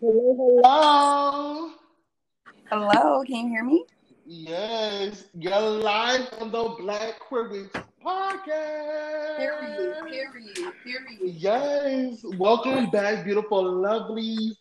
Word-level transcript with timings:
Hello, 0.00 0.62
hello. 0.62 1.70
Hello, 2.70 3.24
can 3.24 3.46
you 3.46 3.48
hear 3.48 3.64
me? 3.64 3.84
Yes, 4.24 5.24
you're 5.34 5.60
live 5.60 6.28
on 6.40 6.52
the 6.52 6.76
Black 6.78 7.18
Queer 7.18 7.48
Witch 7.48 7.72
podcast. 8.04 9.38
Period, 9.38 9.96
period, 10.04 10.72
period. 10.84 11.18
Yes, 11.20 12.24
welcome 12.36 12.90
back, 12.90 13.24
beautiful 13.24 13.64
lovelies. 13.64 14.52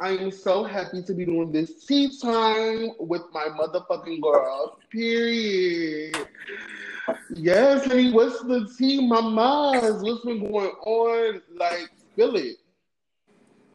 I 0.00 0.10
am 0.18 0.30
so 0.30 0.64
happy 0.64 1.02
to 1.02 1.14
be 1.14 1.24
doing 1.24 1.50
this 1.50 1.86
tea 1.86 2.10
time 2.20 2.90
with 2.98 3.22
my 3.32 3.46
motherfucking 3.58 4.20
girl. 4.20 4.78
Period. 4.90 6.14
Yes, 7.34 7.86
honey. 7.86 8.12
What's 8.12 8.42
the 8.42 8.70
tea, 8.76 9.08
mamas? 9.08 10.02
What's 10.02 10.26
been 10.26 10.40
going 10.40 10.72
on? 10.84 11.40
Like, 11.56 11.88
spill 12.12 12.36
it. 12.36 12.56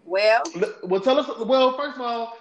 Well, 0.09 0.41
Well, 0.81 1.01
tell 1.01 1.19
us. 1.19 1.29
Well, 1.45 1.77
first 1.77 1.97
of 1.97 2.01
all, 2.01 2.35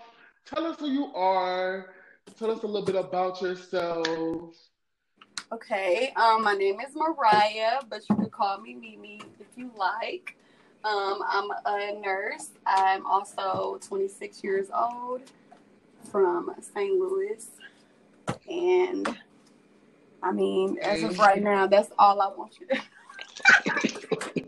tell 0.46 0.64
us 0.64 0.80
who 0.80 0.88
you 0.88 1.14
are. 1.14 1.90
Tell 2.38 2.50
us 2.50 2.62
a 2.62 2.66
little 2.66 2.82
bit 2.82 2.94
about 2.94 3.42
yourself. 3.42 4.56
okay. 5.52 6.14
Um, 6.16 6.42
my 6.42 6.54
name 6.54 6.80
is 6.80 6.96
Mariah, 6.96 7.80
but 7.90 8.08
you 8.08 8.16
can 8.16 8.30
call 8.30 8.58
me 8.58 8.72
Mimi 8.72 9.20
if 9.38 9.48
you 9.54 9.70
like. 9.76 10.38
Um, 10.82 11.20
I'm 11.28 11.50
a 11.66 12.00
nurse. 12.00 12.48
I'm 12.66 13.04
also 13.04 13.78
26 13.86 14.42
years 14.42 14.68
old 14.74 15.20
from 16.10 16.50
St. 16.74 16.98
Louis. 16.98 17.50
And 18.48 19.14
I 20.22 20.32
mean, 20.32 20.78
as 20.80 21.02
of 21.02 21.18
right 21.18 21.42
now, 21.42 21.66
that's 21.66 21.90
all 21.98 22.22
I 22.22 22.28
want 22.28 22.60
you 22.60 22.66
to 22.68 24.42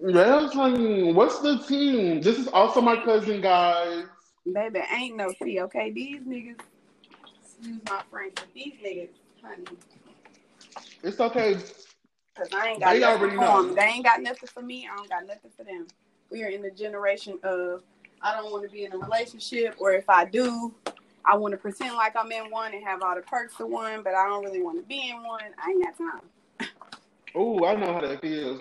Yes, 0.00 0.52
honey. 0.52 1.12
What's 1.12 1.40
the 1.40 1.58
team? 1.58 2.20
This 2.20 2.38
is 2.38 2.48
also 2.48 2.80
my 2.80 2.96
cousin, 3.02 3.40
guys. 3.40 4.04
Baby, 4.52 4.80
ain't 4.94 5.16
no 5.16 5.30
fee, 5.32 5.60
okay? 5.62 5.90
These 5.90 6.20
niggas, 6.20 6.60
excuse 7.42 7.80
my 7.88 8.02
French, 8.10 8.34
but 8.36 8.46
these 8.54 8.74
niggas, 8.84 9.08
honey, 9.42 9.64
It's 11.02 11.18
okay. 11.18 11.54
because 12.34 12.52
I 12.52 12.68
ain't 12.68 12.80
got 12.80 12.92
They 12.92 13.00
nothing 13.00 13.20
already 13.20 13.36
for 13.36 13.42
know. 13.42 13.62
them. 13.62 13.74
They 13.74 13.82
ain't 13.82 14.04
got 14.04 14.22
nothing 14.22 14.48
for 14.52 14.62
me. 14.62 14.88
I 14.90 14.96
don't 14.96 15.08
got 15.08 15.26
nothing 15.26 15.50
for 15.56 15.64
them. 15.64 15.86
We 16.30 16.44
are 16.44 16.48
in 16.48 16.62
the 16.62 16.70
generation 16.70 17.38
of 17.42 17.82
I 18.22 18.34
don't 18.36 18.52
want 18.52 18.64
to 18.64 18.70
be 18.70 18.84
in 18.84 18.92
a 18.92 18.98
relationship, 18.98 19.76
or 19.78 19.92
if 19.92 20.08
I 20.08 20.24
do, 20.26 20.74
I 21.24 21.36
want 21.36 21.52
to 21.52 21.58
pretend 21.58 21.96
like 21.96 22.14
I'm 22.16 22.30
in 22.30 22.50
one 22.50 22.72
and 22.74 22.84
have 22.84 23.02
all 23.02 23.14
the 23.14 23.22
perks 23.22 23.58
of 23.60 23.68
one, 23.68 24.02
but 24.02 24.14
I 24.14 24.26
don't 24.28 24.44
really 24.44 24.62
want 24.62 24.78
to 24.78 24.86
be 24.86 25.10
in 25.10 25.22
one. 25.24 25.42
I 25.64 25.70
ain't 25.70 25.82
got 25.84 25.98
time. 25.98 26.68
Oh, 27.34 27.64
I 27.64 27.74
know 27.74 27.92
how 27.94 28.00
that 28.00 28.20
feels. 28.20 28.60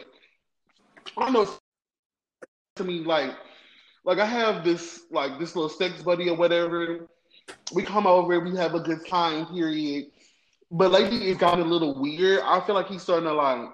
I 1.18 1.30
know 1.30 1.48
to 2.76 2.84
me 2.84 3.00
like 3.00 3.32
like 4.04 4.20
I 4.20 4.26
have 4.26 4.64
this 4.64 5.02
like 5.12 5.40
this 5.40 5.56
little 5.56 5.70
sex 5.70 6.02
buddy 6.02 6.30
or 6.30 6.38
whatever. 6.38 7.08
We 7.74 7.84
come 7.84 8.08
over, 8.08 8.40
we 8.40 8.56
have 8.58 8.74
a 8.74 8.80
good 8.80 9.06
time, 9.08 9.46
period. 9.48 10.08
But 10.72 10.92
lately 10.92 11.30
it's 11.30 11.40
gotten 11.40 11.62
a 11.62 11.68
little 11.68 12.00
weird. 12.00 12.42
I 12.44 12.60
feel 12.62 12.76
like 12.76 12.88
he's 12.88 13.04
starting 13.04 13.28
to 13.28 13.34
like 13.34 13.70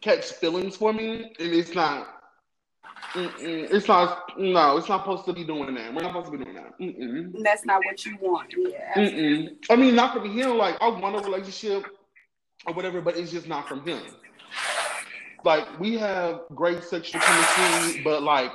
catch 0.00 0.32
feelings 0.32 0.76
for 0.76 0.92
me, 0.92 1.32
and 1.38 1.52
it's 1.52 1.74
not. 1.74 2.08
Mm-mm, 3.12 3.70
it's 3.70 3.86
not. 3.86 4.36
No, 4.36 4.76
it's 4.76 4.88
not 4.88 5.02
supposed 5.02 5.24
to 5.26 5.32
be 5.32 5.44
doing 5.44 5.74
that. 5.74 5.94
We're 5.94 6.02
not 6.02 6.10
supposed 6.10 6.32
to 6.32 6.38
be 6.38 6.44
doing 6.44 6.56
that. 6.56 6.78
Mm-mm. 6.80 7.42
That's 7.42 7.64
not 7.64 7.84
what 7.84 8.04
you 8.04 8.16
want. 8.20 8.52
Yeah. 8.56 8.94
Mm-mm. 8.94 9.56
I 9.70 9.76
mean, 9.76 9.94
not 9.94 10.14
from 10.14 10.28
him. 10.28 10.58
Like, 10.58 10.76
I 10.80 10.88
want 10.88 11.16
a 11.16 11.20
relationship 11.20 11.86
or 12.66 12.74
whatever, 12.74 13.00
but 13.00 13.16
it's 13.16 13.30
just 13.30 13.46
not 13.46 13.68
from 13.68 13.86
him. 13.86 14.00
Like, 15.44 15.78
we 15.78 15.98
have 15.98 16.42
great 16.54 16.82
sexual 16.84 17.20
chemistry, 17.20 18.02
but 18.02 18.22
like, 18.22 18.52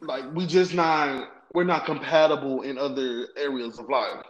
like 0.00 0.24
we 0.34 0.46
just 0.46 0.74
not. 0.74 1.30
We're 1.54 1.64
not 1.64 1.86
compatible 1.86 2.62
in 2.62 2.78
other 2.78 3.28
areas 3.36 3.78
of 3.78 3.88
life. 3.88 4.24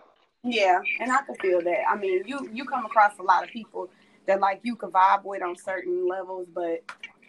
Yeah, 0.45 0.80
and 1.01 1.11
I 1.11 1.23
can 1.23 1.36
feel 1.36 1.63
that. 1.63 1.85
I 1.91 1.96
mean, 1.96 2.23
you 2.27 2.48
you 2.52 2.67
come 2.67 2.85
across 2.85 3.19
a 3.19 3.23
lot 3.23 3.45
of 3.45 3.51
people 3.51 3.91
that 4.27 4.41
like 4.41 4.61
you 4.63 4.77
can 4.77 4.91
vibe 4.91 5.24
with 5.24 5.42
on 5.42 5.57
certain 5.57 6.07
levels, 6.07 6.48
but 6.55 6.83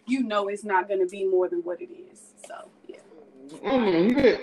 you 0.06 0.22
know 0.22 0.48
it's 0.48 0.64
not 0.64 0.88
going 0.88 1.00
to 1.00 1.06
be 1.06 1.24
more 1.24 1.48
than 1.48 1.60
what 1.60 1.80
it 1.80 1.88
is. 1.90 2.20
So 2.46 2.70
yeah, 2.86 2.98
Mm, 3.64 4.08
he 4.08 4.14
been, 4.14 4.40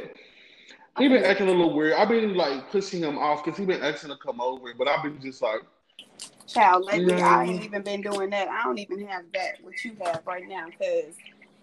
he 0.97 1.07
been 1.07 1.23
acting 1.23 1.47
a 1.47 1.51
little 1.51 1.73
weird. 1.75 1.93
I've 1.93 2.09
been 2.09 2.35
like 2.35 2.71
pushing 2.71 3.01
him 3.01 3.17
off 3.17 3.43
because 3.43 3.59
he 3.59 3.65
been 3.65 3.83
asking 3.83 4.09
to 4.09 4.17
come 4.17 4.41
over, 4.41 4.73
but 4.77 4.87
I've 4.87 5.03
been 5.03 5.21
just 5.21 5.41
like, 5.41 5.61
child. 6.47 6.85
Lately, 6.85 7.15
Yeah. 7.17 7.27
I 7.27 7.45
ain't 7.45 7.63
even 7.63 7.83
been 7.83 8.01
doing 8.01 8.29
that. 8.31 8.47
I 8.49 8.63
don't 8.63 8.79
even 8.79 9.05
have 9.07 9.25
that 9.33 9.63
what 9.63 9.83
you 9.83 9.95
have 10.03 10.21
right 10.25 10.47
now 10.47 10.67
because 10.67 11.15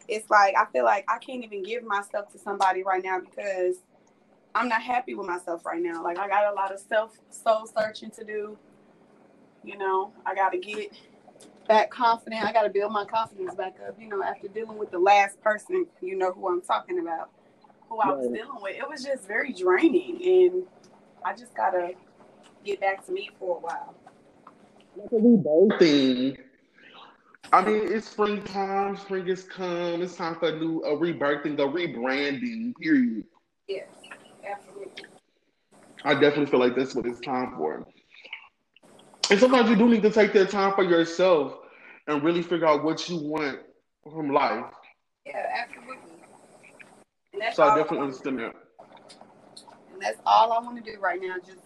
it's 0.08 0.28
like 0.30 0.54
I 0.56 0.66
feel 0.72 0.84
like 0.84 1.04
I 1.08 1.18
can't 1.18 1.44
even 1.44 1.62
give 1.62 1.84
myself 1.84 2.30
to 2.32 2.38
somebody 2.38 2.82
right 2.82 3.02
now 3.04 3.20
because 3.20 3.76
I'm 4.54 4.68
not 4.68 4.82
happy 4.82 5.14
with 5.14 5.26
myself 5.26 5.64
right 5.64 5.82
now. 5.82 6.02
Like 6.02 6.18
I 6.18 6.28
got 6.28 6.52
a 6.52 6.54
lot 6.54 6.72
of 6.72 6.80
self 6.80 7.18
soul 7.30 7.66
searching 7.66 8.10
to 8.12 8.24
do. 8.24 8.58
You 9.64 9.78
know, 9.78 10.12
I 10.26 10.34
got 10.34 10.50
to 10.52 10.58
get 10.58 10.92
back 11.68 11.91
confident. 11.91 12.44
I 12.44 12.52
got 12.52 12.62
to 12.62 12.70
build 12.70 12.92
my 12.92 13.04
confidence 13.04 13.54
back 13.54 13.76
up. 13.86 13.97
You 14.00 14.08
know, 14.08 14.22
after 14.22 14.48
dealing 14.48 14.78
with 14.78 14.91
the 14.91 14.98
last 14.98 15.41
person, 15.42 15.86
you 16.00 16.16
know 16.16 16.32
who 16.32 16.48
I'm 16.48 16.62
talking 16.62 16.98
about, 16.98 17.30
who 17.88 17.98
I 18.00 18.10
was 18.12 18.26
Right. 18.26 18.34
dealing 18.34 18.62
with. 18.62 18.76
It 18.76 18.88
was 18.88 19.04
just 19.04 19.26
very 19.26 19.52
draining, 19.52 20.20
and 20.24 20.64
I 21.24 21.34
just 21.34 21.54
gotta 21.54 21.92
get 22.64 22.80
back 22.80 23.04
to 23.06 23.12
me 23.12 23.30
for 23.38 23.58
a 23.58 23.60
while. 23.60 23.94
Like 25.00 25.12
a 25.12 25.24
rebirthing. 25.24 26.36
I 27.52 27.64
mean, 27.64 27.92
it's 27.92 28.08
springtime. 28.08 28.96
Spring 28.96 29.26
has 29.26 29.44
come. 29.44 30.02
It's 30.02 30.16
time 30.16 30.36
for 30.36 30.48
a 30.48 30.58
new 30.58 30.82
a 30.84 30.96
rebirthing, 30.96 31.54
a 31.54 31.66
rebranding. 31.66 32.74
Period. 32.76 33.24
Yes, 33.66 33.88
absolutely. 34.48 35.04
I 36.04 36.14
definitely 36.14 36.46
feel 36.46 36.60
like 36.60 36.76
that's 36.76 36.94
what 36.94 37.06
it's 37.06 37.20
time 37.20 37.54
for. 37.56 37.86
And 39.30 39.38
sometimes 39.38 39.70
you 39.70 39.76
do 39.76 39.88
need 39.88 40.02
to 40.02 40.10
take 40.10 40.32
that 40.32 40.50
time 40.50 40.74
for 40.74 40.82
yourself 40.82 41.54
and 42.06 42.22
really 42.22 42.42
figure 42.42 42.66
out 42.66 42.84
what 42.84 43.08
you 43.08 43.16
want 43.18 43.60
from 44.02 44.30
life. 44.30 44.64
Yeah, 45.26 45.46
absolutely. 45.62 46.12
And 47.32 47.42
that's 47.42 47.56
So 47.56 47.64
I 47.64 47.76
definitely 47.76 47.98
wanna 47.98 48.08
understand 48.08 48.38
that. 48.40 48.54
And 49.92 50.02
that's 50.02 50.18
all 50.26 50.52
I 50.52 50.58
want 50.58 50.84
to 50.84 50.92
do 50.92 50.98
right 50.98 51.20
now. 51.20 51.36
Just 51.38 51.60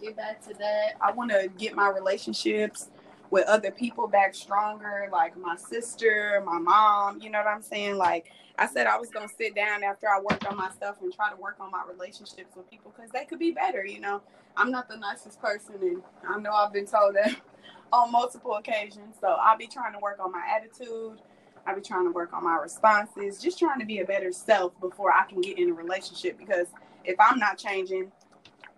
get 0.00 0.16
back 0.16 0.40
to 0.48 0.54
that. 0.54 0.94
I 1.00 1.12
want 1.12 1.30
to 1.30 1.48
get 1.58 1.74
my 1.74 1.88
relationships 1.88 2.88
with 3.30 3.46
other 3.46 3.70
people 3.70 4.08
back 4.08 4.34
stronger, 4.34 5.08
like 5.12 5.36
my 5.38 5.56
sister, 5.56 6.42
my 6.44 6.58
mom. 6.58 7.20
You 7.20 7.30
know 7.30 7.38
what 7.38 7.46
I'm 7.46 7.62
saying? 7.62 7.96
Like 7.96 8.32
I 8.58 8.66
said, 8.66 8.86
I 8.86 8.98
was 8.98 9.10
gonna 9.10 9.28
sit 9.28 9.54
down 9.54 9.82
after 9.84 10.08
I 10.08 10.20
worked 10.20 10.46
on 10.46 10.56
my 10.56 10.70
stuff 10.70 10.96
and 11.00 11.12
try 11.12 11.30
to 11.30 11.36
work 11.36 11.56
on 11.60 11.70
my 11.70 11.82
relationships 11.88 12.56
with 12.56 12.68
people 12.68 12.92
because 12.94 13.10
they 13.10 13.24
could 13.24 13.38
be 13.38 13.52
better. 13.52 13.84
You 13.86 14.00
know, 14.00 14.20
I'm 14.56 14.70
not 14.70 14.88
the 14.88 14.96
nicest 14.96 15.40
person, 15.40 15.76
and 15.80 16.02
I 16.28 16.38
know 16.38 16.52
I've 16.52 16.72
been 16.72 16.86
told 16.86 17.14
that 17.16 17.36
on 17.92 18.10
multiple 18.10 18.54
occasions. 18.54 19.16
So 19.20 19.28
I'll 19.28 19.56
be 19.56 19.66
trying 19.66 19.92
to 19.92 19.98
work 20.00 20.18
on 20.20 20.32
my 20.32 20.42
attitude. 20.56 21.20
I'll 21.66 21.76
be 21.76 21.82
trying 21.82 22.06
to 22.06 22.10
work 22.10 22.32
on 22.32 22.42
my 22.42 22.56
responses, 22.56 23.40
just 23.40 23.58
trying 23.58 23.78
to 23.80 23.86
be 23.86 24.00
a 24.00 24.04
better 24.04 24.32
self 24.32 24.78
before 24.80 25.12
I 25.12 25.24
can 25.28 25.40
get 25.40 25.58
in 25.58 25.70
a 25.70 25.74
relationship. 25.74 26.38
Because 26.38 26.66
if 27.04 27.16
I'm 27.20 27.38
not 27.38 27.58
changing, 27.58 28.10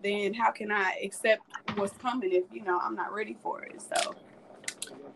then 0.03 0.35
how 0.35 0.51
can 0.51 0.71
I 0.71 0.99
accept 1.05 1.43
what's 1.77 1.97
coming 1.97 2.33
if 2.33 2.45
you 2.53 2.63
know 2.63 2.79
I'm 2.79 2.95
not 2.95 3.13
ready 3.13 3.37
for 3.43 3.63
it? 3.63 3.81
So 3.81 4.15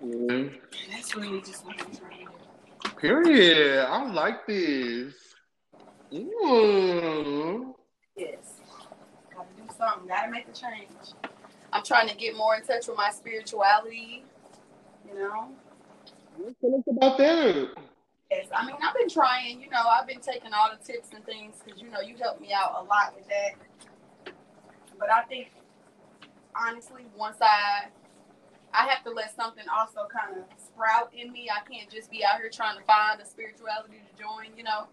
Mhm. 0.02 0.60
that's 0.90 1.14
really 1.14 1.40
just 1.40 1.64
what 1.64 1.80
I'm 1.80 1.94
trying 1.94 2.26
to. 2.26 2.90
Period. 2.96 3.86
I 3.86 4.04
like 4.12 4.46
this. 4.46 5.14
Mm. 6.12 7.74
Yes, 8.16 8.60
gotta 9.34 9.48
do 9.56 9.62
something. 9.76 10.08
Gotta 10.08 10.30
make 10.30 10.46
a 10.48 10.52
change. 10.52 11.14
I'm 11.72 11.82
trying 11.82 12.08
to 12.08 12.16
get 12.16 12.36
more 12.36 12.54
in 12.54 12.62
touch 12.62 12.86
with 12.86 12.96
my 12.96 13.10
spirituality. 13.10 14.24
You 15.06 15.14
know. 15.18 15.54
Us 16.46 16.54
about 16.88 17.18
that. 17.18 17.68
Yes, 18.30 18.46
I 18.54 18.66
mean 18.66 18.76
I've 18.82 18.94
been 18.94 19.08
trying. 19.08 19.60
You 19.60 19.70
know, 19.70 19.82
I've 19.88 20.06
been 20.06 20.20
taking 20.20 20.52
all 20.52 20.70
the 20.70 20.82
tips 20.84 21.10
and 21.14 21.24
things 21.24 21.56
because 21.64 21.80
you 21.80 21.90
know 21.90 22.00
you 22.00 22.16
helped 22.16 22.40
me 22.40 22.52
out 22.52 22.76
a 22.80 22.84
lot 22.84 23.14
with 23.16 23.28
that. 23.28 23.54
But 24.98 25.10
I 25.10 25.22
think 25.22 25.50
honestly, 26.54 27.06
once 27.16 27.36
I 27.40 27.88
I 28.72 28.86
have 28.88 29.02
to 29.04 29.10
let 29.10 29.34
something 29.34 29.64
also 29.74 30.06
kind 30.12 30.36
of 30.36 30.44
sprout 30.60 31.12
in 31.14 31.32
me. 31.32 31.48
I 31.50 31.66
can't 31.70 31.90
just 31.90 32.10
be 32.10 32.24
out 32.24 32.36
here 32.36 32.50
trying 32.50 32.76
to 32.76 32.84
find 32.84 33.20
a 33.20 33.24
spirituality 33.26 33.94
to 33.94 34.22
join. 34.22 34.56
You 34.56 34.64
know, 34.64 34.86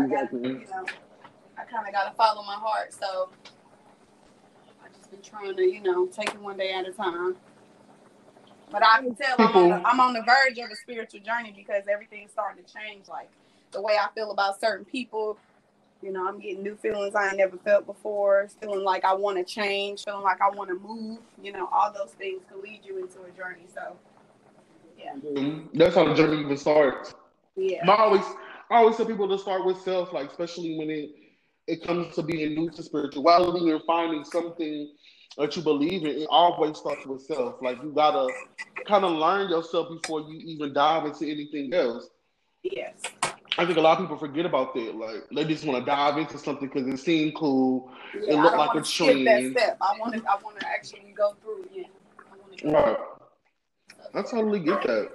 I 0.00 0.06
got 0.06 0.32
you 0.32 0.66
know, 0.70 0.84
I 1.56 1.64
kind 1.64 1.86
of 1.86 1.92
got 1.92 2.10
to 2.10 2.14
follow 2.16 2.42
my 2.42 2.56
heart. 2.56 2.92
So 2.92 3.30
I 4.84 4.88
just 4.96 5.10
been 5.10 5.22
trying 5.22 5.56
to 5.56 5.62
you 5.62 5.82
know 5.82 6.06
take 6.06 6.28
it 6.28 6.40
one 6.40 6.58
day 6.58 6.72
at 6.72 6.86
a 6.86 6.92
time. 6.92 7.36
But 8.70 8.82
I 8.84 9.00
can 9.02 9.14
tell 9.14 9.36
I'm 9.38 9.56
on, 9.56 9.68
the, 9.68 9.88
I'm 9.88 10.00
on 10.00 10.12
the 10.14 10.22
verge 10.22 10.58
of 10.58 10.70
a 10.70 10.76
spiritual 10.76 11.20
journey 11.20 11.54
because 11.56 11.84
everything's 11.90 12.32
starting 12.32 12.64
to 12.64 12.74
change. 12.74 13.08
Like 13.08 13.30
the 13.70 13.80
way 13.80 13.94
I 13.94 14.08
feel 14.14 14.32
about 14.32 14.60
certain 14.60 14.84
people, 14.84 15.38
You 16.04 16.12
know, 16.12 16.28
I'm 16.28 16.38
getting 16.38 16.62
new 16.62 16.76
feelings 16.76 17.14
I 17.14 17.28
ain't 17.28 17.38
never 17.38 17.56
felt 17.56 17.86
before, 17.86 18.46
feeling 18.60 18.84
like 18.84 19.06
I 19.06 19.14
want 19.14 19.38
to 19.38 19.44
change, 19.44 20.04
feeling 20.04 20.22
like 20.22 20.38
I 20.42 20.54
want 20.54 20.68
to 20.68 20.74
move. 20.74 21.20
You 21.42 21.52
know, 21.52 21.66
all 21.72 21.90
those 21.94 22.12
things 22.12 22.42
can 22.46 22.60
lead 22.60 22.80
you 22.84 22.98
into 22.98 23.22
a 23.22 23.30
journey. 23.30 23.64
So, 23.72 23.96
yeah, 24.98 25.14
Mhm. 25.14 25.70
That's 25.72 25.94
how 25.94 26.06
the 26.06 26.12
journey 26.12 26.42
even 26.42 26.58
starts. 26.58 27.14
yeah, 27.56 27.90
I 27.90 27.96
always, 28.02 28.24
I 28.70 28.76
always 28.76 28.96
tell 28.98 29.06
people 29.06 29.28
to 29.28 29.38
start 29.38 29.64
with 29.64 29.78
self, 29.80 30.12
like 30.12 30.28
especially 30.30 30.76
when 30.78 30.90
it 30.90 31.10
it 31.66 31.82
comes 31.82 32.14
to 32.16 32.22
being 32.22 32.54
new 32.54 32.68
to 32.68 32.82
spirituality 32.82 33.70
and 33.70 33.80
finding 33.86 34.24
something 34.24 34.94
that 35.38 35.56
you 35.56 35.62
believe 35.62 36.02
in. 36.02 36.20
It 36.20 36.28
always 36.28 36.76
starts 36.76 37.06
with 37.06 37.22
self. 37.22 37.62
Like 37.62 37.82
you 37.82 37.92
gotta 37.92 38.30
kind 38.86 39.06
of 39.06 39.12
learn 39.12 39.48
yourself 39.48 39.88
before 39.88 40.20
you 40.20 40.38
even 40.40 40.74
dive 40.74 41.06
into 41.06 41.24
anything 41.26 41.72
else. 41.72 42.10
Yes. 42.62 43.00
I 43.56 43.64
think 43.64 43.78
a 43.78 43.80
lot 43.80 43.98
of 43.98 44.04
people 44.04 44.16
forget 44.16 44.46
about 44.46 44.74
that. 44.74 44.96
Like 44.96 45.28
they 45.30 45.44
just 45.44 45.64
want 45.64 45.78
to 45.78 45.84
dive 45.84 46.18
into 46.18 46.38
something 46.38 46.68
because 46.68 46.86
it 46.88 46.98
seemed 46.98 47.34
cool. 47.36 47.92
Yeah, 48.14 48.34
it 48.34 48.36
looked 48.36 48.56
like 48.56 48.74
a 48.74 48.82
trend. 48.82 49.26
That 49.26 49.50
step. 49.52 49.78
I 49.80 49.98
want 49.98 50.14
to. 50.14 50.22
I 50.28 50.36
want 50.42 50.58
to 50.60 50.66
actually 50.66 51.14
go 51.16 51.34
through. 51.42 51.64
Yeah. 51.72 52.70
Right. 52.72 52.96
I 54.14 54.22
totally 54.22 54.60
get 54.60 54.82
that. 54.82 55.10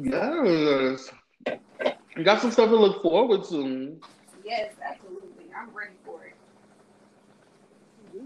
Yes. 0.00 1.10
You 2.16 2.24
got 2.24 2.40
some 2.40 2.50
stuff 2.50 2.68
to 2.68 2.76
look 2.76 3.02
forward 3.02 3.44
to. 3.50 3.98
Yes, 4.44 4.72
absolutely. 4.84 5.46
I'm 5.56 5.70
ready 5.74 5.94
for 6.04 6.24
it. 6.24 6.34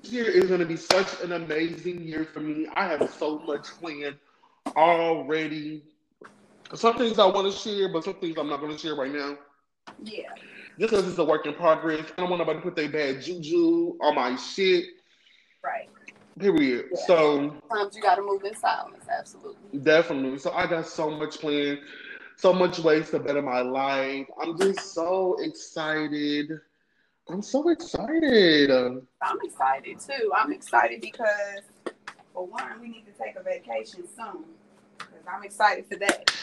This 0.02 0.12
year 0.12 0.24
is 0.24 0.46
going 0.46 0.60
to 0.60 0.66
be 0.66 0.76
such 0.76 1.20
an 1.22 1.32
amazing 1.32 2.02
year 2.02 2.24
for 2.24 2.40
me. 2.40 2.66
I 2.74 2.86
have 2.86 3.12
so 3.18 3.40
much 3.40 3.66
planned 3.80 4.16
already. 4.76 5.82
Some 6.74 6.96
things 6.96 7.18
I 7.18 7.26
want 7.26 7.52
to 7.52 7.58
share, 7.58 7.88
but 7.88 8.04
some 8.04 8.14
things 8.14 8.36
I'm 8.38 8.48
not 8.48 8.60
going 8.60 8.72
to 8.72 8.78
share 8.78 8.94
right 8.94 9.12
now. 9.12 9.36
Yeah. 10.02 10.30
Just 10.78 10.90
because 10.90 11.06
it's 11.06 11.18
a 11.18 11.24
work 11.24 11.44
in 11.46 11.54
progress. 11.54 12.06
I 12.16 12.22
don't 12.22 12.30
want 12.30 12.40
nobody 12.40 12.60
to 12.60 12.62
put 12.62 12.76
their 12.76 12.88
bad 12.88 13.22
juju 13.22 13.98
on 14.00 14.14
my 14.14 14.36
shit. 14.36 14.84
Right. 15.62 15.90
Period. 16.38 16.86
Yeah. 16.94 17.06
So 17.06 17.56
sometimes 17.68 17.94
you 17.94 18.02
got 18.02 18.14
to 18.14 18.22
move 18.22 18.42
in 18.44 18.56
silence. 18.56 19.04
Absolutely. 19.06 19.80
Definitely. 19.80 20.38
So 20.38 20.50
I 20.52 20.66
got 20.66 20.86
so 20.86 21.10
much 21.10 21.40
planned, 21.40 21.80
so 22.36 22.54
much 22.54 22.78
ways 22.78 23.10
to 23.10 23.18
better 23.18 23.42
my 23.42 23.60
life. 23.60 24.26
I'm 24.40 24.58
just 24.58 24.94
so 24.94 25.36
excited. 25.40 26.50
I'm 27.28 27.42
so 27.42 27.68
excited. 27.68 28.70
I'm 28.70 29.38
excited 29.42 30.00
too. 30.00 30.32
I'm 30.34 30.52
excited 30.52 31.02
because 31.02 31.94
for 32.32 32.46
one, 32.46 32.80
we 32.80 32.88
need 32.88 33.04
to 33.04 33.12
take 33.22 33.36
a 33.36 33.42
vacation 33.42 34.04
soon. 34.16 34.44
Because 34.98 35.26
I'm 35.30 35.44
excited 35.44 35.86
for 35.86 35.96
that. 35.96 36.34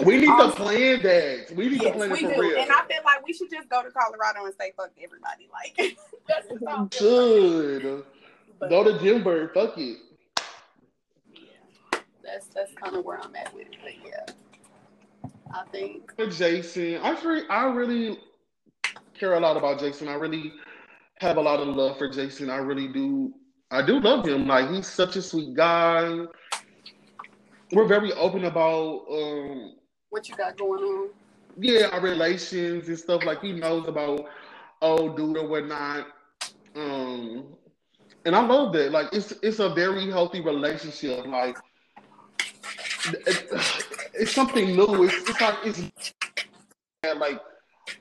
We 0.00 0.16
need 0.18 0.28
um, 0.28 0.50
to 0.50 0.56
plan 0.56 1.02
that. 1.02 1.52
We 1.54 1.68
need 1.68 1.82
yes, 1.82 1.92
to 1.92 1.98
plan 1.98 2.12
it 2.12 2.18
for 2.20 2.34
do. 2.34 2.40
real. 2.40 2.58
And 2.58 2.70
I 2.70 2.84
feel 2.86 3.02
like 3.04 3.24
we 3.26 3.32
should 3.32 3.50
just 3.50 3.68
go 3.68 3.82
to 3.82 3.90
Colorado 3.90 4.46
and 4.46 4.54
say 4.58 4.72
fuck 4.76 4.90
everybody. 5.02 5.48
Like 5.52 5.98
that's 6.28 6.48
just 6.48 6.98
good. 6.98 8.04
But, 8.58 8.70
Go 8.70 8.84
to 8.84 8.98
Denver. 9.04 9.50
Fuck 9.52 9.76
it. 9.76 9.98
Yeah, 11.34 11.98
that's 12.22 12.46
that's 12.48 12.72
kind 12.74 12.96
of 12.96 13.04
where 13.04 13.20
I'm 13.20 13.34
at 13.36 13.52
with 13.54 13.66
it. 13.66 13.76
But 13.82 13.92
yeah, 14.04 15.30
I 15.52 15.64
think 15.70 16.10
Jason. 16.30 16.96
I 17.02 17.10
really, 17.22 17.48
I 17.48 17.64
really 17.64 18.18
care 19.18 19.34
a 19.34 19.40
lot 19.40 19.56
about 19.56 19.78
Jason. 19.78 20.08
I 20.08 20.14
really 20.14 20.52
have 21.18 21.36
a 21.36 21.40
lot 21.40 21.60
of 21.60 21.68
love 21.68 21.98
for 21.98 22.08
Jason. 22.08 22.50
I 22.50 22.56
really 22.56 22.88
do. 22.88 23.34
I 23.70 23.82
do 23.82 24.00
love 24.00 24.26
him. 24.26 24.46
Like 24.46 24.70
he's 24.70 24.86
such 24.86 25.16
a 25.16 25.22
sweet 25.22 25.54
guy. 25.54 26.24
We're 27.72 27.86
very 27.88 28.12
open 28.12 28.44
about 28.44 29.06
um, 29.10 29.74
what 30.12 30.28
you 30.28 30.36
got 30.36 30.56
going 30.56 30.82
on. 30.82 31.08
Yeah, 31.58 31.88
our 31.92 32.00
relations 32.00 32.88
and 32.88 32.98
stuff. 32.98 33.24
Like 33.24 33.40
he 33.40 33.52
knows 33.52 33.88
about 33.88 34.26
old 34.80 35.16
dude 35.16 35.38
or 35.38 35.48
whatnot. 35.48 36.06
Um, 36.76 37.46
and 38.24 38.36
I 38.36 38.46
love 38.46 38.72
that. 38.74 38.92
Like 38.92 39.08
it's 39.12 39.32
it's 39.42 39.58
a 39.58 39.70
very 39.70 40.10
healthy 40.10 40.40
relationship. 40.40 41.26
Like 41.26 41.56
it, 43.04 43.46
it's 44.14 44.32
something 44.32 44.76
new. 44.76 45.04
It's, 45.04 45.30
it's 45.30 45.40
like 45.40 45.56
it's 45.64 46.14
like 47.18 47.40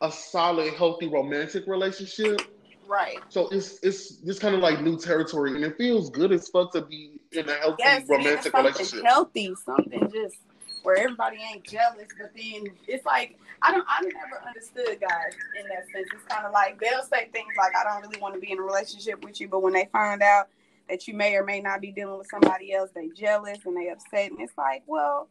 a 0.02 0.12
solid, 0.12 0.74
healthy 0.74 1.08
romantic 1.08 1.66
relationship. 1.66 2.42
Right. 2.88 3.20
So 3.30 3.48
it's 3.50 3.80
it's 3.84 4.18
just 4.18 4.42
kind 4.42 4.54
of 4.54 4.62
like 4.62 4.82
new 4.82 4.98
territory, 4.98 5.56
and 5.56 5.64
it 5.64 5.78
feels 5.78 6.10
good 6.10 6.34
as 6.34 6.50
fuck 6.50 6.74
to 6.74 6.82
be 6.82 7.22
in 7.32 7.48
a 7.48 7.54
healthy 7.54 7.78
yes, 7.80 8.04
romantic 8.10 8.54
relationship. 8.54 9.06
Healthy, 9.06 9.56
something 9.66 10.12
just 10.12 10.38
where 10.84 10.98
everybody 10.98 11.38
ain't 11.38 11.64
jealous, 11.64 12.08
but 12.20 12.32
then 12.36 12.68
it's 12.88 13.06
like 13.06 13.38
I 13.62 13.72
don't 13.72 13.86
I 13.88 14.02
never 14.02 14.48
understood 14.48 15.00
guys 15.02 15.34
in 15.60 15.68
that 15.70 15.86
sense. 15.94 16.08
It's 16.14 16.24
kind 16.28 16.46
of 16.46 16.52
like 16.52 16.80
they'll 16.80 17.04
say 17.04 17.30
things 17.32 17.54
like 17.58 17.74
I 17.76 17.84
don't 17.84 18.02
really 18.02 18.20
want 18.20 18.36
to 18.36 18.40
be 18.40 18.52
in 18.52 18.60
a 18.60 18.64
relationship 18.64 19.24
with 19.24 19.40
you, 19.40 19.48
but 19.48 19.62
when 19.62 19.74
they 19.74 19.90
find 19.92 20.22
out 20.22 20.50
that 20.90 21.08
you 21.08 21.14
may 21.14 21.36
or 21.36 21.44
may 21.44 21.62
not 21.62 21.82
be 21.82 21.92
dealing 21.92 22.18
with 22.18 22.28
somebody 22.30 22.74
else, 22.74 22.90
they 22.94 23.10
jealous 23.10 23.60
and 23.66 23.78
they 23.78 23.90
upset, 23.90 24.32
and 24.32 24.42
it's 24.42 24.58
like, 24.58 24.84
well, 24.88 25.28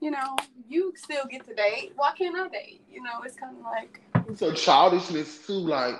you 0.00 0.10
know, 0.10 0.36
you 0.68 0.92
still 0.96 1.24
get 1.30 1.46
to 1.46 1.54
date. 1.54 1.92
Why 1.96 2.12
can't 2.16 2.36
I 2.36 2.48
date? 2.48 2.80
You 2.90 3.02
know, 3.02 3.22
it's 3.24 3.36
kind 3.36 3.56
of 3.56 3.62
like 3.62 4.00
so 4.36 4.52
childishness 4.52 5.46
too. 5.46 5.52
Like 5.52 5.96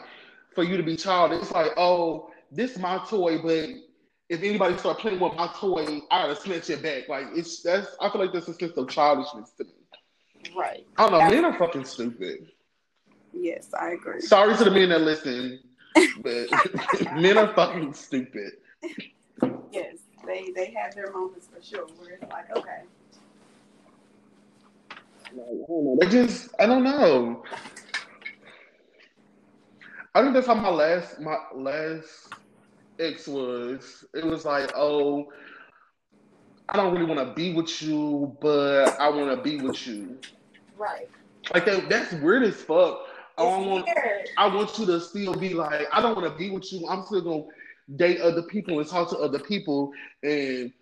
for 0.55 0.65
you 0.65 0.77
to 0.77 0.83
be 0.83 0.97
childish, 0.97 1.43
it's 1.43 1.53
like, 1.53 1.73
oh, 1.77 2.31
this 2.51 2.73
is 2.73 2.79
my 2.79 2.99
toy, 3.09 3.39
but 3.43 3.69
if 4.29 4.43
anybody 4.43 4.77
start 4.77 4.99
playing 4.99 5.21
with 5.21 5.35
my 5.35 5.49
toy, 5.57 6.01
I 6.11 6.23
gotta 6.23 6.37
snatch 6.37 6.69
it 6.71 6.83
back. 6.83 7.09
Like 7.09 7.27
it's 7.35 7.63
that's 7.63 7.97
I 8.01 8.11
feel 8.11 8.21
like 8.21 8.33
that's 8.33 8.49
a 8.49 8.55
sense 8.55 8.77
of 8.77 8.89
childishness 8.89 9.53
to 9.59 9.65
me. 9.65 9.71
Right. 10.57 10.87
I 10.97 11.03
don't 11.03 11.13
know. 11.13 11.19
That's 11.19 11.33
men 11.33 11.45
are 11.45 11.59
fucking 11.59 11.85
stupid. 11.85 12.51
Yes, 13.33 13.71
I 13.79 13.91
agree. 13.91 14.21
Sorry 14.21 14.57
to 14.57 14.65
the 14.65 14.71
men 14.71 14.91
that 14.91 15.01
listen, 15.01 15.61
but 16.21 16.49
men 17.15 17.39
are 17.39 17.53
fucking 17.55 17.95
stupid. 17.95 18.53
Yes, 19.73 19.97
they 20.27 20.51
they 20.55 20.75
have 20.77 20.95
their 20.95 21.13
moments 21.13 21.49
for 21.53 21.63
sure 21.63 21.87
where 21.99 22.15
it's 22.15 22.31
like, 22.31 22.57
okay. 22.57 22.83
I 25.31 25.35
don't 25.35 25.69
know. 25.69 25.97
They 26.01 26.09
just 26.09 26.49
I 26.59 26.67
don't 26.67 26.85
know. 26.85 27.43
I 30.15 30.23
think 30.23 30.35
that's 30.35 30.47
how 30.47 30.55
my 30.55 30.71
last 30.71 31.21
my 31.21 31.37
last 31.55 32.33
ex 32.99 33.27
was. 33.27 34.05
It 34.15 34.25
was 34.25 34.45
like, 34.45 34.73
oh, 34.77 35.29
I 36.69 36.77
don't 36.77 36.93
really 36.93 37.07
want 37.07 37.27
to 37.27 37.35
be 37.35 37.55
with 37.55 37.81
you, 37.83 38.37
but 38.41 38.99
I 39.01 39.09
want 39.09 39.37
to 39.37 39.43
be 39.43 39.61
with 39.61 39.87
you. 39.87 40.19
Right. 40.77 41.09
Like 41.55 41.65
that, 41.67 41.89
that's 41.89 42.13
weird 42.15 42.43
as 42.43 42.57
fuck. 42.57 43.07
I 43.39 43.43
want, 43.43 43.89
I 44.37 44.47
want 44.49 44.79
you 44.79 44.87
to 44.87 45.01
still 45.01 45.35
be 45.35 45.55
like, 45.55 45.87
I 45.93 46.03
don't 46.03 46.17
want 46.17 46.31
to 46.31 46.37
be 46.37 46.51
with 46.51 46.73
you. 46.73 46.87
I'm 46.89 47.05
still 47.05 47.21
gonna 47.21 47.45
date 47.97 48.21
other 48.21 48.43
people 48.43 48.81
and 48.81 48.89
talk 48.89 49.09
to 49.11 49.19
other 49.19 49.39
people, 49.39 49.93
and 50.23 50.73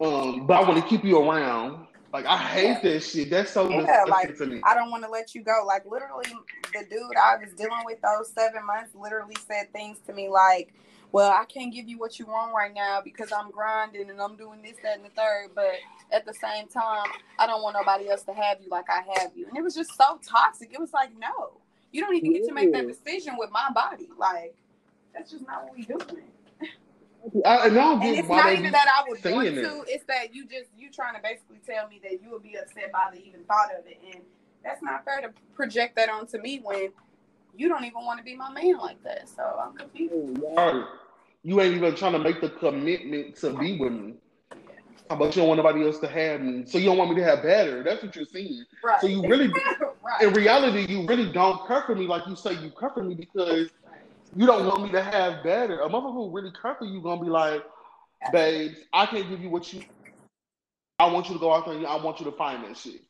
um, 0.00 0.46
but 0.46 0.54
I 0.54 0.68
want 0.68 0.82
to 0.82 0.88
keep 0.88 1.04
you 1.04 1.18
around. 1.18 1.86
Like 2.12 2.26
I 2.26 2.36
hate 2.36 2.64
yeah. 2.64 2.80
that 2.82 3.00
shit. 3.00 3.30
That's 3.30 3.50
so 3.50 3.68
yeah, 3.70 4.04
like, 4.06 4.36
to 4.36 4.46
me. 4.46 4.60
I 4.64 4.74
don't 4.74 4.90
want 4.90 5.04
to 5.04 5.10
let 5.10 5.34
you 5.34 5.42
go. 5.42 5.64
Like 5.66 5.84
literally, 5.90 6.26
the 6.74 6.84
dude 6.90 7.16
I 7.16 7.36
was 7.38 7.54
dealing 7.54 7.82
with 7.86 7.98
those 8.02 8.30
seven 8.32 8.66
months 8.66 8.94
literally 8.94 9.36
said 9.46 9.72
things 9.72 9.98
to 10.06 10.12
me 10.12 10.28
like, 10.28 10.74
well, 11.12 11.30
I 11.30 11.44
can't 11.44 11.72
give 11.72 11.88
you 11.88 11.98
what 11.98 12.18
you 12.18 12.26
want 12.26 12.54
right 12.54 12.72
now 12.74 13.02
because 13.04 13.32
I'm 13.32 13.50
grinding 13.50 14.08
and 14.08 14.20
I'm 14.20 14.34
doing 14.34 14.62
this, 14.62 14.76
that, 14.82 14.96
and 14.96 15.04
the 15.04 15.10
third. 15.10 15.50
But 15.54 15.74
at 16.10 16.24
the 16.24 16.32
same 16.32 16.68
time, 16.68 17.06
I 17.38 17.46
don't 17.46 17.62
want 17.62 17.76
nobody 17.78 18.08
else 18.08 18.22
to 18.22 18.32
have 18.32 18.62
you 18.62 18.70
like 18.70 18.86
I 18.88 19.02
have 19.18 19.32
you. 19.36 19.46
And 19.46 19.56
it 19.56 19.62
was 19.62 19.74
just 19.74 19.94
so 19.94 20.18
toxic. 20.26 20.72
It 20.72 20.80
was 20.80 20.94
like, 20.94 21.10
no, 21.18 21.60
you 21.92 22.00
don't 22.00 22.16
even 22.16 22.32
get 22.32 22.48
to 22.48 22.54
make 22.54 22.72
that 22.72 22.88
decision 22.88 23.34
with 23.36 23.50
my 23.50 23.68
body. 23.74 24.08
Like, 24.18 24.54
that's 25.14 25.30
just 25.30 25.46
not 25.46 25.64
what 25.64 25.76
we 25.76 25.84
doing. 25.84 26.24
I, 27.44 27.68
and 27.68 28.16
it's 28.16 28.28
not 28.28 28.52
even 28.52 28.72
that 28.72 28.88
I 28.88 29.08
would 29.08 29.24
want 29.24 29.48
to. 29.48 29.84
It's 29.86 30.04
that 30.06 30.34
you 30.34 30.44
just 30.44 30.70
you 30.76 30.90
trying 30.90 31.14
to 31.14 31.22
basically 31.22 31.60
tell 31.64 31.86
me 31.88 32.00
that 32.02 32.20
you 32.20 32.30
would 32.30 32.42
be 32.42 32.56
upset 32.56 32.90
by 32.90 33.10
the 33.12 33.24
even 33.24 33.44
thought 33.44 33.68
of 33.78 33.86
it, 33.86 34.00
and 34.12 34.22
that's 34.64 34.82
not 34.82 35.04
fair 35.04 35.20
to 35.20 35.32
project 35.54 35.94
that 35.96 36.08
onto 36.08 36.38
me 36.38 36.60
when 36.64 36.88
you 37.56 37.68
don't 37.68 37.84
even 37.84 38.04
want 38.04 38.18
to 38.18 38.24
be 38.24 38.34
my 38.34 38.50
man 38.50 38.76
like 38.78 39.00
that. 39.04 39.28
So 39.28 39.42
I'm 39.62 39.76
confused. 39.76 40.42
Right 40.56 40.84
you 41.44 41.60
ain't 41.60 41.74
even 41.74 41.94
trying 41.94 42.12
to 42.12 42.18
make 42.18 42.40
the 42.40 42.50
commitment 42.50 43.36
to 43.36 43.56
be 43.58 43.78
with 43.78 43.92
me. 43.92 44.14
How 45.10 45.16
about 45.16 45.34
you 45.36 45.42
don't 45.42 45.48
want 45.48 45.58
nobody 45.58 45.84
else 45.84 45.98
to 45.98 46.08
have 46.08 46.40
me? 46.40 46.64
So 46.66 46.78
you 46.78 46.86
don't 46.86 46.96
want 46.96 47.10
me 47.10 47.16
to 47.16 47.24
have 47.24 47.42
better. 47.42 47.82
That's 47.82 48.02
what 48.02 48.14
you're 48.14 48.24
saying. 48.24 48.64
Right. 48.82 49.00
So 49.00 49.08
you 49.08 49.26
really, 49.26 49.48
right. 50.02 50.22
in 50.22 50.32
reality, 50.32 50.90
you 50.90 51.06
really 51.06 51.30
don't 51.32 51.66
care 51.66 51.82
for 51.82 51.94
me 51.94 52.06
like 52.06 52.26
you 52.26 52.36
say 52.36 52.54
you 52.54 52.70
care 52.70 52.90
for 52.90 53.02
me 53.02 53.14
because 53.14 53.70
you 54.34 54.46
don't 54.46 54.66
want 54.66 54.84
me 54.84 54.90
to 54.92 55.02
have 55.02 55.42
better. 55.42 55.80
A 55.80 55.88
motherfucker 55.88 56.14
who 56.14 56.30
really 56.30 56.52
care 56.60 56.76
for 56.76 56.84
you 56.84 57.02
gonna 57.02 57.22
be 57.22 57.28
like, 57.28 57.62
babes, 58.32 58.78
I 58.92 59.06
can't 59.06 59.28
give 59.28 59.40
you 59.40 59.50
what 59.50 59.72
you. 59.72 59.82
I 60.98 61.06
want 61.06 61.28
you 61.28 61.34
to 61.34 61.40
go 61.40 61.52
out 61.52 61.66
there 61.66 61.74
and 61.74 61.86
I 61.86 61.96
want 61.96 62.20
you 62.20 62.26
to 62.26 62.32
find 62.32 62.64
that 62.64 62.76
shit. 62.76 63.02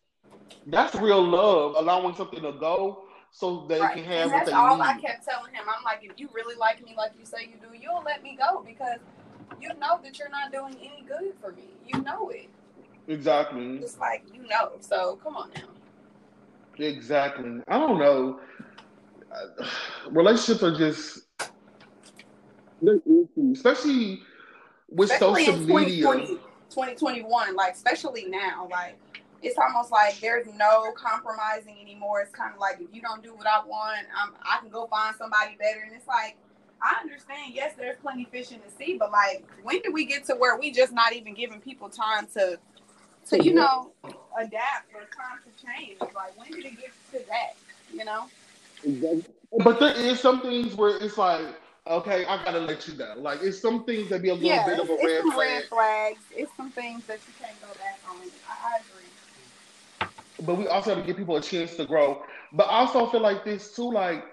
That's 0.67 0.95
real 0.95 1.23
love, 1.23 1.75
allowing 1.77 2.15
something 2.15 2.43
to 2.43 2.53
go 2.53 3.05
so 3.33 3.65
they 3.67 3.81
right. 3.81 3.95
can 3.95 4.05
have 4.05 4.23
and 4.25 4.33
what 4.33 4.47
they 4.47 4.53
all 4.53 4.81
I 4.81 4.99
kept 4.99 5.25
telling 5.25 5.53
him. 5.53 5.65
I'm 5.67 5.83
like, 5.83 6.01
if 6.03 6.13
you 6.21 6.29
really 6.33 6.55
like 6.55 6.85
me 6.85 6.95
like 6.97 7.13
you 7.19 7.25
say 7.25 7.51
you 7.51 7.57
do, 7.61 7.77
you'll 7.77 8.03
let 8.05 8.23
me 8.23 8.39
go 8.39 8.63
because 8.65 8.99
you 9.61 9.69
know 9.81 9.99
that 10.05 10.19
you're 10.19 10.31
not 10.31 10.53
doing 10.53 10.77
any 10.81 11.05
good 11.09 11.33
for 11.41 11.53
me. 11.53 11.71
You 11.93 12.03
know 12.03 12.29
it. 12.29 12.49
Exactly. 13.09 13.79
It's 13.79 13.99
like 13.99 14.25
you 14.33 14.47
know. 14.47 14.73
So 14.81 15.19
come 15.23 15.37
on 15.37 15.51
now. 15.57 15.63
Exactly. 16.79 17.61
I 17.69 17.79
don't 17.79 17.99
know. 17.99 18.39
Relationships 20.11 20.63
are 20.63 20.77
just 20.77 21.27
especially 23.55 24.23
with 24.91 25.11
especially 25.11 25.47
social 25.47 25.61
media. 25.61 26.03
2021, 26.71 27.55
like 27.55 27.75
especially 27.75 28.27
now, 28.27 28.67
like 28.71 28.99
it's 29.43 29.59
almost 29.59 29.91
like 29.91 30.19
there's 30.21 30.47
no 30.57 30.93
compromising 30.93 31.77
anymore. 31.81 32.21
It's 32.21 32.35
kind 32.35 32.55
of 32.55 32.61
like 32.61 32.81
if 32.81 32.95
you 32.95 33.03
don't 33.03 33.23
do 33.23 33.35
what 33.35 33.47
I 33.47 33.65
want, 33.65 34.07
I'm, 34.17 34.33
I 34.43 34.59
can 34.61 34.69
go 34.71 34.87
find 34.87 35.15
somebody 35.17 35.57
better. 35.59 35.81
And 35.85 35.95
it's 35.95 36.07
like 36.07 36.37
I 36.81 37.01
understand. 37.01 37.53
Yes, 37.55 37.75
there's 37.77 37.97
plenty 37.99 38.25
fish 38.31 38.53
in 38.53 38.61
the 38.65 38.71
sea, 38.71 38.97
but 38.99 39.11
like 39.11 39.45
when 39.63 39.81
do 39.83 39.93
we 39.93 40.05
get 40.05 40.25
to 40.27 40.35
where 40.35 40.59
we 40.59 40.71
just 40.71 40.93
not 40.93 41.13
even 41.13 41.35
giving 41.35 41.61
people 41.61 41.89
time 41.89 42.27
to 42.35 42.59
to 43.31 43.43
you 43.43 43.55
know 43.55 43.93
adapt 44.39 44.95
or 44.95 45.01
time 45.01 45.41
to 45.45 45.67
change? 45.67 46.01
Like 46.01 46.39
when 46.39 46.51
did 46.51 46.65
it 46.65 46.81
get 46.81 46.93
to 47.13 47.27
that? 47.29 47.57
You 47.93 48.05
know. 48.05 48.27
Exactly. 48.85 49.25
But 49.63 49.81
there 49.81 49.95
is 49.95 50.19
some 50.19 50.41
things 50.41 50.75
where 50.77 50.97
it's 50.99 51.19
like 51.19 51.47
okay, 51.87 52.25
I 52.27 52.43
gotta 52.45 52.61
let 52.61 52.87
you 52.87 52.95
go. 52.95 53.15
Like 53.19 53.41
it's 53.43 53.61
some 53.61 53.85
things 53.85 54.09
that 54.11 54.23
be 54.23 54.29
a 54.29 54.35
little 54.35 54.49
yeah, 54.49 54.67
bit 54.67 54.79
of 54.79 54.89
a 54.89 54.95
red 54.95 55.23
flag. 55.23 55.37
red 55.37 55.65
flags. 55.65 56.23
It's 56.31 56.51
some 56.57 56.71
things 56.71 57.05
that 57.07 57.19
you 57.27 57.35
can't 57.41 57.61
go 57.61 57.69
back 57.79 58.01
on. 58.09 58.17
I, 58.49 58.77
I. 58.77 58.81
But 60.45 60.57
we 60.57 60.67
also 60.67 60.95
have 60.95 61.03
to 61.03 61.07
give 61.07 61.17
people 61.17 61.37
a 61.37 61.43
chance 61.43 61.77
to 61.77 61.85
grow. 61.85 62.23
But 62.53 62.65
I 62.65 62.81
also 62.81 63.07
feel 63.07 63.21
like 63.21 63.45
this 63.45 63.75
too, 63.75 63.93
like 63.93 64.25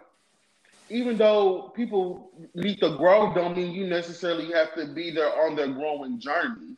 even 0.89 1.17
though 1.17 1.71
people 1.75 2.31
need 2.55 2.79
to 2.79 2.95
grow, 2.97 3.33
don't 3.33 3.55
mean 3.55 3.71
you 3.71 3.87
necessarily 3.87 4.51
have 4.51 4.73
to 4.75 4.87
be 4.87 5.11
there 5.11 5.29
on 5.45 5.55
their 5.55 5.67
growing 5.67 6.19
journey. 6.19 6.75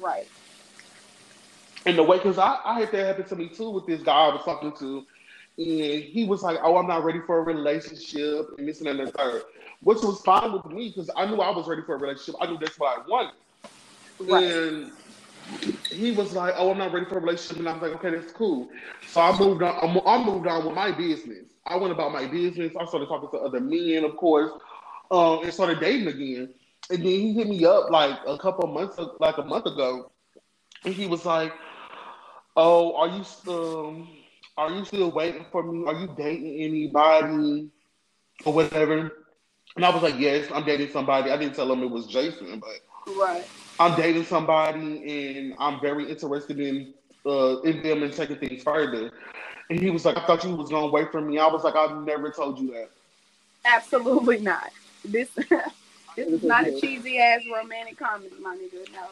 Right. 0.00 0.28
In 1.84 1.96
the 1.96 2.02
way, 2.02 2.18
because 2.18 2.38
I, 2.38 2.58
I 2.64 2.80
had 2.80 2.92
that 2.92 3.06
happen 3.06 3.24
to 3.24 3.36
me 3.36 3.48
too 3.48 3.70
with 3.70 3.86
this 3.86 4.02
guy 4.02 4.26
I 4.26 4.34
was 4.34 4.44
talking 4.44 4.72
to, 4.78 5.04
and 5.58 6.02
he 6.04 6.24
was 6.28 6.42
like, 6.42 6.58
"Oh, 6.62 6.76
I'm 6.76 6.86
not 6.86 7.02
ready 7.02 7.20
for 7.26 7.38
a 7.38 7.42
relationship," 7.42 8.50
and 8.56 8.68
this 8.68 8.78
and 8.78 8.86
that 8.86 9.00
and 9.00 9.08
the 9.08 9.12
third, 9.12 9.42
which 9.80 9.98
was 9.98 10.20
fine 10.20 10.52
with 10.52 10.64
me 10.66 10.88
because 10.88 11.10
I 11.16 11.26
knew 11.26 11.40
I 11.40 11.50
was 11.50 11.66
ready 11.66 11.82
for 11.82 11.96
a 11.96 11.98
relationship. 11.98 12.36
I 12.40 12.46
knew 12.46 12.56
that's 12.58 12.78
what 12.78 12.98
I 12.98 13.08
wanted. 13.08 13.32
Right. 14.20 14.44
And 14.44 14.92
he 15.90 16.12
was 16.12 16.32
like, 16.32 16.54
"Oh, 16.56 16.70
I'm 16.70 16.78
not 16.78 16.92
ready 16.92 17.06
for 17.06 17.18
a 17.18 17.20
relationship," 17.20 17.58
and 17.58 17.68
I 17.68 17.72
was 17.74 17.82
like, 17.82 17.92
"Okay, 17.92 18.10
that's 18.10 18.32
cool." 18.32 18.68
So 19.06 19.20
I 19.20 19.38
moved 19.38 19.62
on. 19.62 19.74
I'm- 20.06 20.26
moved 20.26 20.46
on 20.46 20.64
with 20.64 20.74
my 20.74 20.92
business. 20.92 21.46
I 21.66 21.76
went 21.76 21.92
about 21.92 22.12
my 22.12 22.26
business. 22.26 22.74
I 22.76 22.84
started 22.86 23.08
talking 23.08 23.30
to 23.30 23.44
other 23.44 23.60
men, 23.60 24.04
of 24.04 24.16
course, 24.16 24.50
um, 25.10 25.42
and 25.42 25.52
started 25.52 25.80
dating 25.80 26.08
again. 26.08 26.54
And 26.90 26.98
then 26.98 27.04
he 27.06 27.32
hit 27.32 27.48
me 27.48 27.64
up 27.64 27.90
like 27.90 28.18
a 28.26 28.38
couple 28.38 28.66
months, 28.68 28.98
like 29.20 29.38
a 29.38 29.42
month 29.42 29.66
ago, 29.66 30.10
and 30.84 30.94
he 30.94 31.06
was 31.06 31.24
like, 31.24 31.52
"Oh, 32.56 32.96
are 32.96 33.08
you 33.08 33.24
um, 33.52 34.08
are 34.56 34.70
you 34.70 34.84
still 34.84 35.10
waiting 35.10 35.46
for 35.52 35.62
me? 35.62 35.84
Are 35.86 35.94
you 35.94 36.14
dating 36.16 36.60
anybody 36.60 37.70
or 38.44 38.52
whatever?" 38.52 39.12
And 39.76 39.84
I 39.84 39.90
was 39.90 40.02
like, 40.02 40.18
"Yes, 40.18 40.50
I'm 40.52 40.64
dating 40.64 40.90
somebody." 40.90 41.30
I 41.30 41.36
didn't 41.36 41.54
tell 41.54 41.70
him 41.72 41.82
it 41.82 41.90
was 41.90 42.06
Jason, 42.06 42.58
but 42.60 42.80
Right. 43.06 43.48
I'm 43.80 43.96
dating 43.96 44.24
somebody 44.24 45.38
and 45.38 45.54
I'm 45.58 45.80
very 45.80 46.10
interested 46.10 46.60
in 46.60 46.94
uh, 47.24 47.60
in 47.60 47.82
them 47.82 48.02
and 48.02 48.12
taking 48.12 48.36
things 48.36 48.62
further. 48.62 49.10
And 49.70 49.80
he 49.80 49.90
was 49.90 50.04
like, 50.04 50.16
I 50.16 50.26
thought 50.26 50.44
you 50.44 50.54
was 50.54 50.70
gonna 50.70 50.88
wait 50.88 51.10
for 51.10 51.20
me. 51.20 51.38
I 51.38 51.46
was 51.46 51.64
like, 51.64 51.76
I've 51.76 52.04
never 52.04 52.30
told 52.30 52.58
you 52.58 52.72
that. 52.72 52.90
Absolutely 53.64 54.40
not. 54.40 54.70
This 55.04 55.28
this 56.16 56.28
is 56.28 56.42
not 56.42 56.66
a 56.66 56.80
cheesy 56.80 57.18
ass 57.18 57.42
romantic 57.52 57.98
comedy, 57.98 58.30
my 58.42 58.56
nigga. 58.56 58.92
No. 58.92 59.06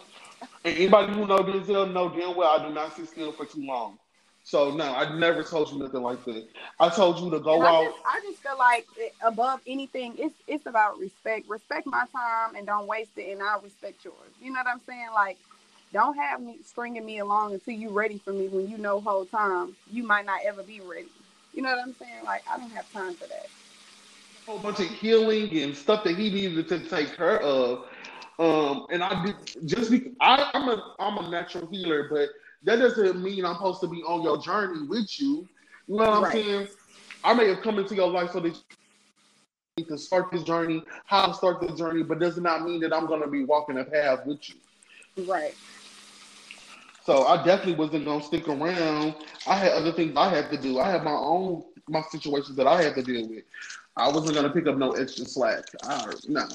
And 0.65 0.77
anybody 0.77 1.15
who 1.15 1.27
know 1.27 1.39
Denzel 1.39 1.93
know 1.93 2.09
damn 2.09 2.37
well 2.37 2.61
I 2.61 2.69
do 2.69 2.75
not 2.75 2.97
sit 2.97 3.09
still 3.09 3.33
for 3.33 3.47
too 3.47 3.65
long. 3.65 3.99
So 4.51 4.73
no, 4.73 4.85
I 4.85 5.17
never 5.17 5.45
told 5.45 5.71
you 5.71 5.79
nothing 5.79 6.03
like 6.03 6.25
that. 6.25 6.49
I 6.81 6.89
told 6.89 7.21
you 7.21 7.31
to 7.31 7.39
go 7.39 7.63
I 7.63 7.67
out. 7.67 7.85
just, 7.85 7.97
I 8.05 8.21
just 8.25 8.43
feel 8.43 8.59
like 8.59 8.89
above 9.23 9.61
anything, 9.65 10.15
it's 10.19 10.35
it's 10.49 10.67
about 10.67 10.99
respect. 10.99 11.49
Respect 11.49 11.87
my 11.87 12.05
time 12.13 12.57
and 12.57 12.67
don't 12.67 12.89
waste 12.89 13.13
it, 13.17 13.31
and 13.31 13.41
I'll 13.41 13.61
respect 13.61 14.05
yours. 14.05 14.17
You 14.43 14.53
know 14.53 14.59
what 14.59 14.67
I'm 14.67 14.81
saying? 14.81 15.11
Like, 15.15 15.39
don't 15.93 16.17
have 16.17 16.41
me 16.41 16.59
stringing 16.65 17.07
me 17.07 17.19
along 17.19 17.55
until 17.55 17.75
you're 17.75 17.93
ready 17.93 18.19
for 18.19 18.33
me 18.33 18.49
when 18.49 18.69
you 18.69 18.77
know 18.77 19.01
whole 19.01 19.25
time 19.25 19.77
you 19.93 20.03
might 20.03 20.27
not 20.27 20.41
ever 20.45 20.65
be 20.65 20.81
ready. 20.81 21.07
You 21.55 21.63
know 21.63 21.71
what 21.71 21.79
I'm 21.79 21.95
saying? 21.95 22.25
Like, 22.25 22.43
I 22.53 22.59
don't 22.59 22.73
have 22.73 22.91
time 22.93 23.15
for 23.15 23.29
that. 23.29 23.47
A 24.49 24.51
whole 24.51 24.59
bunch 24.59 24.81
of 24.81 24.87
healing 24.87 25.57
and 25.59 25.77
stuff 25.77 26.03
that 26.03 26.17
he 26.17 26.29
needed 26.29 26.69
to 26.71 26.81
take 26.89 27.17
care 27.17 27.41
of. 27.41 27.85
Um, 28.41 28.87
and 28.91 29.05
I 29.05 29.25
did 29.25 29.37
just 29.67 29.93
be 29.93 30.11
I, 30.21 30.51
I'm 30.55 30.69
a 30.69 30.95
I'm 30.99 31.19
a 31.25 31.31
natural 31.31 31.69
healer, 31.69 32.09
but 32.11 32.31
that 32.65 32.77
doesn't 32.77 33.23
mean 33.23 33.45
I'm 33.45 33.55
supposed 33.55 33.81
to 33.81 33.89
be 33.89 34.03
on 34.03 34.23
your 34.23 34.39
journey 34.39 34.87
with 34.87 35.21
you. 35.21 35.49
You 35.89 35.97
know 35.97 36.21
what 36.21 36.27
I'm 36.27 36.33
saying? 36.33 36.69
I 37.25 37.35
may 37.35 37.49
have 37.49 37.63
come 37.63 37.79
into 37.79 37.95
your 37.95 38.09
life 38.09 38.33
so 38.33 38.41
that 38.41 38.55
you 38.55 38.63
need 39.77 39.89
to 39.89 39.99
start 39.99 40.31
this 40.31 40.43
journey, 40.43 40.83
how 41.07 41.27
to 41.27 41.35
start 41.35 41.61
this 41.61 41.73
journey, 41.79 42.03
but 42.03 42.19
does 42.19 42.37
not 42.39 42.65
mean 42.65 42.81
that 42.81 42.93
I'm 42.93 43.07
gonna 43.07 43.27
be 43.29 43.45
walking 43.45 43.79
a 43.79 43.85
path 43.85 44.27
with 44.27 44.49
you. 44.49 45.25
Right. 45.27 45.55
So 47.05 47.25
I 47.25 47.43
definitely 47.45 47.75
wasn't 47.75 48.05
gonna 48.05 48.23
stick 48.23 48.47
around. 48.49 49.15
I 49.47 49.57
had 49.57 49.73
other 49.73 49.93
things 49.93 50.17
I 50.17 50.29
had 50.29 50.51
to 50.51 50.57
do. 50.57 50.79
I 50.79 50.91
had 50.91 51.03
my 51.03 51.13
own 51.13 51.65
my 51.89 52.03
situations 52.11 52.57
that 52.57 52.67
I 52.67 52.83
had 52.83 52.95
to 52.95 53.03
deal 53.03 53.29
with. 53.29 53.45
I 53.97 54.09
wasn't 54.09 54.35
gonna 54.35 54.51
pick 54.51 54.67
up 54.67 54.77
no 54.77 54.93
extra 54.93 55.25
slack. 55.25 55.65
I, 55.83 56.13
no, 56.29 56.47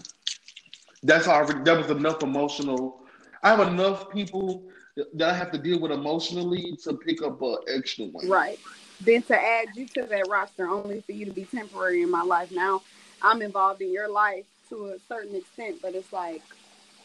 that's 1.03 1.27
already 1.27 1.63
that 1.63 1.77
was 1.77 1.89
enough 1.89 2.23
emotional. 2.23 3.01
I 3.43 3.49
have 3.49 3.67
enough 3.67 4.09
people 4.11 4.63
that 4.95 5.29
I 5.29 5.33
have 5.33 5.51
to 5.51 5.57
deal 5.57 5.79
with 5.79 5.91
emotionally 5.91 6.77
to 6.83 6.93
pick 6.93 7.21
up 7.21 7.41
an 7.41 7.57
extra 7.67 8.05
one. 8.05 8.27
Right. 8.27 8.59
Then 9.01 9.21
to 9.23 9.35
add 9.35 9.67
you 9.75 9.87
to 9.87 10.03
that 10.03 10.27
roster 10.29 10.69
only 10.69 11.01
for 11.01 11.11
you 11.11 11.25
to 11.25 11.31
be 11.31 11.45
temporary 11.45 12.01
in 12.01 12.09
my 12.09 12.21
life. 12.21 12.51
Now 12.51 12.81
I'm 13.21 13.41
involved 13.41 13.81
in 13.81 13.91
your 13.91 14.09
life 14.09 14.45
to 14.69 14.87
a 14.87 14.99
certain 15.07 15.35
extent, 15.35 15.77
but 15.81 15.95
it's 15.95 16.13
like 16.13 16.41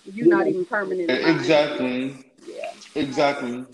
you're 0.04 0.28
not 0.28 0.47
even 0.47 0.64
permanent. 0.64 1.11
Exactly. 1.11 2.16
Yeah. 2.47 2.73
Exactly. 2.94 3.64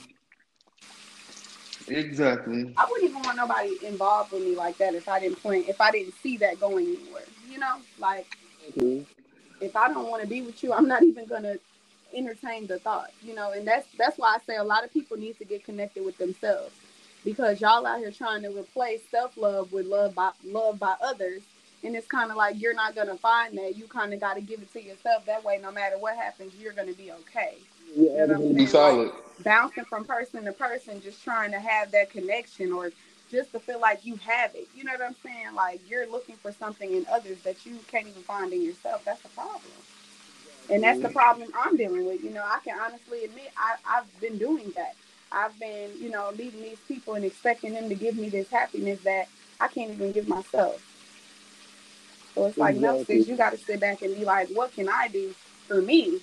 Exactly. 1.88 2.75
I 2.76 2.87
wouldn't 2.90 3.11
even 3.11 3.23
want 3.23 3.37
nobody 3.37 3.76
involved 3.87 4.32
with 4.32 4.42
me 4.42 4.56
like 4.56 4.76
that 4.78 4.94
if 4.94 5.08
I 5.08 5.20
didn't 5.20 5.37
plan 5.37 5.64
if 5.68 5.80
I 5.80 5.90
didn't 5.90 6.14
see 6.23 6.37
that 6.38 6.58
going 6.58 6.87
anywhere. 6.87 7.23
You 7.49 7.58
know, 7.58 7.76
like 7.99 8.26
mm-hmm. 8.76 9.02
if 9.62 9.76
I 9.76 9.92
don't 9.92 10.08
want 10.08 10.23
to 10.23 10.28
be 10.28 10.42
with 10.42 10.62
you, 10.64 10.73
I'm 10.73 10.88
not 10.88 11.02
even 11.02 11.26
gonna 11.26 11.56
entertain 12.14 12.66
the 12.66 12.78
thought. 12.78 13.10
You 13.22 13.34
know, 13.34 13.52
and 13.52 13.66
that's 13.66 13.86
that's 13.98 14.18
why 14.18 14.36
I 14.36 14.38
say 14.46 14.56
a 14.56 14.64
lot 14.64 14.84
of 14.84 14.92
people 14.92 15.16
need 15.16 15.38
to 15.38 15.44
get 15.44 15.64
connected 15.64 16.04
with 16.04 16.18
themselves 16.18 16.75
because 17.25 17.60
y'all 17.60 17.86
out 17.86 17.98
here 17.98 18.10
trying 18.12 18.42
to 18.42 18.50
replace 18.56 19.02
self 19.10 19.36
love 19.36 19.72
with 19.72 19.86
love 19.86 20.14
by 20.14 20.32
love 20.44 20.78
by 20.78 20.94
others, 21.02 21.42
and 21.84 21.96
it's 21.96 22.06
kind 22.06 22.30
of 22.30 22.36
like 22.36 22.60
you're 22.60 22.75
not 22.75 22.94
gonna 22.94 23.16
find 23.16 23.56
that. 23.58 23.76
You 23.76 23.86
kind 23.86 24.14
of 24.14 24.20
got 24.20 24.34
to 24.34 24.40
give 24.40 24.60
it 24.62 24.72
to 24.72 24.82
yourself. 24.82 25.26
That 25.26 25.44
way, 25.44 25.58
no 25.62 25.72
matter 25.72 25.98
what 25.98 26.16
happens, 26.16 26.54
you're 26.60 26.72
gonna 26.72 26.94
be 26.94 27.12
okay. 27.12 27.54
Yeah, 27.96 28.22
You 28.22 28.26
know 28.28 28.34
I'm 28.36 28.54
be 28.54 28.66
solid. 28.66 29.10
Bouncing 29.44 29.84
from 29.84 30.04
person 30.04 30.44
to 30.44 30.52
person, 30.52 31.02
just 31.02 31.22
trying 31.25 31.52
to 31.52 31.60
have 31.60 31.90
that 31.92 32.10
connection 32.10 32.72
or 32.72 32.92
just 33.30 33.52
to 33.52 33.60
feel 33.60 33.80
like 33.80 34.04
you 34.06 34.16
have 34.16 34.54
it. 34.54 34.68
You 34.76 34.84
know 34.84 34.92
what 34.92 35.02
I'm 35.02 35.16
saying? 35.22 35.54
Like 35.54 35.80
you're 35.88 36.08
looking 36.10 36.36
for 36.36 36.52
something 36.52 36.92
in 36.94 37.06
others 37.10 37.38
that 37.42 37.66
you 37.66 37.78
can't 37.90 38.06
even 38.06 38.22
find 38.22 38.52
in 38.52 38.62
yourself. 38.64 39.04
That's 39.04 39.25
a 39.25 39.28
problem. 39.28 39.62
And 40.70 40.82
that's 40.82 41.00
the 41.00 41.08
mm-hmm. 41.08 41.16
problem 41.16 41.49
I'm 41.58 41.76
dealing 41.76 42.06
with. 42.06 42.23
You 42.23 42.30
know, 42.30 42.42
I 42.44 42.58
can 42.64 42.78
honestly 42.78 43.25
admit 43.25 43.52
I, 43.56 43.76
I've 43.87 44.20
been 44.20 44.38
doing 44.38 44.73
that. 44.76 44.94
I've 45.30 45.58
been, 45.58 45.90
you 45.99 46.11
know, 46.11 46.30
leaving 46.37 46.62
these 46.62 46.78
people 46.88 47.14
and 47.14 47.25
expecting 47.25 47.75
them 47.75 47.88
to 47.88 47.94
give 47.94 48.16
me 48.16 48.28
this 48.28 48.49
happiness 48.50 49.00
that 49.02 49.28
I 49.61 49.68
can't 49.68 49.90
even 49.90 50.12
give 50.12 50.28
myself. 50.28 50.82
So 52.35 52.46
it's 52.46 52.58
like, 52.58 52.76
no, 52.76 52.92
Exactly. 52.96 53.18
sis, 53.18 53.28
you 53.28 53.37
got 53.37 53.50
to 53.52 53.58
sit 53.58 53.80
back 53.80 54.02
and 54.02 54.14
be 54.14 54.25
like, 54.25 54.49
what 54.50 54.73
can 54.73 54.88
I 54.88 55.08
do 55.08 55.35
for 55.66 55.80
me? 55.80 56.20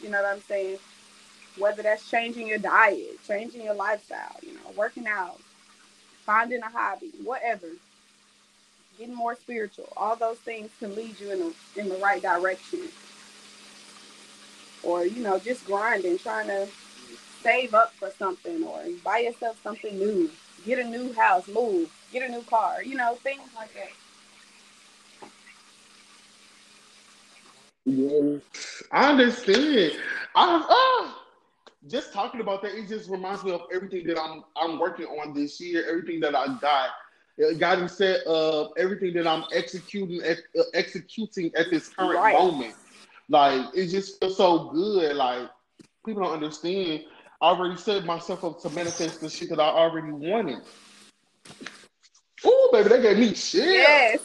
You 0.00 0.10
know 0.10 0.22
what 0.22 0.32
I'm 0.32 0.42
saying? 0.42 0.78
Whether 1.58 1.82
that's 1.82 2.08
changing 2.08 2.46
your 2.46 2.58
diet, 2.58 3.18
changing 3.26 3.62
your 3.62 3.74
lifestyle, 3.74 4.36
you 4.42 4.54
know, 4.54 4.72
working 4.76 5.06
out, 5.06 5.40
finding 6.24 6.60
a 6.62 6.68
hobby, 6.68 7.12
whatever, 7.24 7.68
getting 8.98 9.14
more 9.14 9.34
spiritual. 9.34 9.88
All 9.96 10.16
those 10.16 10.38
things 10.38 10.70
can 10.78 10.94
lead 10.94 11.18
you 11.18 11.32
in 11.32 11.38
the 11.40 11.80
in 11.80 11.88
the 11.88 11.96
right 11.96 12.20
direction. 12.20 12.80
Or 14.86 15.04
you 15.04 15.22
know, 15.22 15.38
just 15.38 15.66
grinding, 15.66 16.18
trying 16.18 16.46
to 16.46 16.68
save 17.42 17.74
up 17.74 17.92
for 17.94 18.10
something, 18.18 18.62
or 18.64 18.82
buy 19.04 19.18
yourself 19.18 19.60
something 19.62 19.98
new, 19.98 20.30
get 20.64 20.78
a 20.78 20.84
new 20.84 21.12
house, 21.12 21.48
move, 21.48 21.90
get 22.12 22.28
a 22.28 22.32
new 22.32 22.42
car, 22.42 22.82
you 22.82 22.96
know, 22.96 23.16
things 23.16 23.42
like 23.56 23.74
that. 23.74 23.90
Yeah. 27.84 28.38
I 28.92 29.10
understand. 29.10 29.92
I 30.34 30.66
ah, 30.68 31.22
just 31.88 32.12
talking 32.12 32.40
about 32.40 32.62
that, 32.62 32.74
it 32.74 32.88
just 32.88 33.08
reminds 33.10 33.44
me 33.44 33.52
of 33.52 33.62
everything 33.72 34.06
that 34.06 34.20
I'm 34.20 34.44
I'm 34.56 34.78
working 34.78 35.06
on 35.06 35.34
this 35.34 35.60
year, 35.60 35.84
everything 35.88 36.20
that 36.20 36.34
I 36.36 36.46
got. 36.60 36.90
It 37.38 37.58
got 37.58 37.80
me 37.82 37.88
set 37.88 38.26
up, 38.26 38.72
everything 38.78 39.12
that 39.14 39.26
I'm 39.26 39.44
executing 39.52 40.22
at, 40.22 40.38
uh, 40.58 40.62
executing 40.74 41.54
at 41.54 41.70
this 41.70 41.88
current 41.88 42.14
Right. 42.20 42.32
moment. 42.32 42.74
Like 43.28 43.66
it 43.74 43.88
just 43.88 44.20
feels 44.20 44.36
so 44.36 44.70
good. 44.70 45.16
Like 45.16 45.48
people 46.04 46.22
don't 46.22 46.32
understand. 46.32 47.04
I 47.40 47.46
already 47.46 47.76
set 47.76 48.04
myself 48.04 48.44
up 48.44 48.60
to 48.62 48.70
manifest 48.70 49.20
the 49.20 49.28
shit 49.28 49.50
that 49.50 49.60
I 49.60 49.68
already 49.68 50.12
wanted. 50.12 50.60
Ooh, 52.46 52.68
baby, 52.72 52.88
that 52.88 53.02
gave 53.02 53.18
me 53.18 53.32
chills. 53.32 53.64
Yes. 53.64 54.20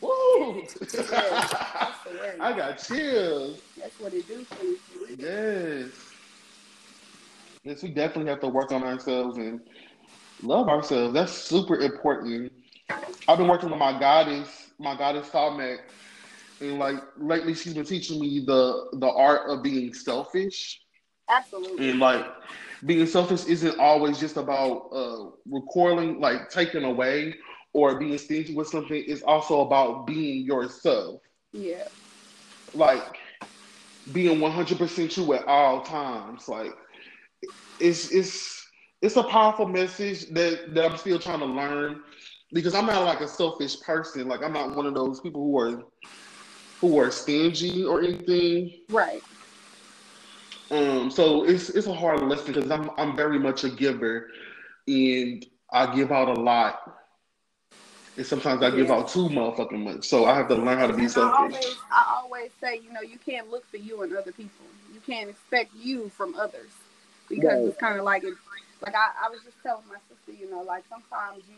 Woo. 0.00 0.62
Yes. 0.62 0.92
That's 0.92 2.04
the 2.04 2.10
word. 2.18 2.40
I 2.40 2.56
got 2.56 2.78
chills. 2.78 3.60
That's 3.78 4.00
what 4.00 4.14
it 4.14 4.26
do 4.26 4.44
for 4.44 4.64
you. 4.64 4.78
Yes. 5.18 5.90
Yes, 7.64 7.82
we 7.82 7.90
definitely 7.90 8.30
have 8.30 8.40
to 8.40 8.48
work 8.48 8.72
on 8.72 8.82
ourselves 8.82 9.36
and 9.38 9.60
love 10.42 10.68
ourselves. 10.68 11.14
That's 11.14 11.32
super 11.32 11.76
important. 11.76 12.52
I've 13.26 13.38
been 13.38 13.48
working 13.48 13.70
with 13.70 13.78
my 13.78 13.98
goddess, 13.98 14.70
my 14.78 14.96
goddess 14.96 15.28
Salmek, 15.30 15.78
and 16.60 16.78
like 16.78 16.96
lately 17.18 17.54
she's 17.54 17.74
been 17.74 17.84
teaching 17.84 18.20
me 18.20 18.44
the 18.46 18.88
the 18.94 19.08
art 19.08 19.50
of 19.50 19.62
being 19.62 19.92
selfish. 19.92 20.80
Absolutely. 21.28 21.90
And 21.90 22.00
like 22.00 22.24
being 22.84 23.06
selfish 23.06 23.46
isn't 23.46 23.78
always 23.78 24.18
just 24.18 24.36
about 24.36 24.88
uh 24.92 25.30
recoiling, 25.46 26.20
like 26.20 26.50
taking 26.50 26.84
away 26.84 27.34
or 27.72 27.98
being 27.98 28.16
stingy 28.18 28.54
with 28.54 28.68
something. 28.68 29.02
It's 29.06 29.22
also 29.22 29.62
about 29.62 30.06
being 30.06 30.44
yourself. 30.44 31.20
Yeah. 31.52 31.88
Like 32.72 33.16
being 34.12 34.38
100% 34.38 35.16
you 35.16 35.34
at 35.34 35.46
all 35.46 35.82
times. 35.82 36.48
Like 36.48 36.72
it's 37.80 38.10
it's 38.12 38.66
it's 39.02 39.16
a 39.16 39.22
powerful 39.24 39.66
message 39.66 40.28
that 40.30 40.74
that 40.74 40.90
I'm 40.90 40.96
still 40.96 41.18
trying 41.18 41.40
to 41.40 41.46
learn 41.46 42.02
because 42.52 42.74
I'm 42.74 42.86
not 42.86 43.04
like 43.04 43.20
a 43.20 43.28
selfish 43.28 43.80
person. 43.80 44.28
Like 44.28 44.42
I'm 44.42 44.52
not 44.52 44.76
one 44.76 44.86
of 44.86 44.94
those 44.94 45.20
people 45.20 45.42
who 45.42 45.58
are 45.58 45.82
who 46.88 46.98
are 46.98 47.10
stingy 47.10 47.84
or 47.84 48.02
anything. 48.02 48.80
Right. 48.90 49.22
Um. 50.70 51.10
So 51.10 51.44
it's 51.44 51.70
it's 51.70 51.86
a 51.86 51.94
hard 51.94 52.22
lesson 52.22 52.52
because 52.52 52.70
I'm 52.70 52.90
I'm 52.98 53.16
very 53.16 53.38
much 53.38 53.64
a 53.64 53.70
giver, 53.70 54.28
and 54.86 55.44
I 55.72 55.94
give 55.94 56.12
out 56.12 56.28
a 56.28 56.40
lot. 56.40 56.80
And 58.16 58.26
sometimes 58.26 58.62
I 58.62 58.70
give 58.70 58.90
out 58.90 59.08
too 59.08 59.28
motherfucking 59.28 59.82
much. 59.84 60.06
So 60.08 60.26
I 60.26 60.36
have 60.36 60.48
to 60.48 60.54
learn 60.54 60.78
how 60.78 60.86
to 60.86 60.92
be 60.94 61.06
And 61.06 61.16
I 61.16 61.32
selfish. 61.32 61.54
always, 61.54 61.76
I 61.90 62.20
always 62.22 62.50
say, 62.60 62.78
you 62.78 62.92
know, 62.92 63.00
you 63.02 63.18
can't 63.18 63.50
look 63.50 63.64
for 63.70 63.78
you 63.78 64.02
in 64.02 64.16
other 64.16 64.32
people. 64.32 64.66
You 64.92 65.00
can't 65.00 65.30
expect 65.30 65.74
you 65.74 66.10
from 66.10 66.34
others 66.36 66.70
because 67.28 67.60
Right. 67.60 67.68
it's 67.68 67.78
kind 67.78 67.98
of 67.98 68.04
like. 68.04 68.24
Like 68.84 68.94
I, 68.94 69.26
I 69.26 69.30
was 69.30 69.40
just 69.44 69.56
telling 69.62 69.84
my 69.88 69.96
sister, 70.08 70.32
you 70.32 70.50
know, 70.50 70.62
like 70.62 70.84
sometimes 70.90 71.44
you. 71.48 71.56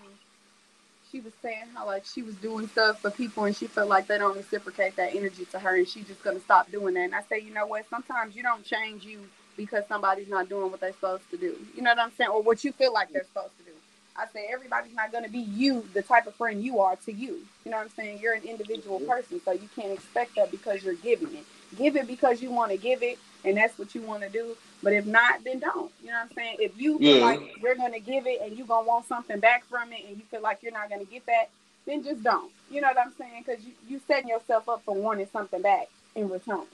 She 1.17 1.23
was 1.23 1.33
saying 1.41 1.65
how 1.75 1.87
like 1.87 2.05
she 2.05 2.21
was 2.21 2.35
doing 2.35 2.69
stuff 2.69 3.01
for 3.01 3.11
people 3.11 3.45
and 3.47 3.57
she 3.57 3.69
felt 3.69 3.89
like 3.89 4.07
they 4.07 4.19
don't 4.19 4.37
reciprocate 4.37 4.97
that 4.97 5.15
energy 5.15 5.47
to 5.47 5.59
her 5.59 5.77
and 5.77 5.89
she's 5.89 6.07
just 6.07 6.23
gonna 6.23 6.41
stop 6.41 6.71
doing 6.71 6.93
that. 6.93 7.05
And 7.05 7.15
I 7.15 7.23
say, 7.23 7.41
you 7.41 7.55
know 7.55 7.67
what? 7.67 7.89
Sometimes 7.89 8.37
you 8.37 8.43
don't 8.43 8.63
change 8.67 9.03
you 9.03 9.21
because 9.57 9.85
somebody's 9.89 10.29
not 10.29 10.51
doing 10.51 10.71
what 10.71 10.81
they're 10.81 10.93
supposed 10.93 11.23
to 11.31 11.39
do. 11.39 11.57
You 11.75 11.81
know 11.81 11.93
what 11.93 12.01
I'm 12.01 12.13
saying? 12.19 12.29
Or 12.29 12.43
what 12.43 12.65
you 12.65 12.73
feel 12.73 12.93
like 12.93 13.11
they're 13.15 13.25
supposed 13.25 13.57
to 13.57 13.65
do. 13.65 13.71
I 14.15 14.27
say 14.31 14.47
everybody's 14.53 14.95
not 14.95 15.11
to 15.25 15.31
be 15.31 15.39
you, 15.39 15.87
the 15.95 16.03
type 16.03 16.27
of 16.27 16.35
friend 16.35 16.63
you 16.63 16.81
are 16.81 16.97
to 16.97 17.13
you. 17.13 17.41
You 17.65 17.71
know 17.71 17.79
what 17.79 17.85
I'm 17.85 17.91
saying? 17.93 18.19
You're 18.21 18.35
an 18.35 18.45
individual 18.45 19.01
person, 19.01 19.41
so 19.43 19.53
you 19.53 19.71
can't 19.75 19.93
expect 19.93 20.35
that 20.37 20.51
because 20.51 20.85
you're 20.85 20.95
giving 20.97 21.35
it. 21.35 21.45
Give 21.79 21.97
it 21.97 22.07
because 22.07 22.43
you 22.43 22.51
want 22.51 22.73
to 22.73 22.77
give 22.77 23.03
it, 23.03 23.19
and 23.43 23.57
that's 23.57 23.79
what 23.79 23.95
you 23.95 24.03
want 24.03 24.23
to 24.23 24.29
do. 24.29 24.55
But 24.83 24.93
if 24.93 25.07
not, 25.07 25.43
then 25.45 25.59
don't. 25.59 25.91
You 26.03 26.09
know 26.09 26.15
what 26.15 26.23
I'm 26.23 26.33
saying? 26.35 26.57
If 26.61 26.81
you 26.81 26.99
feel 26.99 27.19
Yeah. 27.19 27.25
like 27.25 27.63
you're 27.63 27.75
going 27.75 27.93
to 27.93 28.01
give 28.01 28.27
it 28.27 28.41
and 28.43 28.57
you're 28.57 28.67
going 28.67 28.85
to 28.85 28.89
want 28.89 29.07
something 29.07 29.41
back 29.41 29.65
from 29.65 29.93
it, 29.93 30.05
and 30.07 30.17
you 30.17 30.23
feel 30.31 30.43
like 30.43 30.63
you're 30.63 30.73
not 30.73 30.89
going 30.89 31.05
to 31.05 31.11
get 31.11 31.25
that, 31.27 31.49
then 31.87 32.05
just 32.05 32.23
don't. 32.23 32.53
You 32.71 32.81
know 32.81 32.89
what 32.89 32.99
I'm 32.99 33.13
saying? 33.17 33.45
Because 33.47 33.65
you 33.65 33.73
you 33.89 34.01
setting 34.07 34.29
yourself 34.29 34.69
up 34.69 34.83
for 34.85 34.95
wanting 34.95 35.29
something 35.33 35.63
back 35.63 35.89
in 36.15 36.29
return. 36.29 36.67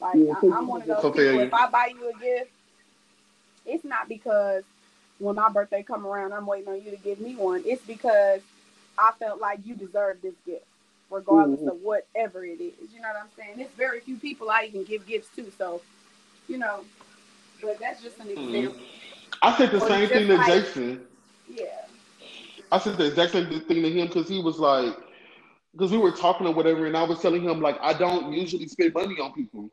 Like 0.00 0.14
Yeah, 0.16 0.34
I, 0.42 0.56
I'm 0.56 0.66
one 0.66 0.82
of 0.82 0.88
those 0.88 1.02
people. 1.02 1.40
If 1.40 1.52
I 1.52 1.68
buy 1.68 1.92
you 1.94 2.10
a 2.10 2.18
gift, 2.18 2.50
it's 3.66 3.84
not 3.84 4.08
because 4.08 4.64
when 5.18 5.36
my 5.36 5.50
birthday 5.50 5.82
come 5.82 6.06
around, 6.06 6.32
I'm 6.32 6.46
waiting 6.46 6.68
on 6.68 6.82
you 6.82 6.90
to 6.90 6.96
give 6.96 7.20
me 7.20 7.36
one. 7.36 7.62
It's 7.66 7.84
because 7.84 8.40
I 8.96 9.12
felt 9.18 9.40
like 9.40 9.60
you 9.64 9.74
deserve 9.74 10.22
this 10.22 10.34
gift, 10.46 10.64
regardless 11.10 11.60
of 11.60 11.74
mm-hmm. 11.74 11.84
whatever 11.84 12.44
it 12.44 12.60
is. 12.60 12.72
You 12.94 13.02
know 13.02 13.08
what 13.08 13.22
I'm 13.22 13.28
saying? 13.36 13.60
It's 13.60 13.74
very 13.74 14.00
few 14.00 14.16
people 14.16 14.48
I 14.48 14.64
even 14.68 14.84
give 14.84 15.06
gifts 15.06 15.28
to, 15.36 15.50
so 15.58 15.82
you 16.48 16.56
know. 16.56 16.84
But 17.62 17.78
that's 17.80 18.02
just 18.02 18.18
an 18.18 18.28
Mhm. 18.28 18.54
example. 18.54 18.80
I 19.42 19.56
said 19.56 19.70
the 19.70 19.82
Or 19.82 19.88
same 19.88 20.08
thing 20.08 20.26
to 20.28 20.36
like- 20.36 20.46
Jason. 20.46 21.06
Yeah. 21.48 21.64
I 22.72 22.78
said 22.78 22.96
the 22.96 23.06
exact 23.06 23.32
same 23.32 23.48
thing 23.48 23.82
to 23.82 23.90
him 23.90 24.06
because 24.06 24.28
he 24.28 24.40
was 24.42 24.58
like, 24.58 24.96
because 25.72 25.90
we 25.90 25.98
were 25.98 26.12
talking 26.12 26.46
or 26.46 26.52
whatever, 26.54 26.86
and 26.86 26.96
I 26.96 27.02
was 27.02 27.20
telling 27.20 27.42
him 27.42 27.60
like 27.60 27.78
I 27.80 27.92
don't 27.92 28.32
usually 28.32 28.66
spend 28.68 28.94
money 28.94 29.18
on 29.20 29.32
people. 29.32 29.70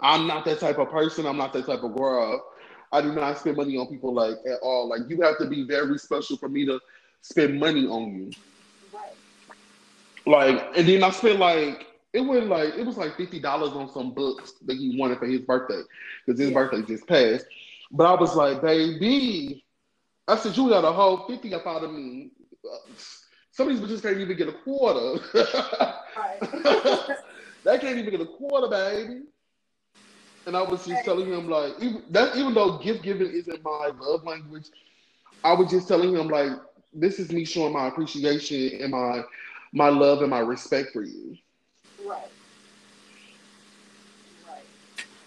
I'm 0.00 0.26
not 0.26 0.44
that 0.46 0.60
type 0.60 0.78
of 0.78 0.90
person. 0.90 1.26
I'm 1.26 1.36
not 1.36 1.52
that 1.52 1.66
type 1.66 1.82
of 1.82 1.94
girl. 1.96 2.44
I 2.92 3.00
do 3.02 3.12
not 3.12 3.38
spend 3.38 3.56
money 3.56 3.76
on 3.76 3.86
people 3.86 4.12
like 4.12 4.36
at 4.46 4.58
all. 4.62 4.88
Like 4.88 5.02
you 5.08 5.20
have 5.22 5.38
to 5.38 5.46
be 5.46 5.62
very 5.64 5.98
special 5.98 6.36
for 6.36 6.48
me 6.48 6.64
to 6.66 6.80
spend 7.22 7.60
money 7.60 7.86
on 7.86 8.14
you. 8.14 8.30
Right. 8.92 9.12
Like, 10.26 10.76
and 10.76 10.88
then 10.88 11.02
I 11.04 11.10
spent 11.10 11.38
like 11.38 11.86
it 12.12 12.20
was 12.20 12.44
like 12.44 12.74
it 12.74 12.86
was 12.86 12.96
like 12.96 13.16
fifty 13.16 13.40
dollars 13.40 13.72
on 13.72 13.88
some 13.92 14.14
books 14.14 14.54
that 14.66 14.76
he 14.76 14.96
wanted 14.98 15.18
for 15.18 15.26
his 15.26 15.42
birthday 15.42 15.82
because 16.26 16.40
his 16.40 16.50
Yeah. 16.50 16.54
birthday 16.54 16.82
just 16.82 17.06
passed. 17.06 17.46
But 17.92 18.06
I 18.06 18.20
was 18.20 18.36
like, 18.36 18.62
baby, 18.62 19.64
I 20.28 20.36
said 20.36 20.56
you 20.56 20.68
got 20.68 20.84
a 20.84 20.92
whole 20.92 21.26
fifty 21.28 21.54
up 21.54 21.66
out 21.66 21.84
of 21.84 21.92
me. 21.92 22.30
Uh, 22.64 22.94
some 23.52 23.68
of 23.68 23.78
these 23.80 23.98
bitches 23.98 24.02
can't 24.02 24.18
even 24.18 24.36
get 24.36 24.48
a 24.48 24.52
quarter. 24.52 25.20
That 27.64 27.80
can't 27.80 27.98
even 27.98 28.10
get 28.10 28.20
a 28.20 28.26
quarter, 28.26 28.68
baby. 28.68 29.22
And 30.46 30.56
I 30.56 30.62
was 30.62 30.86
just 30.86 31.04
telling 31.04 31.32
him 31.32 31.48
like, 31.48 31.74
even, 31.80 32.02
that 32.10 32.36
even 32.36 32.54
though 32.54 32.78
gift 32.78 33.02
giving 33.02 33.30
isn't 33.30 33.62
my 33.62 33.90
love 34.00 34.24
language, 34.24 34.66
I 35.44 35.52
was 35.52 35.70
just 35.70 35.86
telling 35.88 36.14
him 36.16 36.28
like, 36.28 36.52
this 36.92 37.18
is 37.18 37.30
me 37.32 37.44
showing 37.44 37.72
my 37.74 37.88
appreciation 37.88 38.82
and 38.82 38.90
my 38.92 39.22
my 39.72 39.88
love 39.88 40.22
and 40.22 40.30
my 40.30 40.40
respect 40.40 40.90
for 40.92 41.02
you. 41.04 41.36
Right. 42.04 42.18
Right. 44.48 44.64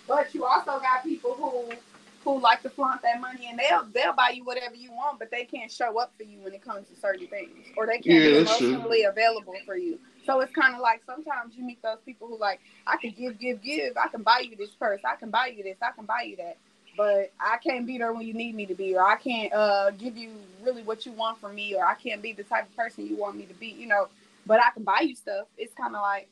But 0.08 0.34
you 0.34 0.46
also 0.46 0.80
got 0.80 1.04
people 1.04 1.34
who 1.36 1.76
who 2.24 2.40
like 2.40 2.62
to 2.62 2.70
flaunt 2.70 3.02
that 3.02 3.20
money 3.20 3.48
and 3.50 3.60
they'll 3.60 3.84
they'll 3.94 4.14
buy 4.14 4.30
you 4.30 4.44
whatever 4.46 4.76
you 4.76 4.92
want, 4.92 5.20
but 5.20 5.30
they 5.30 5.44
can't 5.44 5.70
show 5.72 6.00
up 6.00 6.14
for 6.18 6.24
you 6.24 6.40
when 6.40 6.54
it 6.54 6.64
comes 6.64 6.88
to 6.88 6.96
certain 6.96 7.28
things. 7.28 7.68
Or 7.76 7.86
they 7.86 8.00
can't 8.00 8.06
Yeah, 8.06 8.32
be 8.32 8.44
that's 8.44 8.58
true. 8.58 8.68
emotionally 8.70 9.04
available 9.04 9.56
for 9.66 9.76
you. 9.76 10.00
So 10.26 10.40
it's 10.40 10.54
kind 10.54 10.74
of 10.74 10.80
like 10.80 11.02
sometimes 11.06 11.56
you 11.56 11.66
meet 11.66 11.82
those 11.82 11.98
people 12.06 12.28
who 12.28 12.40
like, 12.40 12.62
I 12.88 12.96
can 12.96 13.12
give, 13.12 13.40
give, 13.40 13.62
give. 13.62 13.98
I 13.98 14.08
can 14.08 14.24
buy 14.24 14.40
you 14.50 14.56
this 14.56 14.70
purse. 14.72 15.02
I 15.06 15.16
can 15.18 15.30
buy 15.32 15.48
you 15.48 15.64
this. 15.64 15.76
I 15.82 15.92
can 15.92 16.06
buy 16.06 16.22
you 16.24 16.38
that. 16.38 16.58
But 16.96 17.32
I 17.40 17.58
can't 17.58 17.86
be 17.86 17.98
there 17.98 18.14
when 18.14 18.26
you 18.26 18.34
need 18.34 18.56
me 18.56 18.68
to 18.68 18.76
be, 18.76 18.96
or 18.96 19.06
I 19.06 19.16
can't 19.16 19.52
uh, 19.52 19.92
give 19.92 20.16
you 20.16 20.30
really 20.64 20.84
what 20.84 21.06
you 21.06 21.12
want 21.12 21.40
from 21.40 21.56
me, 21.56 21.76
or 21.76 21.84
I 21.86 21.96
can't 21.96 22.22
be 22.22 22.34
the 22.34 22.44
type 22.44 22.70
of 22.70 22.76
person 22.76 23.08
you 23.08 23.18
want 23.18 23.36
me 23.36 23.46
to 23.46 23.54
be, 23.56 23.68
you 23.68 23.88
know. 23.88 24.08
But 24.46 24.60
I 24.60 24.70
can 24.74 24.84
buy 24.84 25.00
you 25.02 25.16
stuff. 25.16 25.48
It's 25.58 25.74
kind 25.74 25.96
of 25.96 26.02
like 26.04 26.30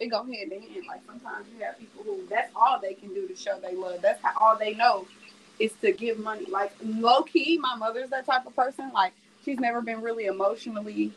it 0.00 0.08
go 0.08 0.24
hand 0.24 0.52
in 0.52 0.62
hand. 0.62 0.84
Like 0.86 1.02
sometimes 1.06 1.46
you 1.56 1.64
have 1.64 1.78
people 1.78 2.02
who 2.04 2.26
that's 2.28 2.50
all 2.54 2.78
they 2.80 2.94
can 2.94 3.12
do 3.14 3.26
to 3.26 3.36
show 3.36 3.58
they 3.60 3.74
love. 3.74 4.00
That's 4.02 4.22
how 4.22 4.32
all 4.40 4.58
they 4.58 4.74
know 4.74 5.06
is 5.58 5.72
to 5.82 5.92
give 5.92 6.18
money. 6.18 6.46
Like 6.48 6.72
low 6.82 7.22
key, 7.22 7.58
my 7.58 7.76
mother's 7.76 8.10
that 8.10 8.26
type 8.26 8.46
of 8.46 8.54
person. 8.54 8.90
Like 8.92 9.12
she's 9.44 9.58
never 9.58 9.80
been 9.80 10.00
really 10.00 10.26
emotionally 10.26 11.12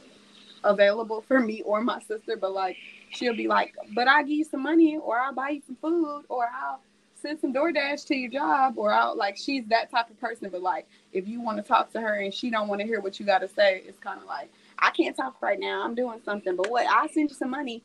available 0.63 1.21
for 1.27 1.39
me 1.39 1.61
or 1.63 1.81
my 1.81 1.99
sister, 2.01 2.37
but 2.37 2.53
like 2.53 2.77
she'll 3.09 3.35
be 3.35 3.47
like, 3.47 3.75
"But 3.93 4.07
I'll 4.07 4.23
give 4.23 4.31
you 4.31 4.45
some 4.45 4.63
money, 4.63 4.97
or 4.97 5.19
I'll 5.19 5.33
buy 5.33 5.49
you 5.49 5.61
some 5.65 5.75
food, 5.75 6.23
or 6.29 6.47
I'll 6.53 6.81
send 7.15 7.39
some 7.39 7.53
DoorDash 7.53 8.07
to 8.07 8.15
your 8.15 8.31
job, 8.31 8.77
or 8.77 8.91
I'll 8.93 9.15
like." 9.15 9.37
She's 9.37 9.65
that 9.67 9.91
type 9.91 10.09
of 10.09 10.19
person. 10.19 10.49
But 10.49 10.61
like, 10.61 10.87
if 11.13 11.27
you 11.27 11.41
want 11.41 11.57
to 11.57 11.63
talk 11.63 11.91
to 11.93 12.01
her 12.01 12.15
and 12.15 12.33
she 12.33 12.49
don't 12.49 12.67
want 12.67 12.81
to 12.81 12.87
hear 12.87 13.01
what 13.01 13.19
you 13.19 13.25
got 13.25 13.39
to 13.39 13.47
say, 13.47 13.83
it's 13.85 13.99
kind 13.99 14.19
of 14.19 14.25
like, 14.25 14.51
"I 14.79 14.91
can't 14.91 15.15
talk 15.15 15.41
right 15.41 15.59
now. 15.59 15.83
I'm 15.83 15.95
doing 15.95 16.21
something." 16.25 16.55
But 16.55 16.69
what? 16.69 16.87
I'll 16.87 17.09
send 17.09 17.29
you 17.29 17.35
some 17.35 17.51
money. 17.51 17.83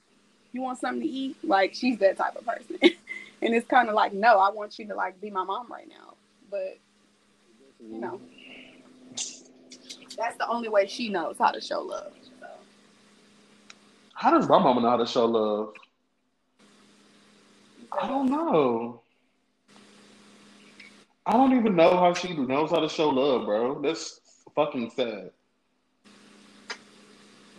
You 0.56 0.62
want 0.62 0.78
something 0.78 1.02
to 1.02 1.06
eat? 1.06 1.36
Like 1.44 1.74
she's 1.74 1.98
that 1.98 2.16
type 2.16 2.34
of 2.34 2.46
person. 2.46 2.78
and 3.42 3.54
it's 3.54 3.68
kind 3.68 3.90
of 3.90 3.94
like, 3.94 4.14
no, 4.14 4.38
I 4.38 4.50
want 4.50 4.78
you 4.78 4.86
to 4.86 4.94
like 4.94 5.20
be 5.20 5.28
my 5.28 5.44
mom 5.44 5.70
right 5.70 5.86
now. 5.86 6.14
But 6.50 6.78
you 7.78 8.00
know, 8.00 8.18
that's 10.16 10.38
the 10.38 10.48
only 10.48 10.70
way 10.70 10.86
she 10.86 11.10
knows 11.10 11.36
how 11.38 11.50
to 11.50 11.60
show 11.60 11.82
love. 11.82 12.14
So. 12.40 12.46
How 14.14 14.30
does 14.30 14.48
my 14.48 14.58
mama 14.58 14.80
know 14.80 14.88
how 14.88 14.96
to 14.96 15.04
show 15.04 15.26
love? 15.26 15.74
I 17.92 18.08
don't 18.08 18.30
know. 18.30 19.02
I 21.26 21.32
don't 21.32 21.54
even 21.54 21.76
know 21.76 21.98
how 21.98 22.14
she 22.14 22.34
knows 22.34 22.70
how 22.70 22.80
to 22.80 22.88
show 22.88 23.10
love, 23.10 23.44
bro. 23.44 23.82
That's 23.82 24.22
fucking 24.54 24.90
sad. 24.96 25.32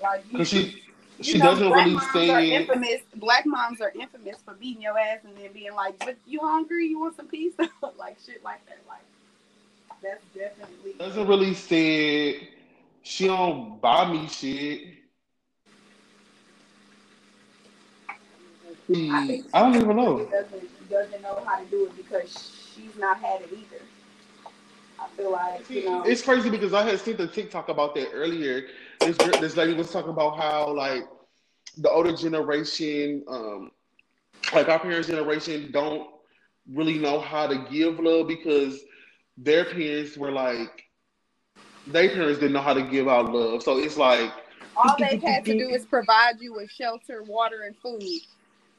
Like 0.02 0.32
Cause 0.32 0.50
she 0.50 0.87
she 1.22 1.38
know, 1.38 1.46
doesn't 1.46 1.68
black 1.68 1.86
really 1.86 1.96
moms 1.96 2.08
are 2.08 2.14
say 2.14 2.52
infamous. 2.52 3.02
Black 3.16 3.46
moms 3.46 3.82
are 3.82 3.92
infamous 4.00 4.38
for 4.44 4.54
beating 4.54 4.82
your 4.82 4.98
ass 4.98 5.20
and 5.26 5.36
then 5.38 5.52
being 5.54 5.74
like, 5.74 5.98
"But 6.00 6.18
you 6.26 6.40
hungry? 6.42 6.88
You 6.88 7.00
want 7.00 7.16
some 7.16 7.28
pizza?" 7.28 7.70
like 7.98 8.18
shit 8.26 8.44
like 8.44 8.66
that. 8.68 8.80
Like 8.88 9.02
that's 10.02 10.24
definitely. 10.36 10.94
doesn't 11.00 11.28
really 11.28 11.54
say 11.54 12.50
she 13.02 13.28
don't 13.28 13.82
buy 13.82 14.12
me 14.12 14.28
shit. 14.28 14.94
I, 18.90 19.28
think 19.28 19.46
I 19.54 19.62
don't 19.62 19.76
even 19.76 19.98
know. 19.98 20.26
Doesn't 20.26 20.90
doesn't 20.90 21.22
know 21.22 21.44
how 21.46 21.60
to 21.60 21.66
do 21.66 21.86
it 21.88 21.98
because 21.98 22.54
she's 22.76 22.96
not 22.98 23.20
had 23.20 23.42
it 23.42 23.50
either. 23.52 23.84
I 25.00 25.08
feel 25.16 25.32
like 25.32 25.70
you 25.70 25.86
know. 25.86 26.04
It's 26.04 26.22
crazy 26.22 26.50
because 26.50 26.74
I 26.74 26.84
had 26.84 27.00
seen 27.00 27.18
the 27.18 27.28
TikTok 27.28 27.70
about 27.70 27.96
that 27.96 28.10
earlier. 28.14 28.68
This 29.00 29.18
this 29.40 29.56
lady 29.56 29.74
was 29.74 29.92
talking 29.92 30.12
about 30.12 30.38
how 30.38 30.74
like 30.74 31.04
the 31.78 31.90
older 31.90 32.16
generation, 32.16 33.24
um, 33.28 33.72
like 34.54 34.68
our 34.70 34.80
parents' 34.80 35.08
generation, 35.08 35.72
don't 35.72 36.10
really 36.72 36.98
know 36.98 37.20
how 37.20 37.48
to 37.48 37.66
give 37.70 38.00
love 38.00 38.28
because 38.28 38.82
their 39.38 39.66
parents 39.66 40.18
were 40.18 40.32
like, 40.32 40.84
their 41.86 42.10
parents 42.10 42.40
didn't 42.40 42.54
know 42.54 42.62
how 42.62 42.74
to 42.74 42.84
give 42.84 43.08
out 43.08 43.32
love. 43.32 43.64
So 43.64 43.78
it's 43.78 43.98
like 43.98 44.32
all 44.76 44.96
they've 44.98 45.22
had 45.22 45.46
to 45.46 45.58
do 45.58 45.70
is 45.70 45.86
provide 45.86 46.40
you 46.40 46.54
with 46.54 46.70
shelter, 46.70 47.24
water, 47.24 47.64
and 47.66 47.76
food. 47.78 48.22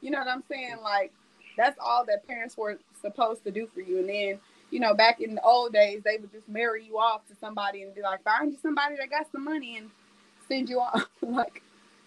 You 0.01 0.11
know 0.11 0.19
what 0.19 0.27
I'm 0.27 0.43
saying? 0.49 0.77
Like 0.83 1.11
that's 1.57 1.77
all 1.79 2.05
that 2.05 2.27
parents 2.27 2.57
were 2.57 2.79
supposed 3.01 3.43
to 3.43 3.51
do 3.51 3.67
for 3.73 3.81
you. 3.81 3.99
And 3.99 4.09
then, 4.09 4.39
you 4.71 4.79
know, 4.79 4.93
back 4.93 5.19
in 5.19 5.35
the 5.35 5.41
old 5.41 5.73
days, 5.73 6.01
they 6.03 6.17
would 6.17 6.31
just 6.31 6.47
marry 6.47 6.85
you 6.85 6.97
off 6.97 7.27
to 7.27 7.35
somebody 7.35 7.83
and 7.83 7.93
be 7.93 8.01
like, 8.01 8.23
find 8.23 8.51
you 8.51 8.57
somebody 8.61 8.95
that 8.97 9.09
got 9.09 9.31
some 9.31 9.43
money 9.43 9.77
and 9.77 9.89
send 10.49 10.69
you 10.69 10.79
off. 10.81 11.07
like 11.21 11.61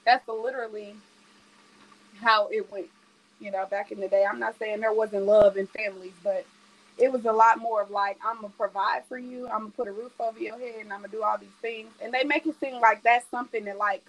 that's 0.04 0.26
literally 0.28 0.94
how 2.20 2.48
it 2.48 2.70
went. 2.70 2.88
You 3.40 3.50
know, 3.50 3.66
back 3.66 3.90
in 3.90 3.98
the 3.98 4.08
day. 4.08 4.24
I'm 4.28 4.38
not 4.38 4.58
saying 4.58 4.80
there 4.80 4.92
wasn't 4.92 5.26
love 5.26 5.56
in 5.56 5.66
families, 5.66 6.12
but 6.22 6.46
it 6.98 7.10
was 7.10 7.24
a 7.24 7.32
lot 7.32 7.58
more 7.58 7.82
of 7.82 7.90
like 7.90 8.18
I'm 8.24 8.36
gonna 8.36 8.52
provide 8.56 9.04
for 9.08 9.18
you, 9.18 9.48
I'm 9.48 9.60
gonna 9.60 9.70
put 9.70 9.88
a 9.88 9.92
roof 9.92 10.12
over 10.20 10.38
your 10.38 10.58
head, 10.58 10.80
and 10.80 10.92
I'm 10.92 11.00
gonna 11.00 11.12
do 11.12 11.22
all 11.22 11.38
these 11.38 11.48
things. 11.60 11.90
And 12.02 12.12
they 12.12 12.24
make 12.24 12.46
it 12.46 12.58
seem 12.60 12.80
like 12.80 13.02
that's 13.02 13.28
something 13.30 13.64
that 13.64 13.78
like 13.78 14.04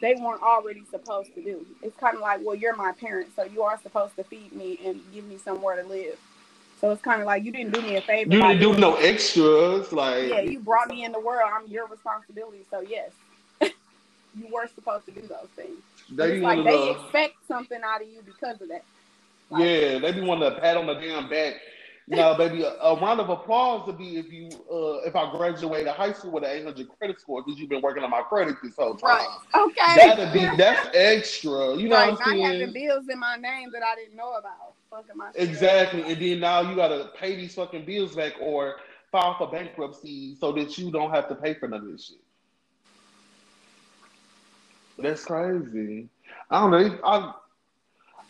they 0.00 0.14
weren't 0.14 0.42
already 0.42 0.82
supposed 0.90 1.34
to 1.34 1.42
do. 1.42 1.64
It's 1.82 1.96
kind 1.96 2.16
of 2.16 2.22
like, 2.22 2.40
well, 2.42 2.56
you're 2.56 2.74
my 2.74 2.92
parent, 2.92 3.30
so 3.36 3.44
you 3.44 3.62
are 3.62 3.78
supposed 3.82 4.16
to 4.16 4.24
feed 4.24 4.52
me 4.52 4.78
and 4.84 5.00
give 5.12 5.24
me 5.26 5.38
somewhere 5.38 5.80
to 5.80 5.88
live. 5.88 6.18
So 6.80 6.90
it's 6.90 7.02
kind 7.02 7.20
of 7.20 7.26
like 7.26 7.44
you 7.44 7.52
didn't 7.52 7.72
do 7.72 7.80
me 7.80 7.96
a 7.96 8.00
favor. 8.00 8.34
You 8.34 8.42
didn't 8.42 8.60
do 8.60 8.76
no 8.76 8.96
extras, 8.96 9.92
like 9.92 10.28
yeah, 10.28 10.40
you 10.40 10.58
brought 10.58 10.88
me 10.88 11.04
in 11.04 11.12
the 11.12 11.20
world. 11.20 11.48
I'm 11.52 11.68
your 11.68 11.86
responsibility. 11.86 12.64
So 12.70 12.80
yes, 12.80 13.10
you 14.36 14.46
were 14.52 14.66
supposed 14.74 15.06
to 15.06 15.12
do 15.12 15.22
those 15.22 15.48
things. 15.56 15.80
They 16.10 16.34
it's 16.34 16.42
like 16.42 16.64
they 16.64 16.90
expect 16.90 17.34
something 17.46 17.80
out 17.84 18.02
of 18.02 18.08
you 18.08 18.22
because 18.24 18.60
of 18.60 18.68
that. 18.68 18.84
Like, 19.50 19.64
yeah, 19.64 19.98
they 19.98 20.12
be 20.12 20.20
wanting 20.20 20.50
to 20.50 20.60
pat 20.60 20.76
on 20.76 20.86
the 20.86 20.94
damn 20.94 21.28
back 21.28 21.56
now, 22.08 22.34
baby, 22.38 22.62
a, 22.62 22.70
a, 22.70 23.00
round 23.00 23.20
of 23.20 23.28
applause 23.28 23.86
would 23.86 23.98
be 23.98 24.16
if 24.16 24.32
you 24.32 24.48
uh, 24.70 25.06
if 25.06 25.14
I 25.14 25.30
graduated 25.30 25.88
high 25.88 26.12
school 26.12 26.32
with 26.32 26.44
an 26.44 26.50
800 26.50 26.88
credit 26.98 27.20
score 27.20 27.42
because 27.42 27.58
you've 27.58 27.68
been 27.68 27.82
working 27.82 28.02
on 28.02 28.10
my 28.10 28.22
credit 28.22 28.56
this 28.62 28.76
whole 28.76 28.94
time. 28.94 29.18
Right. 29.18 29.38
Okay. 29.54 29.96
That'd 29.96 30.32
be 30.32 30.56
that's 30.56 30.88
extra. 30.94 31.76
You 31.76 31.88
know 31.88 31.96
right. 31.96 32.12
what 32.12 32.20
I'm 32.20 32.32
saying? 32.32 32.44
I 32.44 32.52
having 32.52 32.72
bills 32.72 33.08
in 33.08 33.18
my 33.18 33.36
name 33.36 33.70
that 33.72 33.82
I 33.82 33.94
didn't 33.94 34.16
know 34.16 34.34
about. 34.34 34.74
Fucking 34.90 35.16
my 35.16 35.30
exactly, 35.34 36.02
and 36.02 36.20
then 36.20 36.40
now 36.40 36.60
you 36.60 36.76
gotta 36.76 37.10
pay 37.18 37.34
these 37.34 37.54
fucking 37.54 37.86
bills 37.86 38.14
back 38.14 38.34
or 38.40 38.76
file 39.10 39.36
for 39.38 39.50
bankruptcy 39.50 40.36
so 40.36 40.52
that 40.52 40.76
you 40.76 40.90
don't 40.90 41.10
have 41.10 41.28
to 41.28 41.34
pay 41.34 41.54
for 41.54 41.68
none 41.68 41.80
of 41.80 41.92
this 41.92 42.08
shit. 42.08 42.18
That's 44.98 45.24
crazy. 45.24 46.08
I 46.50 46.60
don't 46.60 46.70
know. 46.70 46.98
I 47.04 47.32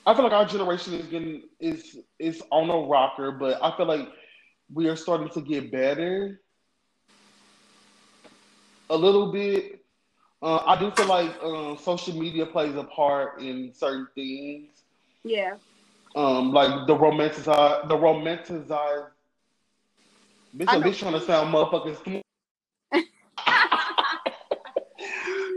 I 0.05 0.14
feel 0.14 0.25
like 0.25 0.33
our 0.33 0.44
generation 0.44 0.94
is 0.94 1.07
getting 1.07 1.42
is 1.61 1.98
is 2.18 2.42
on 2.51 2.70
a 2.70 2.88
rocker, 2.88 3.33
but 3.33 3.62
I 3.62 3.77
feel 3.77 3.87
like 3.87 4.09
we 4.72 4.88
are 4.88 4.96
starting 4.96 5.29
to 5.31 5.40
get 5.40 5.70
better 5.70 6.40
a 8.90 8.96
little 8.96 9.33
bit. 9.33 9.85
Uh, 10.42 10.62
I 10.66 10.79
do 10.79 10.90
feel 10.90 11.07
like 11.07 11.31
uh, 11.42 11.77
social 11.77 12.18
media 12.18 12.46
plays 12.46 12.75
a 12.75 12.85
part 12.85 13.40
in 13.40 13.72
certain 13.72 14.09
things. 14.14 14.70
Yeah. 15.22 15.55
Um, 16.16 16.53
like 16.53 16.87
the 16.87 16.96
romanticize 16.96 17.88
the 17.88 17.96
romanticize. 17.96 19.07
Bitch, 20.57 20.64
I'm 20.68 20.83
bitch 20.83 20.98
trying 20.98 21.12
to 21.14 21.20
sound 21.20 21.55
motherfucking 21.55 22.21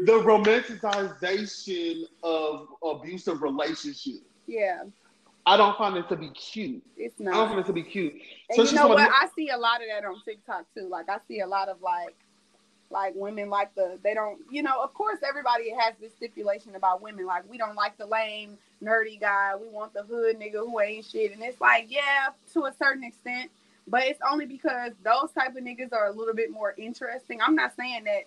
the 0.06 0.14
romanticization 0.14 2.04
of 2.24 2.68
abusive 2.84 3.42
relationships. 3.42 4.26
Yeah. 4.48 4.84
I 5.48 5.58
don't 5.58 5.78
find 5.78 5.96
it 5.98 6.10
to 6.10 6.16
be 6.16 6.30
cute. 6.30 6.84
It's 6.98 7.20
not. 7.20 7.34
I 7.34 7.38
don't 7.38 7.48
find 7.50 7.60
it 7.60 7.66
to 7.68 7.74
be 7.74 7.84
cute. 7.84 8.14
And 8.50 8.56
so 8.56 8.64
you 8.64 8.74
know 8.74 8.88
what? 8.88 9.00
I 9.00 9.28
see 9.36 9.50
a 9.50 9.58
lot 9.58 9.82
of 9.82 9.88
that 9.90 10.06
on 10.08 10.22
TikTok 10.24 10.66
too. 10.76 10.88
Like 10.90 11.08
I 11.08 11.18
see 11.28 11.42
a 11.42 11.48
lot 11.48 11.70
of 11.70 11.82
like 11.82 12.16
like 12.92 13.14
women 13.16 13.50
like 13.50 13.74
the 13.76 13.98
they 14.04 14.14
don't 14.14 14.40
you 14.52 14.62
know 14.62 14.82
of 14.82 14.94
course 14.94 15.18
everybody 15.28 15.72
has 15.72 15.96
this 16.00 16.14
stipulation 16.14 16.76
about 16.76 17.02
women 17.02 17.26
like 17.26 17.44
we 17.50 17.58
don't 17.58 17.76
like 17.76 17.98
the 17.98 18.06
lame 18.06 18.58
nerdy 18.84 19.20
guy 19.20 19.54
we 19.60 19.68
want 19.70 19.94
the 19.94 20.04
hood 20.04 20.40
nigga 20.40 20.60
who 20.60 20.80
ain't 20.80 21.04
shit 21.04 21.34
and 21.34 21.42
it's 21.42 21.60
like 21.60 21.88
yeah 21.90 22.28
to 22.54 22.66
a 22.66 22.74
certain 22.78 23.04
extent 23.04 23.50
but 23.88 24.04
it's 24.04 24.20
only 24.30 24.46
because 24.46 24.92
those 25.04 25.32
type 25.32 25.56
of 25.56 25.64
niggas 25.64 25.92
are 25.94 26.08
a 26.08 26.12
little 26.12 26.34
bit 26.34 26.52
more 26.52 26.76
interesting 26.78 27.40
i'm 27.42 27.56
not 27.56 27.76
saying 27.76 28.04
that 28.04 28.26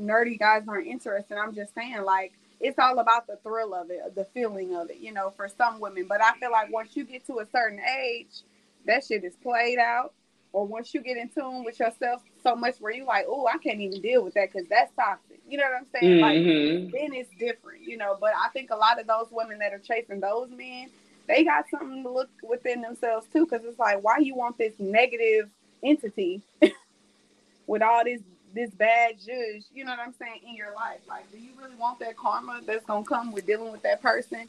nerdy 0.00 0.38
guys 0.38 0.62
aren't 0.68 0.86
interesting 0.86 1.38
i'm 1.38 1.54
just 1.54 1.74
saying 1.74 2.02
like 2.02 2.32
it's 2.60 2.78
all 2.78 2.98
about 2.98 3.26
the 3.26 3.36
thrill 3.42 3.74
of 3.74 3.90
it, 3.90 4.14
the 4.14 4.24
feeling 4.24 4.74
of 4.74 4.88
it, 4.90 4.98
you 4.98 5.12
know, 5.12 5.30
for 5.30 5.48
some 5.48 5.80
women. 5.80 6.06
But 6.08 6.22
I 6.22 6.32
feel 6.38 6.50
like 6.50 6.72
once 6.72 6.96
you 6.96 7.04
get 7.04 7.26
to 7.26 7.40
a 7.40 7.46
certain 7.46 7.80
age, 7.80 8.42
that 8.86 9.04
shit 9.04 9.22
is 9.24 9.34
played 9.42 9.78
out. 9.78 10.14
Or 10.52 10.64
once 10.64 10.94
you 10.94 11.02
get 11.02 11.16
in 11.16 11.28
tune 11.28 11.64
with 11.64 11.80
yourself 11.80 12.22
so 12.42 12.54
much 12.54 12.76
where 12.78 12.92
you 12.92 13.04
like, 13.04 13.26
oh, 13.28 13.46
I 13.46 13.58
can't 13.58 13.80
even 13.80 14.00
deal 14.00 14.22
with 14.22 14.34
that 14.34 14.52
because 14.52 14.68
that's 14.68 14.92
toxic. 14.94 15.40
You 15.48 15.58
know 15.58 15.64
what 15.64 15.80
I'm 15.80 15.86
saying? 15.92 16.20
Mm-hmm. 16.20 16.84
Like 16.84 16.92
then 16.92 17.12
it's 17.12 17.30
different, 17.38 17.82
you 17.82 17.96
know. 17.96 18.16
But 18.20 18.30
I 18.40 18.48
think 18.50 18.70
a 18.70 18.76
lot 18.76 19.00
of 19.00 19.08
those 19.08 19.26
women 19.32 19.58
that 19.58 19.72
are 19.72 19.80
chasing 19.80 20.20
those 20.20 20.48
men, 20.50 20.90
they 21.26 21.42
got 21.42 21.68
something 21.68 22.04
to 22.04 22.08
look 22.08 22.30
within 22.48 22.82
themselves 22.82 23.26
too, 23.32 23.46
because 23.46 23.66
it's 23.66 23.80
like, 23.80 24.02
why 24.04 24.18
you 24.18 24.36
want 24.36 24.56
this 24.56 24.74
negative 24.78 25.50
entity 25.82 26.40
with 27.66 27.82
all 27.82 28.04
this 28.04 28.20
this 28.54 28.70
bad 28.70 29.16
judge, 29.18 29.64
you 29.72 29.84
know 29.84 29.90
what 29.90 30.00
I'm 30.00 30.14
saying, 30.14 30.40
in 30.48 30.54
your 30.54 30.72
life. 30.74 31.00
Like, 31.08 31.30
do 31.32 31.38
you 31.38 31.50
really 31.60 31.74
want 31.76 31.98
that 32.00 32.16
karma 32.16 32.60
that's 32.66 32.84
gonna 32.84 33.04
come 33.04 33.32
with 33.32 33.46
dealing 33.46 33.72
with 33.72 33.82
that 33.82 34.00
person? 34.00 34.48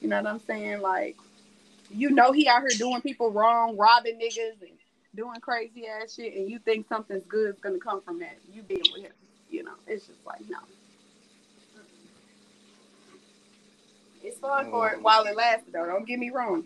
You 0.00 0.08
know 0.08 0.16
what 0.16 0.26
I'm 0.26 0.40
saying? 0.40 0.80
Like, 0.80 1.16
you 1.90 2.10
know 2.10 2.32
he 2.32 2.48
out 2.48 2.60
here 2.60 2.78
doing 2.78 3.02
people 3.02 3.30
wrong, 3.32 3.76
robbing 3.76 4.18
niggas 4.18 4.60
and 4.62 4.70
doing 5.14 5.40
crazy 5.40 5.86
ass 5.86 6.14
shit, 6.14 6.34
and 6.34 6.48
you 6.48 6.58
think 6.60 6.88
something's 6.88 7.26
good 7.26 7.54
is 7.54 7.60
gonna 7.60 7.78
come 7.78 8.00
from 8.00 8.20
that. 8.20 8.38
You 8.52 8.62
being 8.62 8.82
with 8.92 9.02
him. 9.02 9.12
You 9.50 9.64
know, 9.64 9.74
it's 9.86 10.06
just 10.06 10.24
like 10.24 10.48
no. 10.48 10.58
It's 14.22 14.38
fun 14.38 14.70
for 14.70 14.90
it 14.90 14.98
mm. 14.98 15.02
while 15.02 15.24
it 15.24 15.36
lasts 15.36 15.66
though. 15.72 15.86
Don't 15.86 16.06
get 16.06 16.18
me 16.18 16.30
wrong. 16.30 16.64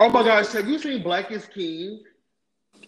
oh 0.00 0.08
my 0.08 0.22
gosh, 0.22 0.52
have 0.52 0.68
you 0.68 0.78
seen 0.78 1.02
Black 1.02 1.30
is 1.30 1.46
King? 1.46 2.00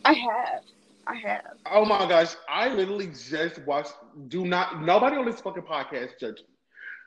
I 0.04 0.12
have. 0.14 0.62
I 1.10 1.16
have. 1.28 1.42
Oh 1.70 1.84
my 1.84 2.08
gosh, 2.08 2.34
I 2.48 2.68
literally 2.68 3.08
just 3.08 3.58
watched. 3.66 3.94
Do 4.28 4.44
not 4.44 4.82
nobody 4.82 5.16
on 5.16 5.26
this 5.26 5.40
fucking 5.40 5.64
podcast 5.64 6.20
judge 6.20 6.42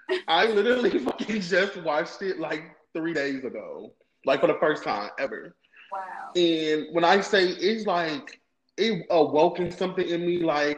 me. 0.10 0.20
I 0.28 0.48
literally 0.48 1.00
fucking 1.00 1.42
just 1.42 1.78
watched 1.78 2.22
it 2.22 2.40
like 2.40 2.64
three 2.94 3.14
days 3.14 3.46
ago, 3.46 3.94
like 4.26 4.42
for 4.42 4.48
the 4.48 4.58
first 4.60 4.84
time 4.84 5.10
ever. 5.20 5.56
Wow. 5.92 6.32
And 6.36 6.88
when 6.92 7.04
I 7.04 7.22
say 7.22 7.46
it's 7.46 7.86
like 7.86 8.42
it 8.78 9.06
awoken 9.10 9.72
something 9.72 10.08
in 10.08 10.26
me, 10.26 10.40
like 10.40 10.78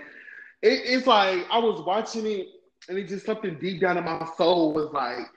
it, 0.62 0.82
it's 0.86 1.08
like 1.08 1.46
I 1.50 1.58
was 1.58 1.84
watching 1.86 2.28
it 2.28 2.48
and 2.90 2.98
it 2.98 3.08
just 3.08 3.26
something 3.26 3.58
deep 3.60 3.82
down 3.82 3.98
in 3.98 4.06
my 4.06 4.28
soul 4.38 4.74
was 4.74 4.92
like 4.92 5.28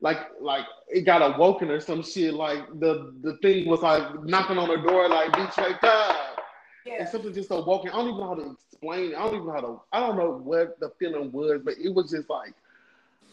like 0.00 0.18
like 0.40 0.66
it 0.88 1.02
got 1.02 1.22
awoken 1.22 1.70
or 1.70 1.80
some 1.80 2.02
shit. 2.02 2.34
Like 2.34 2.68
the 2.78 3.14
the 3.22 3.36
thing 3.42 3.68
was 3.68 3.80
like 3.80 4.22
knocking 4.22 4.58
on 4.58 4.68
the 4.68 4.76
door, 4.76 5.08
like 5.08 5.32
bitch, 5.32 5.56
wake 5.56 5.82
up. 5.82 6.25
Yeah. 6.86 7.00
And 7.00 7.08
something 7.08 7.34
just 7.34 7.48
so 7.48 7.64
walking. 7.64 7.90
I 7.90 7.94
don't 7.94 8.08
even 8.08 8.20
know 8.20 8.28
how 8.28 8.34
to 8.34 8.52
explain. 8.52 9.12
it. 9.12 9.16
I 9.16 9.24
don't 9.24 9.34
even 9.34 9.46
know 9.46 9.52
how 9.52 9.60
to. 9.60 9.80
I 9.92 10.00
don't 10.00 10.16
know 10.16 10.30
what 10.42 10.78
the 10.78 10.90
feeling 10.98 11.32
was, 11.32 11.60
but 11.64 11.74
it 11.82 11.92
was 11.92 12.10
just 12.10 12.30
like 12.30 12.54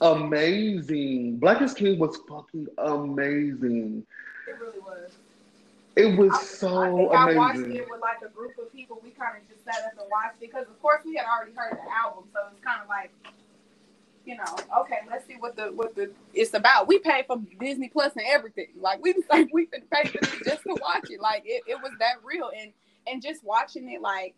amazing. 0.01 1.37
Black 1.37 1.61
is 1.61 1.73
King 1.73 1.99
was 1.99 2.17
fucking 2.27 2.67
amazing. 2.79 4.05
It 4.47 4.59
really 4.59 4.79
was. 4.79 5.11
It 5.95 6.17
was 6.17 6.33
I, 6.33 6.43
so 6.43 6.67
I 6.77 6.85
think 6.87 7.13
amazing. 7.13 7.37
I 7.37 7.37
watched 7.37 7.59
it 7.59 7.87
with 7.89 8.01
like 8.01 8.17
a 8.25 8.29
group 8.33 8.57
of 8.57 8.71
people. 8.73 8.99
We 9.03 9.11
kind 9.11 9.37
of 9.37 9.47
just 9.47 9.63
sat 9.63 9.85
up 9.85 9.91
and 9.99 10.09
watched 10.09 10.39
because, 10.39 10.65
of 10.67 10.81
course, 10.81 11.01
we 11.05 11.15
had 11.15 11.25
already 11.27 11.53
heard 11.55 11.73
the 11.73 11.91
album, 11.95 12.23
so 12.33 12.39
it's 12.51 12.63
kind 12.65 12.81
of 12.81 12.89
like, 12.89 13.11
you 14.25 14.35
know, 14.35 14.81
okay, 14.81 14.99
let's 15.09 15.27
see 15.27 15.35
what 15.37 15.55
the 15.55 15.65
what 15.65 15.95
the 15.95 16.09
it's 16.33 16.55
about. 16.55 16.87
We 16.87 16.97
paid 16.97 17.25
for 17.27 17.39
Disney 17.59 17.89
Plus 17.89 18.13
and 18.15 18.25
everything. 18.27 18.69
Like 18.79 19.03
we 19.03 19.13
like 19.29 19.49
we 19.53 19.67
paid 19.67 20.09
for 20.09 20.43
just 20.43 20.63
to 20.63 20.75
watch 20.81 21.11
it. 21.11 21.21
Like 21.21 21.43
it, 21.45 21.61
it 21.67 21.79
was 21.81 21.91
that 21.99 22.15
real 22.23 22.49
and 22.59 22.73
and 23.07 23.21
just 23.21 23.43
watching 23.43 23.89
it 23.89 24.01
like 24.01 24.35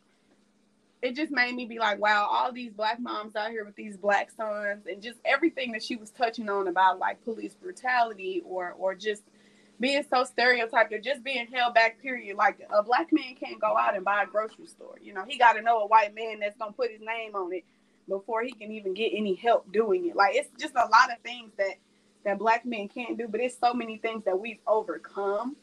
it 1.01 1.15
just 1.15 1.31
made 1.31 1.53
me 1.53 1.65
be 1.65 1.77
like, 1.77 1.99
wow, 1.99 2.27
all 2.29 2.51
these 2.51 2.73
black 2.73 2.99
moms 2.99 3.35
out 3.35 3.51
here 3.51 3.63
with 3.63 3.75
these 3.75 3.95
black 3.95 4.31
sons 4.31 4.87
and 4.87 5.03
just 5.03 5.19
everything 5.23 5.71
that 5.73 5.83
she 5.83 5.95
was 5.95 6.09
touching 6.09 6.49
on 6.49 6.67
about 6.67 6.97
like 6.97 7.23
police 7.23 7.53
brutality 7.53 8.41
or 8.45 8.73
or 8.77 8.95
just 8.95 9.23
being 9.79 10.03
so 10.09 10.23
stereotyped 10.23 10.93
or 10.93 10.99
just 10.99 11.23
being 11.23 11.47
held 11.53 11.73
back, 11.73 12.01
period. 12.01 12.37
Like 12.37 12.59
a 12.73 12.81
black 12.81 13.11
man 13.11 13.35
can't 13.39 13.61
go 13.61 13.77
out 13.77 13.95
and 13.95 14.03
buy 14.03 14.23
a 14.23 14.25
grocery 14.25 14.67
store. 14.67 14.95
You 15.01 15.13
know, 15.13 15.25
he 15.27 15.37
gotta 15.37 15.61
know 15.61 15.79
a 15.79 15.87
white 15.87 16.15
man 16.15 16.39
that's 16.39 16.57
gonna 16.57 16.71
put 16.71 16.91
his 16.91 17.01
name 17.01 17.35
on 17.35 17.53
it 17.53 17.65
before 18.07 18.41
he 18.43 18.51
can 18.51 18.71
even 18.71 18.93
get 18.93 19.11
any 19.13 19.35
help 19.35 19.71
doing 19.71 20.07
it. 20.07 20.15
Like 20.15 20.35
it's 20.35 20.49
just 20.59 20.73
a 20.75 20.87
lot 20.87 21.11
of 21.11 21.19
things 21.23 21.51
that 21.57 21.75
that 22.23 22.39
black 22.39 22.65
men 22.65 22.87
can't 22.87 23.17
do, 23.17 23.27
but 23.27 23.41
it's 23.41 23.57
so 23.59 23.73
many 23.73 23.97
things 23.97 24.23
that 24.25 24.39
we've 24.39 24.59
overcome 24.65 25.55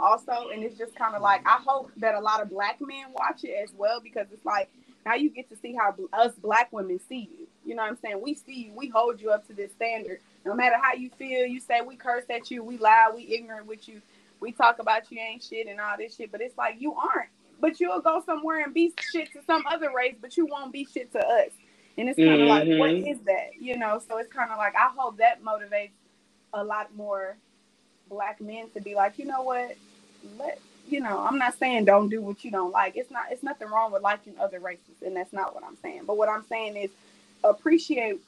also 0.00 0.48
and 0.52 0.62
it's 0.62 0.78
just 0.78 0.94
kind 0.94 1.14
of 1.14 1.22
like 1.22 1.40
i 1.46 1.58
hope 1.64 1.90
that 1.96 2.14
a 2.14 2.20
lot 2.20 2.40
of 2.40 2.50
black 2.50 2.78
men 2.80 3.06
watch 3.12 3.44
it 3.44 3.54
as 3.62 3.70
well 3.76 4.00
because 4.00 4.26
it's 4.32 4.44
like 4.44 4.70
now 5.06 5.14
you 5.14 5.30
get 5.30 5.48
to 5.48 5.56
see 5.56 5.74
how 5.74 5.94
us 6.12 6.32
black 6.42 6.72
women 6.72 7.00
see 7.08 7.28
you 7.38 7.46
you 7.64 7.74
know 7.74 7.82
what 7.82 7.90
i'm 7.90 7.98
saying 8.02 8.20
we 8.22 8.34
see 8.34 8.66
you 8.66 8.72
we 8.74 8.88
hold 8.88 9.20
you 9.20 9.30
up 9.30 9.46
to 9.46 9.52
this 9.52 9.72
standard 9.72 10.20
no 10.44 10.54
matter 10.54 10.76
how 10.80 10.94
you 10.94 11.10
feel 11.18 11.46
you 11.46 11.60
say 11.60 11.80
we 11.80 11.96
curse 11.96 12.24
at 12.30 12.50
you 12.50 12.62
we 12.62 12.78
lie 12.78 13.10
we 13.14 13.22
ignorant 13.34 13.66
with 13.66 13.88
you 13.88 14.00
we 14.40 14.52
talk 14.52 14.78
about 14.78 15.10
you 15.10 15.18
ain't 15.18 15.42
shit 15.42 15.66
and 15.66 15.80
all 15.80 15.96
this 15.96 16.16
shit, 16.16 16.30
but 16.30 16.40
it's 16.40 16.56
like 16.56 16.76
you 16.78 16.94
aren't. 16.94 17.30
But 17.60 17.80
you'll 17.80 18.00
go 18.00 18.22
somewhere 18.24 18.62
and 18.62 18.72
be 18.72 18.94
shit 19.12 19.32
to 19.32 19.40
some 19.46 19.64
other 19.68 19.90
race, 19.94 20.14
but 20.20 20.36
you 20.36 20.46
won't 20.46 20.72
be 20.72 20.86
shit 20.92 21.10
to 21.12 21.18
us. 21.18 21.50
And 21.96 22.08
it's 22.08 22.16
kind 22.16 22.30
of 22.30 22.38
mm-hmm. 22.38 22.48
like, 22.48 22.78
what 22.78 22.90
mm-hmm. 22.90 23.24
that? 23.24 23.50
You 23.60 23.76
know, 23.76 24.00
so 24.06 24.18
it's 24.18 24.32
kind 24.32 24.52
of 24.52 24.58
like 24.58 24.74
I 24.76 24.90
hope 24.96 25.18
that 25.18 25.42
motivates 25.42 25.90
a 26.54 26.62
lot 26.62 26.94
more 26.94 27.36
black 28.08 28.40
men 28.40 28.70
to 28.70 28.80
be 28.80 28.94
like, 28.94 29.18
you 29.18 29.24
know 29.24 29.42
what, 29.42 29.76
let 30.38 30.60
you 30.88 31.00
know, 31.00 31.18
I'm 31.18 31.38
not 31.38 31.58
saying 31.58 31.84
don't 31.84 32.08
do 32.08 32.22
what 32.22 32.44
you 32.44 32.50
don't 32.50 32.72
like. 32.72 32.96
It's 32.96 33.10
not 33.10 33.26
it's 33.30 33.42
nothing 33.42 33.68
wrong 33.68 33.92
with 33.92 34.02
liking 34.02 34.34
other 34.40 34.60
races, 34.60 35.02
and 35.04 35.16
that's 35.16 35.32
not 35.32 35.54
what 35.54 35.64
I'm 35.64 35.76
saying. 35.82 36.02
But 36.06 36.16
what 36.16 36.28
I'm 36.28 36.44
saying 36.44 36.76
is 36.76 36.90
appreciate 37.44 38.20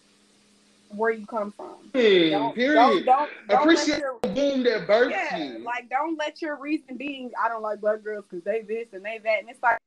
where 0.95 1.11
you 1.11 1.27
come 1.27 1.53
from. 1.53 1.77
Don't, 1.93 1.93
period. 1.93 2.75
Don't, 2.75 3.05
don't, 3.05 3.31
don't 3.49 3.63
appreciate 3.63 4.01
your, 4.01 4.19
the 4.23 4.29
boom 4.29 4.63
that 4.65 4.87
birthed 4.87 5.11
yeah, 5.11 5.37
you. 5.37 5.59
Like 5.61 5.89
don't 5.89 6.19
let 6.19 6.43
your 6.43 6.57
reason 6.57 6.97
being 6.97 7.31
I 7.43 7.49
don't 7.49 7.63
like 7.63 7.81
black 7.81 8.03
girls 8.03 8.25
because 8.29 8.45
they 8.45 8.63
this 8.63 8.89
and 8.93 9.05
they 9.05 9.19
that, 9.19 9.41
and 9.41 9.49
it's 9.49 9.63
like 9.63 9.79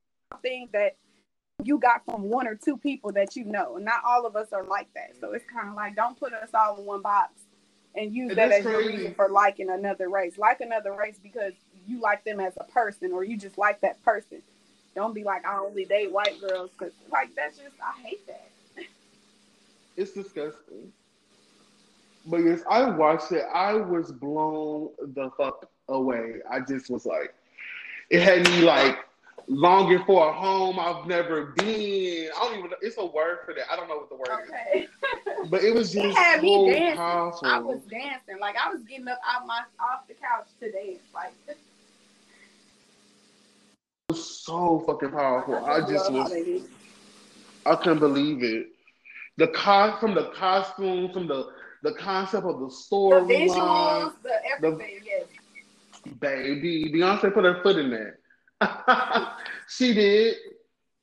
things 0.42 0.70
that 0.72 0.96
you 1.62 1.78
got 1.78 2.04
from 2.04 2.22
one 2.22 2.48
or 2.48 2.54
two 2.56 2.76
people 2.76 3.12
that 3.12 3.36
you 3.36 3.44
know. 3.44 3.76
Not 3.76 4.02
all 4.06 4.26
of 4.26 4.34
us 4.36 4.52
are 4.52 4.64
like 4.64 4.92
that. 4.94 5.12
So 5.20 5.32
it's 5.32 5.44
kind 5.52 5.68
of 5.68 5.74
like 5.74 5.94
don't 5.94 6.18
put 6.18 6.32
us 6.32 6.50
all 6.54 6.78
in 6.78 6.84
one 6.84 7.02
box 7.02 7.32
and 7.94 8.14
use 8.14 8.30
and 8.30 8.38
that 8.38 8.50
as 8.50 8.62
crazy. 8.62 8.70
your 8.70 8.96
reason 8.96 9.14
for 9.14 9.28
liking 9.28 9.70
another 9.70 10.08
race. 10.08 10.38
Like 10.38 10.60
another 10.60 10.92
race 10.92 11.18
because 11.22 11.52
you 11.86 12.00
like 12.00 12.24
them 12.24 12.40
as 12.40 12.54
a 12.56 12.64
person 12.64 13.12
or 13.12 13.24
you 13.24 13.36
just 13.36 13.58
like 13.58 13.80
that 13.80 14.02
person. 14.04 14.42
Don't 14.94 15.14
be 15.14 15.24
like 15.24 15.44
I 15.46 15.58
only 15.58 15.84
date 15.84 16.12
white 16.12 16.40
girls 16.40 16.70
because 16.70 16.92
like 17.10 17.34
that's 17.34 17.58
just 17.58 17.74
I 17.82 18.00
hate 18.00 18.26
that. 18.26 18.48
It's 19.96 20.10
disgusting. 20.10 20.92
But 22.26 22.38
yes, 22.38 22.62
I 22.68 22.88
watched 22.90 23.30
it. 23.30 23.44
I 23.52 23.74
was 23.74 24.10
blown 24.10 24.90
the 24.98 25.30
fuck 25.36 25.68
away. 25.88 26.36
I 26.50 26.60
just 26.60 26.90
was 26.90 27.06
like, 27.06 27.32
it 28.10 28.20
had 28.22 28.44
me 28.44 28.62
like 28.62 28.98
longing 29.46 30.02
for 30.04 30.28
a 30.28 30.32
home 30.32 30.78
I've 30.78 31.06
never 31.06 31.46
been. 31.56 32.30
I 32.36 32.44
don't 32.44 32.58
even 32.58 32.70
know. 32.70 32.76
It's 32.80 32.96
a 32.98 33.04
word 33.04 33.38
for 33.44 33.54
that. 33.54 33.66
I 33.70 33.76
don't 33.76 33.88
know 33.88 33.96
what 33.96 34.08
the 34.08 34.16
word 34.16 34.28
okay. 34.48 34.82
is. 34.82 34.88
But 35.50 35.62
it 35.62 35.74
was 35.74 35.92
just 35.92 36.06
it 36.06 36.14
had 36.14 36.40
so 36.40 36.64
me 36.64 36.70
dancing. 36.72 36.96
powerful. 36.96 37.48
I 37.48 37.58
was 37.58 37.80
dancing. 37.90 38.38
Like 38.40 38.56
I 38.56 38.72
was 38.72 38.82
getting 38.82 39.08
up 39.08 39.20
out 39.26 39.46
my 39.46 39.62
off 39.78 40.08
the 40.08 40.14
couch 40.14 40.48
to 40.60 40.72
dance. 40.72 41.02
Like 41.12 41.32
was 44.14 44.40
so 44.44 44.84
fucking 44.86 45.10
powerful. 45.10 45.56
I, 45.56 45.76
I 45.76 45.80
just 45.80 46.10
was 46.10 46.32
I 47.66 47.76
couldn't 47.76 47.98
believe 47.98 48.42
it. 48.42 48.68
The 49.36 49.48
con 49.48 49.98
from 49.98 50.14
the 50.14 50.30
costume, 50.36 51.12
from 51.12 51.26
the 51.26 51.48
the 51.82 51.94
concept 51.94 52.46
of 52.46 52.60
the 52.60 52.70
story, 52.70 53.26
the 53.26 53.34
visuals, 53.34 54.12
the 54.22 54.30
everything, 54.46 55.00
the, 55.00 55.06
yes. 55.06 56.16
Baby, 56.20 56.92
Beyonce 56.94 57.32
put 57.32 57.44
her 57.44 57.62
foot 57.62 57.76
in 57.76 57.90
there. 57.90 58.18
she 59.68 59.92
did. 59.94 60.36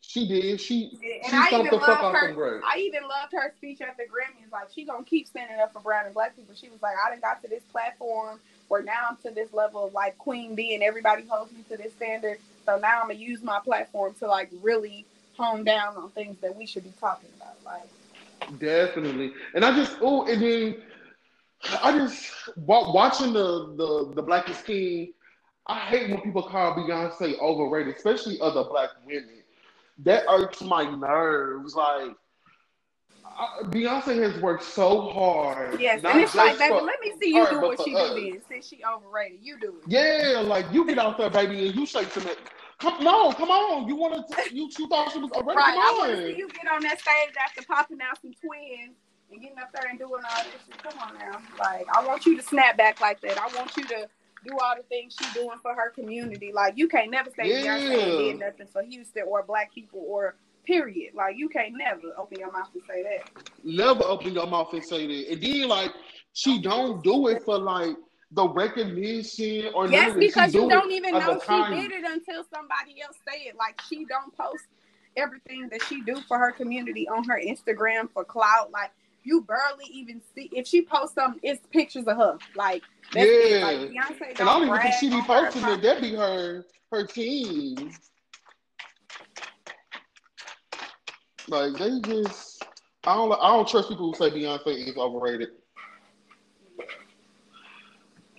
She 0.01 0.27
did. 0.27 0.61
She 0.61 0.91
and 1.23 1.31
she 1.31 1.37
I 1.37 1.59
even 1.59 1.79
loved 1.79 2.15
her. 2.15 2.61
I 2.65 2.77
even 2.79 3.03
loved 3.03 3.33
her 3.33 3.53
speech 3.57 3.81
at 3.81 3.97
the 3.97 4.03
Grammys. 4.03 4.51
Like 4.51 4.69
she 4.73 4.85
gonna 4.85 5.03
keep 5.03 5.27
standing 5.27 5.59
up 5.59 5.73
for 5.73 5.79
brown 5.79 6.05
and 6.05 6.13
black 6.13 6.35
people. 6.35 6.55
She 6.55 6.69
was 6.69 6.81
like, 6.81 6.95
I 7.05 7.09
done 7.09 7.19
got 7.19 7.41
to 7.43 7.49
this 7.49 7.63
platform 7.71 8.39
where 8.67 8.81
now 8.81 9.07
I'm 9.09 9.17
to 9.17 9.31
this 9.31 9.53
level 9.53 9.85
of 9.85 9.93
like 9.93 10.17
queen 10.17 10.55
bee, 10.55 10.73
and 10.73 10.83
everybody 10.83 11.25
holds 11.27 11.51
me 11.51 11.63
to 11.69 11.77
this 11.77 11.93
standard. 11.93 12.37
So 12.65 12.77
now 12.77 13.01
I'm 13.01 13.07
gonna 13.07 13.19
use 13.19 13.41
my 13.43 13.59
platform 13.59 14.13
to 14.19 14.27
like 14.27 14.49
really 14.61 15.05
hone 15.37 15.63
down 15.63 15.95
on 15.97 16.09
things 16.11 16.37
that 16.41 16.55
we 16.55 16.65
should 16.65 16.83
be 16.83 16.93
talking 16.99 17.29
about. 17.37 17.55
Like 17.65 18.59
definitely, 18.59 19.31
and 19.55 19.65
I 19.65 19.75
just 19.75 19.97
oh, 20.01 20.25
and 20.25 20.41
then 20.41 20.77
I 21.81 21.91
just 21.97 22.31
watching 22.57 23.33
the 23.33 23.73
the 23.75 24.13
the 24.15 24.21
Black 24.21 24.49
is 24.49 24.61
King 24.61 25.13
I 25.67 25.79
hate 25.79 26.09
when 26.09 26.21
people 26.21 26.43
call 26.43 26.73
Beyonce 26.75 27.39
overrated, 27.39 27.95
especially 27.95 28.39
other 28.41 28.63
black 28.63 28.89
women. 29.05 29.43
That 29.99 30.23
irks 30.29 30.61
my 30.61 30.83
nerves. 30.83 31.75
Like 31.75 32.15
I, 33.37 33.63
Beyonce 33.63 34.17
has 34.21 34.41
worked 34.41 34.63
so 34.63 35.09
hard. 35.09 35.79
Yes, 35.79 36.01
and 36.03 36.19
it's 36.19 36.35
like, 36.35 36.57
baby, 36.57 36.73
let 36.73 36.99
me 37.01 37.13
see 37.19 37.33
you 37.33 37.47
do 37.49 37.61
what 37.61 37.81
she 37.81 37.95
us. 37.95 38.13
do 38.13 38.31
then. 38.31 38.41
Since 38.47 38.67
she 38.67 38.81
overrated, 38.83 39.39
you 39.41 39.59
do 39.59 39.75
it. 39.77 39.83
Yeah, 39.87 40.39
like 40.41 40.65
you 40.71 40.85
get 40.85 40.99
out 40.99 41.17
there, 41.17 41.29
baby, 41.29 41.67
and 41.67 41.75
you 41.75 41.85
shake 41.85 42.11
some. 42.11 42.25
Come 42.79 43.03
no, 43.03 43.31
come 43.33 43.51
on. 43.51 43.87
You 43.87 43.95
want 43.95 44.27
to? 44.27 44.55
You, 44.55 44.69
you 44.77 44.87
thought 44.87 45.11
she 45.11 45.19
was 45.19 45.31
overrated? 45.31 45.57
Right. 45.57 45.75
Come 45.75 45.95
I 45.95 45.97
want 45.97 46.11
to 46.11 46.27
see 46.27 46.37
you 46.37 46.49
get 46.49 46.71
on 46.71 46.81
that 46.83 46.99
stage 46.99 47.35
after 47.43 47.61
popping 47.63 47.99
out 48.01 48.19
some 48.21 48.33
twins 48.33 48.95
and 49.31 49.41
getting 49.41 49.57
up 49.57 49.71
there 49.73 49.89
and 49.89 49.99
doing 49.99 50.11
all 50.13 50.43
this. 50.43 50.77
Come 50.81 50.99
on 50.99 51.17
now. 51.19 51.39
Like 51.59 51.85
I 51.95 52.05
want 52.05 52.25
you 52.25 52.37
to 52.37 52.43
snap 52.43 52.77
back 52.77 52.99
like 52.99 53.21
that. 53.21 53.37
I 53.39 53.55
want 53.55 53.75
you 53.77 53.83
to 53.83 54.07
do 54.45 54.57
all 54.59 54.75
the 54.75 54.83
things 54.83 55.15
she's 55.19 55.33
doing 55.33 55.57
for 55.61 55.73
her 55.75 55.91
community. 55.91 56.51
Like 56.51 56.77
you 56.77 56.87
can't 56.87 57.11
never 57.11 57.29
say 57.29 57.63
yeah. 57.63 57.77
Beyonce 57.77 58.17
did 58.17 58.39
nothing 58.39 58.67
for 58.67 58.81
Houston 58.81 59.23
or 59.27 59.43
black 59.43 59.73
people 59.73 60.03
or 60.07 60.35
period. 60.65 61.13
Like 61.13 61.37
you 61.37 61.49
can't 61.49 61.73
never 61.77 62.13
open 62.17 62.39
your 62.39 62.51
mouth 62.51 62.69
and 62.73 62.83
say 62.87 63.03
that. 63.03 63.43
Never 63.63 64.03
open 64.03 64.33
your 64.33 64.47
mouth 64.47 64.73
and 64.73 64.83
say 64.83 65.07
that. 65.07 65.33
And 65.33 65.41
then 65.41 65.67
like 65.67 65.91
she 66.33 66.61
don't 66.61 67.03
do 67.03 67.27
it 67.27 67.43
for 67.43 67.57
like 67.57 67.95
the 68.31 68.47
recognition 68.47 69.73
or 69.73 69.87
yes, 69.87 70.15
because 70.17 70.53
you 70.53 70.61
do 70.61 70.67
not 70.67 70.89
even 70.89 71.11
know 71.11 71.39
she 71.39 71.75
did 71.75 71.91
it 71.91 72.05
until 72.05 72.45
somebody 72.53 73.01
else 73.01 73.17
say 73.27 73.41
it. 73.41 73.55
Like 73.57 73.79
she 73.89 74.05
don't 74.05 74.35
post 74.37 74.63
everything 75.17 75.67
that 75.69 75.81
she 75.83 76.01
do 76.01 76.21
for 76.27 76.39
her 76.39 76.51
community 76.51 77.07
on 77.09 77.23
her 77.25 77.39
Instagram 77.39 78.09
for 78.11 78.23
clout. 78.23 78.71
Like 78.71 78.91
you 79.23 79.41
barely 79.41 79.85
even 79.91 80.21
see 80.33 80.49
if 80.53 80.65
she 80.65 80.81
posts 80.81 81.15
something, 81.15 81.41
it's 81.43 81.65
pictures 81.67 82.05
of 82.07 82.17
her. 82.17 82.37
Like 82.55 82.83
that's 83.13 83.27
yeah. 83.27 83.33
It. 83.33 83.63
Like 83.63 83.77
Beyonce 83.89 84.39
and 84.39 84.49
I 84.49 84.59
don't 84.59 84.67
even 84.67 84.81
think 84.81 84.95
she 84.95 85.09
be 85.09 85.21
posting 85.21 85.65
it. 85.65 85.81
That 85.81 86.01
be 86.01 86.15
her 86.15 86.65
her 86.91 87.05
team. 87.05 87.91
Like 91.47 91.73
they 91.73 91.99
just 92.01 92.63
I 93.03 93.15
don't 93.15 93.31
I 93.33 93.47
don't 93.47 93.67
trust 93.67 93.89
people 93.89 94.11
who 94.11 94.17
say 94.17 94.29
Beyonce 94.29 94.87
is 94.87 94.97
overrated. 94.97 95.49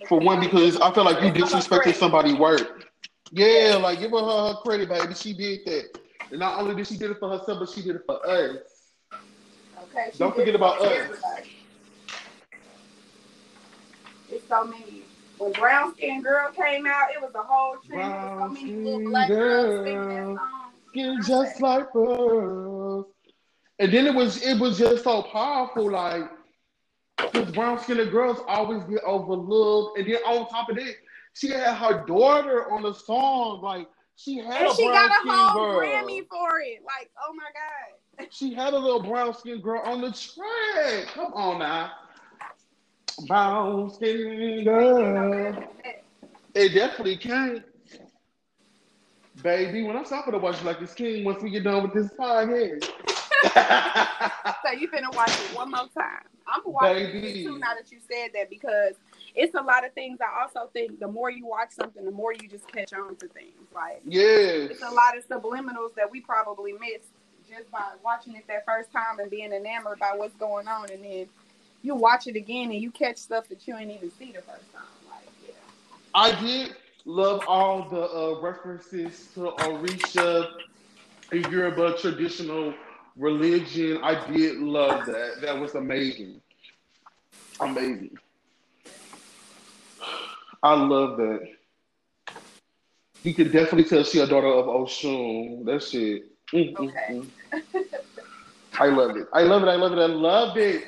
For 0.07 0.19
one, 0.19 0.39
because 0.41 0.79
I 0.81 0.93
feel 0.93 1.05
like 1.05 1.21
you 1.21 1.31
disrespected 1.31 1.95
somebody's 1.95 2.35
work. 2.35 2.85
Yeah, 3.31 3.77
like 3.81 3.99
give 3.99 4.11
her 4.11 4.19
her 4.19 4.55
credit, 4.61 4.89
baby. 4.89 5.13
She 5.13 5.33
did 5.33 5.61
that. 5.65 5.99
And 6.29 6.39
not 6.39 6.59
only 6.59 6.75
did 6.75 6.87
she 6.87 6.97
did 6.97 7.11
it 7.11 7.19
for 7.19 7.29
herself, 7.29 7.59
but 7.59 7.69
she 7.69 7.81
did 7.81 7.95
it 7.97 8.03
for 8.05 8.25
us. 8.27 8.57
Okay. 9.83 10.11
Don't 10.17 10.35
forget 10.35 10.55
about 10.55 10.81
us. 10.81 10.91
Everybody. 10.91 11.49
It's 14.29 14.47
so 14.47 14.63
many. 14.65 15.03
When 15.37 15.51
Brown 15.53 15.93
Skin 15.95 16.21
Girl 16.21 16.51
came 16.51 16.85
out, 16.85 17.09
it 17.13 17.21
was 17.21 17.33
a 17.35 17.43
whole 17.43 17.77
trend. 17.85 18.39
So 18.39 18.47
many 18.49 18.75
little 18.75 19.09
black 19.09 19.27
girls 19.27 19.85
singing 19.85 20.09
that 20.09 20.37
song. 20.37 20.62
Skin 20.93 21.19
just 21.25 21.59
like 21.59 21.87
us. 21.95 23.05
And 23.79 23.91
then 23.91 24.05
it 24.05 24.13
was 24.13 24.41
it 24.43 24.59
was 24.59 24.77
just 24.77 25.03
so 25.03 25.23
powerful, 25.23 25.91
like 25.91 26.23
because 27.17 27.51
brown 27.51 27.79
skinned 27.79 28.11
girls 28.11 28.39
always 28.47 28.83
get 28.83 29.03
overlooked. 29.03 29.97
And 29.97 30.07
then 30.07 30.17
on 30.17 30.47
top 30.49 30.69
of 30.69 30.75
that, 30.75 30.93
she 31.33 31.49
had 31.49 31.73
her 31.75 32.05
daughter 32.05 32.71
on 32.71 32.83
the 32.83 32.93
song. 32.93 33.61
Like 33.63 33.87
she 34.15 34.37
had 34.37 34.61
and 34.61 34.71
a 34.71 34.75
she 34.75 34.85
brown 34.85 35.09
got 35.09 35.25
a 35.25 35.31
whole 35.31 35.63
girl. 35.63 35.79
Grammy 35.79 36.27
for 36.29 36.59
it. 36.59 36.81
Like, 36.85 37.09
oh 37.27 37.33
my 37.33 37.43
god. 37.43 38.27
She 38.31 38.53
had 38.53 38.75
a 38.75 38.77
little 38.77 39.01
brown 39.01 39.33
skinned 39.33 39.63
girl 39.63 39.81
on 39.83 40.01
the 40.01 40.11
track. 40.11 41.07
Come 41.07 41.33
on 41.33 41.57
now. 41.57 41.91
Brown 43.27 43.89
skinned 43.91 44.65
girl. 44.65 45.67
It 46.53 46.69
definitely 46.69 47.17
can. 47.17 47.63
Baby, 49.43 49.83
when 49.83 49.97
I'm 49.97 50.05
stopping 50.05 50.31
to 50.31 50.39
watch 50.39 50.63
like 50.63 50.79
this 50.79 50.93
king 50.93 51.25
once 51.25 51.43
we 51.43 51.49
get 51.49 51.65
done 51.65 51.83
with 51.83 51.93
this 51.93 52.07
podcast. 52.17 52.85
so 54.63 54.71
you 54.71 54.87
finna 54.87 55.13
watch 55.13 55.31
it 55.31 55.53
one 55.53 55.69
more 55.69 55.89
time. 55.93 56.23
I'm 56.47 56.61
watching 56.65 57.07
Baby. 57.07 57.41
it 57.41 57.43
too 57.43 57.59
now 57.59 57.73
that 57.75 57.91
you 57.91 57.97
said 58.09 58.29
that 58.35 58.49
because 58.49 58.93
it's 59.35 59.53
a 59.53 59.61
lot 59.61 59.85
of 59.85 59.91
things. 59.91 60.19
I 60.21 60.43
also 60.43 60.69
think 60.71 60.97
the 61.01 61.09
more 61.09 61.29
you 61.29 61.45
watch 61.45 61.71
something, 61.71 62.05
the 62.05 62.11
more 62.11 62.31
you 62.31 62.47
just 62.47 62.71
catch 62.71 62.93
on 62.93 63.17
to 63.17 63.27
things. 63.27 63.51
Like 63.75 64.01
yes. 64.05 64.71
it's 64.71 64.81
a 64.81 64.89
lot 64.89 65.17
of 65.17 65.27
subliminals 65.27 65.93
that 65.95 66.09
we 66.09 66.21
probably 66.21 66.71
missed 66.71 67.09
just 67.49 67.69
by 67.69 67.83
watching 68.01 68.35
it 68.35 68.47
that 68.47 68.65
first 68.65 68.93
time 68.93 69.19
and 69.19 69.29
being 69.29 69.51
enamored 69.51 69.99
by 69.99 70.13
what's 70.15 70.35
going 70.37 70.69
on, 70.69 70.89
and 70.89 71.03
then 71.03 71.27
you 71.81 71.95
watch 71.95 72.27
it 72.27 72.37
again 72.37 72.71
and 72.71 72.81
you 72.81 72.91
catch 72.91 73.17
stuff 73.17 73.49
that 73.49 73.67
you 73.67 73.75
ain't 73.75 73.91
even 73.91 74.09
see 74.11 74.31
the 74.31 74.41
first 74.41 74.71
time. 74.71 74.83
Like, 75.09 75.27
yeah. 75.45 75.53
I 76.15 76.39
did 76.39 76.75
love 77.05 77.41
all 77.47 77.89
the 77.89 78.01
uh, 78.01 78.39
references 78.41 79.27
to 79.33 79.51
Orisha 79.59 80.47
Yoruba 81.31 81.97
traditional 81.97 82.73
religion. 83.15 83.99
I 84.03 84.31
did 84.31 84.57
love 84.57 85.05
that. 85.07 85.41
That 85.41 85.59
was 85.59 85.75
amazing. 85.75 86.41
Amazing. 87.59 88.17
I 90.61 90.73
love 90.75 91.17
that. 91.17 91.47
You 93.23 93.33
could 93.33 93.51
definitely 93.51 93.85
tell 93.85 94.03
she 94.03 94.19
a 94.19 94.27
daughter 94.27 94.47
of 94.47 94.65
Oshun. 94.65 95.65
That 95.65 95.83
shit. 95.83 96.25
Mm-hmm. 96.53 96.83
Okay. 96.83 97.21
I 98.79 98.87
love 98.87 99.15
it. 99.17 99.27
I 99.33 99.43
love 99.43 99.63
it. 99.63 99.67
I 99.69 99.75
love 99.75 99.93
it. 99.93 99.99
I 99.99 100.05
love 100.05 100.57
it. 100.57 100.83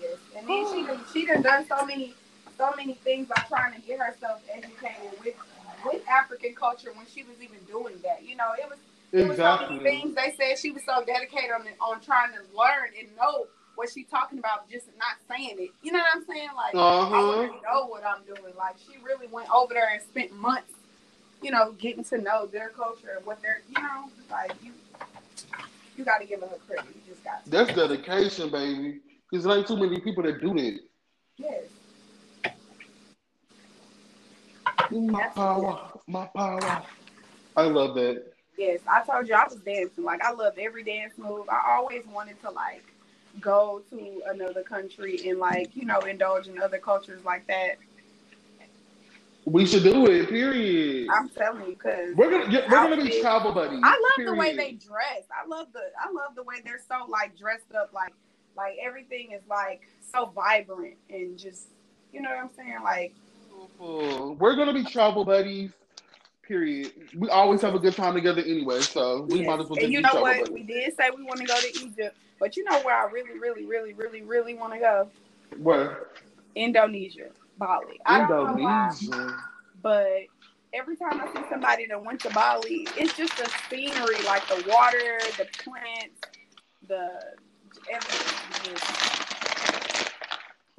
Yes, 0.00 0.16
and 0.36 0.48
then 0.48 1.02
she 1.12 1.20
she 1.20 1.26
done 1.26 1.42
done 1.42 1.66
so 1.66 1.84
many 1.86 2.14
so 2.60 2.74
many 2.76 2.94
things 2.94 3.26
by 3.26 3.42
trying 3.48 3.72
to 3.72 3.80
get 3.80 3.98
herself 3.98 4.42
educated 4.52 5.18
with 5.24 5.34
with 5.84 6.06
African 6.06 6.54
culture 6.54 6.92
when 6.94 7.06
she 7.06 7.22
was 7.22 7.36
even 7.42 7.58
doing 7.66 7.94
that. 8.02 8.22
You 8.22 8.36
know, 8.36 8.52
it 8.58 8.68
was 8.68 8.78
it 9.12 9.26
was 9.26 9.38
so 9.38 9.66
many 9.68 9.82
things 9.82 10.14
they 10.14 10.34
said 10.36 10.58
she 10.58 10.70
was 10.70 10.84
so 10.84 11.02
dedicated 11.04 11.50
on 11.52 11.66
on 11.80 12.00
trying 12.00 12.32
to 12.32 12.40
learn 12.56 12.90
and 12.98 13.08
know 13.16 13.46
what 13.76 13.88
she's 13.88 14.06
talking 14.08 14.38
about, 14.38 14.68
just 14.70 14.86
not 14.98 15.16
saying 15.26 15.56
it. 15.58 15.70
You 15.82 15.92
know 15.92 16.00
what 16.00 16.08
I'm 16.14 16.24
saying? 16.26 16.50
Like 16.54 16.74
uh-huh. 16.74 17.14
I 17.14 17.18
already 17.18 17.60
know 17.64 17.86
what 17.86 18.04
I'm 18.04 18.22
doing. 18.24 18.52
Like 18.58 18.76
she 18.78 19.02
really 19.02 19.26
went 19.28 19.48
over 19.50 19.72
there 19.72 19.88
and 19.90 20.02
spent 20.02 20.32
months, 20.32 20.74
you 21.40 21.50
know, 21.50 21.72
getting 21.72 22.04
to 22.04 22.18
know 22.18 22.44
their 22.44 22.68
culture 22.68 23.14
and 23.16 23.24
what 23.24 23.40
they're, 23.40 23.62
you 23.74 23.82
know, 23.82 24.10
like 24.30 24.52
you. 24.62 24.72
You 25.96 26.04
got 26.06 26.18
to 26.18 26.26
give 26.26 26.40
her 26.40 26.48
credit. 26.66 26.86
You 26.94 27.12
just 27.12 27.22
got. 27.24 27.44
To. 27.44 27.50
That's 27.50 27.74
dedication, 27.74 28.48
baby. 28.48 29.00
Because 29.30 29.44
there 29.44 29.58
ain't 29.58 29.66
too 29.66 29.76
many 29.76 30.00
people 30.00 30.22
that 30.22 30.40
do 30.40 30.54
that. 30.54 30.78
Yes. 31.36 31.64
My 34.90 35.28
power, 35.28 35.90
my 36.06 36.26
power. 36.34 36.82
I 37.56 37.62
love 37.62 37.94
that. 37.94 38.24
Yes, 38.58 38.80
I 38.90 39.02
told 39.04 39.28
you 39.28 39.34
I 39.34 39.44
was 39.44 39.60
dancing. 39.60 40.04
Like 40.04 40.22
I 40.22 40.32
loved 40.32 40.58
every 40.58 40.82
dance 40.82 41.14
move. 41.16 41.48
I 41.48 41.76
always 41.76 42.06
wanted 42.06 42.40
to 42.42 42.50
like 42.50 42.84
go 43.40 43.82
to 43.90 44.22
another 44.26 44.62
country 44.62 45.28
and 45.28 45.38
like 45.38 45.74
you 45.76 45.84
know 45.84 46.00
indulge 46.00 46.48
in 46.48 46.60
other 46.60 46.78
cultures 46.78 47.24
like 47.24 47.46
that. 47.46 47.76
We 49.44 49.64
should 49.64 49.82
do 49.82 50.06
it. 50.06 50.28
Period. 50.28 51.08
I'm 51.10 51.28
telling 51.28 51.66
you, 51.68 51.76
cause 51.76 52.14
we're 52.16 52.30
gonna 52.30 52.64
we're 52.68 52.68
gonna 52.68 53.02
be 53.02 53.20
travel 53.20 53.52
buddies. 53.52 53.80
I 53.82 53.90
love 53.90 54.16
period. 54.16 54.32
the 54.32 54.38
way 54.38 54.56
they 54.56 54.72
dress. 54.72 55.22
I 55.30 55.46
love 55.46 55.68
the 55.72 55.80
I 55.98 56.12
love 56.12 56.34
the 56.34 56.42
way 56.42 56.56
they're 56.64 56.80
so 56.86 57.06
like 57.08 57.38
dressed 57.38 57.72
up. 57.74 57.92
Like 57.92 58.12
like 58.56 58.76
everything 58.82 59.30
is 59.32 59.42
like 59.48 59.82
so 60.12 60.26
vibrant 60.26 60.96
and 61.08 61.38
just 61.38 61.68
you 62.12 62.20
know 62.20 62.30
what 62.30 62.38
I'm 62.38 62.50
saying. 62.56 62.78
Like 62.82 63.14
we're 63.78 64.56
gonna 64.56 64.74
be 64.74 64.84
travel 64.84 65.24
buddies. 65.24 65.70
Period. 66.42 66.92
We 67.16 67.28
always 67.28 67.62
have 67.62 67.74
a 67.74 67.78
good 67.78 67.94
time 67.94 68.14
together 68.14 68.42
anyway, 68.42 68.80
so 68.80 69.22
we 69.22 69.38
yes. 69.38 69.46
might 69.46 69.60
as 69.60 69.68
well. 69.68 69.78
And 69.80 69.92
you 69.92 70.00
know 70.00 70.20
what? 70.20 70.38
Buddies. 70.38 70.50
We 70.50 70.62
did 70.64 70.96
say 70.96 71.10
we 71.16 71.22
want 71.22 71.38
to 71.40 71.46
go 71.46 71.54
to 71.58 71.68
Egypt, 71.84 72.16
but 72.40 72.56
you 72.56 72.64
know 72.64 72.80
where 72.80 72.96
I 72.96 73.08
really, 73.10 73.38
really, 73.38 73.64
really, 73.66 73.92
really, 73.92 74.22
really 74.22 74.54
want 74.54 74.72
to 74.72 74.80
go? 74.80 75.08
Where? 75.58 76.08
Indonesia, 76.56 77.28
Bali. 77.56 78.00
Indonesia. 78.08 79.36
but 79.82 80.26
every 80.72 80.96
time 80.96 81.20
I 81.20 81.32
see 81.32 81.42
somebody 81.48 81.86
that 81.86 82.04
went 82.04 82.20
to 82.20 82.30
Bali, 82.30 82.88
it's 82.96 83.16
just 83.16 83.36
the 83.36 83.50
scenery, 83.68 84.22
like 84.26 84.46
the 84.48 84.64
water, 84.68 85.20
the 85.38 85.46
plants, 85.62 86.20
the 86.86 87.20
everything. 87.88 89.29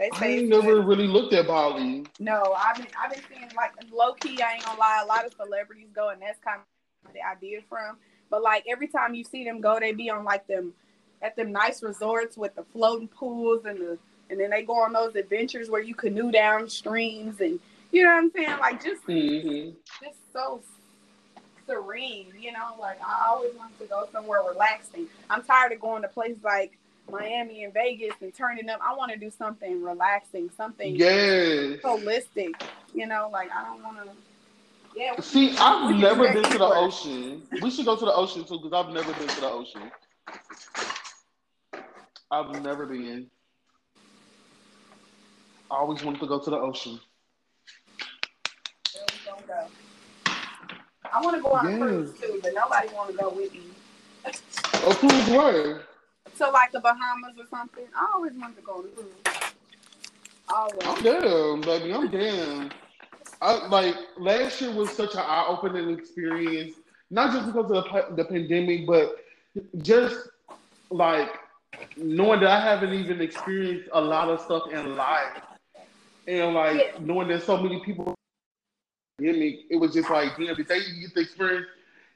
They 0.01 0.09
say 0.17 0.25
I 0.25 0.37
ain't 0.39 0.49
never 0.49 0.77
good. 0.77 0.87
really 0.87 1.05
looked 1.05 1.31
at 1.33 1.45
Bali. 1.45 2.07
No, 2.19 2.55
I've 2.57 2.75
been 2.75 2.87
I've 2.99 3.11
been 3.11 3.21
seeing 3.29 3.51
like 3.55 3.71
low 3.93 4.13
key. 4.13 4.41
I 4.41 4.53
ain't 4.53 4.65
gonna 4.65 4.79
lie, 4.79 5.01
a 5.03 5.05
lot 5.05 5.27
of 5.27 5.33
celebrities 5.33 5.89
go, 5.93 6.09
and 6.09 6.19
that's 6.19 6.39
kind 6.39 6.59
of 7.05 7.13
the 7.13 7.23
idea 7.23 7.59
from. 7.69 7.97
But 8.31 8.41
like 8.41 8.65
every 8.67 8.87
time 8.87 9.13
you 9.13 9.23
see 9.23 9.43
them 9.43 9.61
go, 9.61 9.79
they 9.79 9.91
be 9.91 10.09
on 10.09 10.23
like 10.23 10.47
them 10.47 10.73
at 11.21 11.35
them 11.35 11.51
nice 11.51 11.83
resorts 11.83 12.35
with 12.35 12.55
the 12.55 12.63
floating 12.73 13.09
pools 13.09 13.65
and 13.65 13.77
the 13.77 13.99
and 14.31 14.39
then 14.39 14.49
they 14.49 14.63
go 14.63 14.81
on 14.81 14.91
those 14.91 15.13
adventures 15.13 15.69
where 15.69 15.83
you 15.83 15.93
canoe 15.93 16.31
down 16.31 16.67
streams 16.67 17.39
and 17.39 17.59
you 17.91 18.03
know 18.03 18.09
what 18.09 18.23
I'm 18.23 18.31
saying? 18.31 18.59
Like 18.59 18.83
just 18.83 19.05
mm-hmm. 19.05 19.69
just 20.03 20.17
so 20.33 20.63
serene, 21.67 22.33
you 22.39 22.53
know. 22.53 22.73
Like 22.79 22.99
I 23.05 23.27
always 23.27 23.53
want 23.55 23.77
to 23.77 23.85
go 23.85 24.09
somewhere 24.11 24.41
relaxing. 24.49 25.05
I'm 25.29 25.43
tired 25.43 25.73
of 25.73 25.79
going 25.79 26.01
to 26.01 26.07
places 26.07 26.43
like 26.43 26.79
Miami 27.09 27.63
and 27.63 27.73
Vegas 27.73 28.15
and 28.21 28.33
turning 28.33 28.69
up. 28.69 28.79
I 28.83 28.95
want 28.95 29.11
to 29.11 29.17
do 29.17 29.29
something 29.29 29.81
relaxing, 29.83 30.49
something 30.55 30.95
yes. 30.95 31.79
holistic. 31.83 32.61
You 32.93 33.07
know, 33.07 33.29
like 33.31 33.49
I 33.51 33.63
don't 33.63 33.83
want 33.83 33.97
to. 33.97 34.11
Yeah. 34.95 35.19
See, 35.21 35.55
I've 35.57 35.95
never 35.95 36.33
been 36.33 36.43
to 36.43 36.57
the 36.57 36.65
ocean. 36.65 37.43
We 37.61 37.71
should 37.71 37.85
go 37.85 37.95
to 37.95 38.05
the 38.05 38.13
ocean 38.13 38.43
too, 38.43 38.59
because 38.61 38.73
I've 38.73 38.93
never 38.93 39.13
been 39.13 39.27
to 39.27 39.41
the 39.41 39.49
ocean. 39.49 39.91
I've 42.29 42.61
never 42.61 42.85
been. 42.85 43.27
I 45.69 45.75
always 45.75 46.03
wanted 46.03 46.19
to 46.19 46.27
go 46.27 46.39
to 46.39 46.49
the 46.49 46.57
ocean. 46.57 46.99
Don't 49.25 49.47
go. 49.47 49.67
I 51.13 51.21
want 51.21 51.35
to 51.37 51.41
go 51.41 51.51
on 51.51 51.69
yes. 51.69 51.75
a 51.75 51.79
cruise 51.79 52.19
too, 52.19 52.39
but 52.43 52.53
nobody 52.53 52.87
want 52.93 53.11
to 53.11 53.17
go 53.17 53.29
with 53.29 53.53
me. 53.53 53.61
a 54.25 54.95
cruise 54.95 55.29
where? 55.29 55.81
To 56.41 56.49
like 56.49 56.71
the 56.71 56.80
Bahamas 56.80 57.38
or 57.38 57.45
something. 57.49 57.86
I 57.95 58.12
always 58.15 58.34
wanted 58.34 58.58
to 58.58 58.62
go 58.63 58.82
to. 58.82 59.06
Always. 60.49 60.80
I'm 60.84 61.04
down, 61.04 61.62
baby. 61.62 61.93
I'm 61.93 62.10
down. 62.10 62.71
I, 63.41 63.67
like 63.67 63.95
last 64.17 64.62
year 64.62 64.71
was 64.71 64.91
such 64.91 65.13
an 65.13 65.21
eye-opening 65.21 65.97
experience, 65.97 66.75
not 67.10 67.34
just 67.34 67.47
because 67.47 67.71
of 67.71 67.84
the, 67.86 68.15
the 68.15 68.25
pandemic, 68.25 68.86
but 68.86 69.15
just 69.77 70.30
like 70.89 71.30
knowing 71.97 72.41
that 72.41 72.49
I 72.49 72.62
haven't 72.62 72.93
even 72.93 73.21
experienced 73.21 73.89
a 73.93 74.01
lot 74.01 74.30
of 74.30 74.41
stuff 74.41 74.63
in 74.71 74.95
life, 74.95 75.41
and 76.27 76.54
like 76.54 76.77
yeah. 76.77 76.99
knowing 76.99 77.30
that 77.30 77.43
so 77.43 77.58
many 77.58 77.84
people 77.84 78.15
it 79.23 79.80
was 79.80 79.93
just 79.93 80.10
like, 80.10 80.36
damn, 80.36 80.56
did 80.56 80.67
they 80.67 80.80
get 80.80 81.13
to 81.13 81.19
experience 81.21 81.67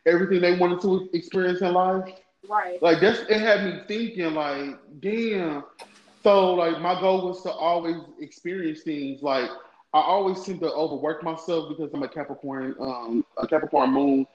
everything 0.07 0.41
they 0.41 0.57
wanted 0.57 0.81
to 0.81 1.07
experience 1.13 1.61
in 1.61 1.73
life? 1.73 2.11
Right. 2.49 2.81
Like 2.81 3.01
that's 3.01 3.19
it 3.29 3.39
had 3.39 3.65
me 3.65 3.81
thinking 3.87 4.33
like, 4.35 4.77
damn. 5.01 5.63
So 6.23 6.53
like 6.55 6.81
my 6.81 6.99
goal 6.99 7.27
was 7.27 7.43
to 7.43 7.51
always 7.51 7.97
experience 8.19 8.81
things. 8.83 9.21
Like 9.23 9.49
I 9.93 10.01
always 10.01 10.41
seem 10.41 10.59
to 10.59 10.71
overwork 10.71 11.23
myself 11.23 11.69
because 11.69 11.93
I'm 11.93 12.03
a 12.03 12.09
Capricorn, 12.09 12.75
um, 12.79 13.25
a 13.37 13.47
Capricorn 13.47 13.91
moon. 13.91 14.27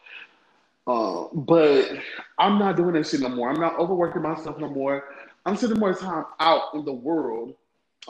Uh, 0.87 1.27
but 1.35 1.89
I'm 2.39 2.59
not 2.59 2.77
doing 2.77 2.95
that 2.95 3.07
shit 3.07 3.21
no 3.21 3.29
more. 3.31 3.51
I'm 3.51 3.61
not 3.61 3.79
overworking 3.79 4.23
myself 4.23 4.59
no 4.59 4.69
more. 4.69 5.05
I'm 5.47 5.57
spending 5.57 5.79
more 5.81 5.95
time 5.95 6.25
out 6.41 6.75
in 6.75 6.85
the 6.85 6.93
world. 6.93 7.55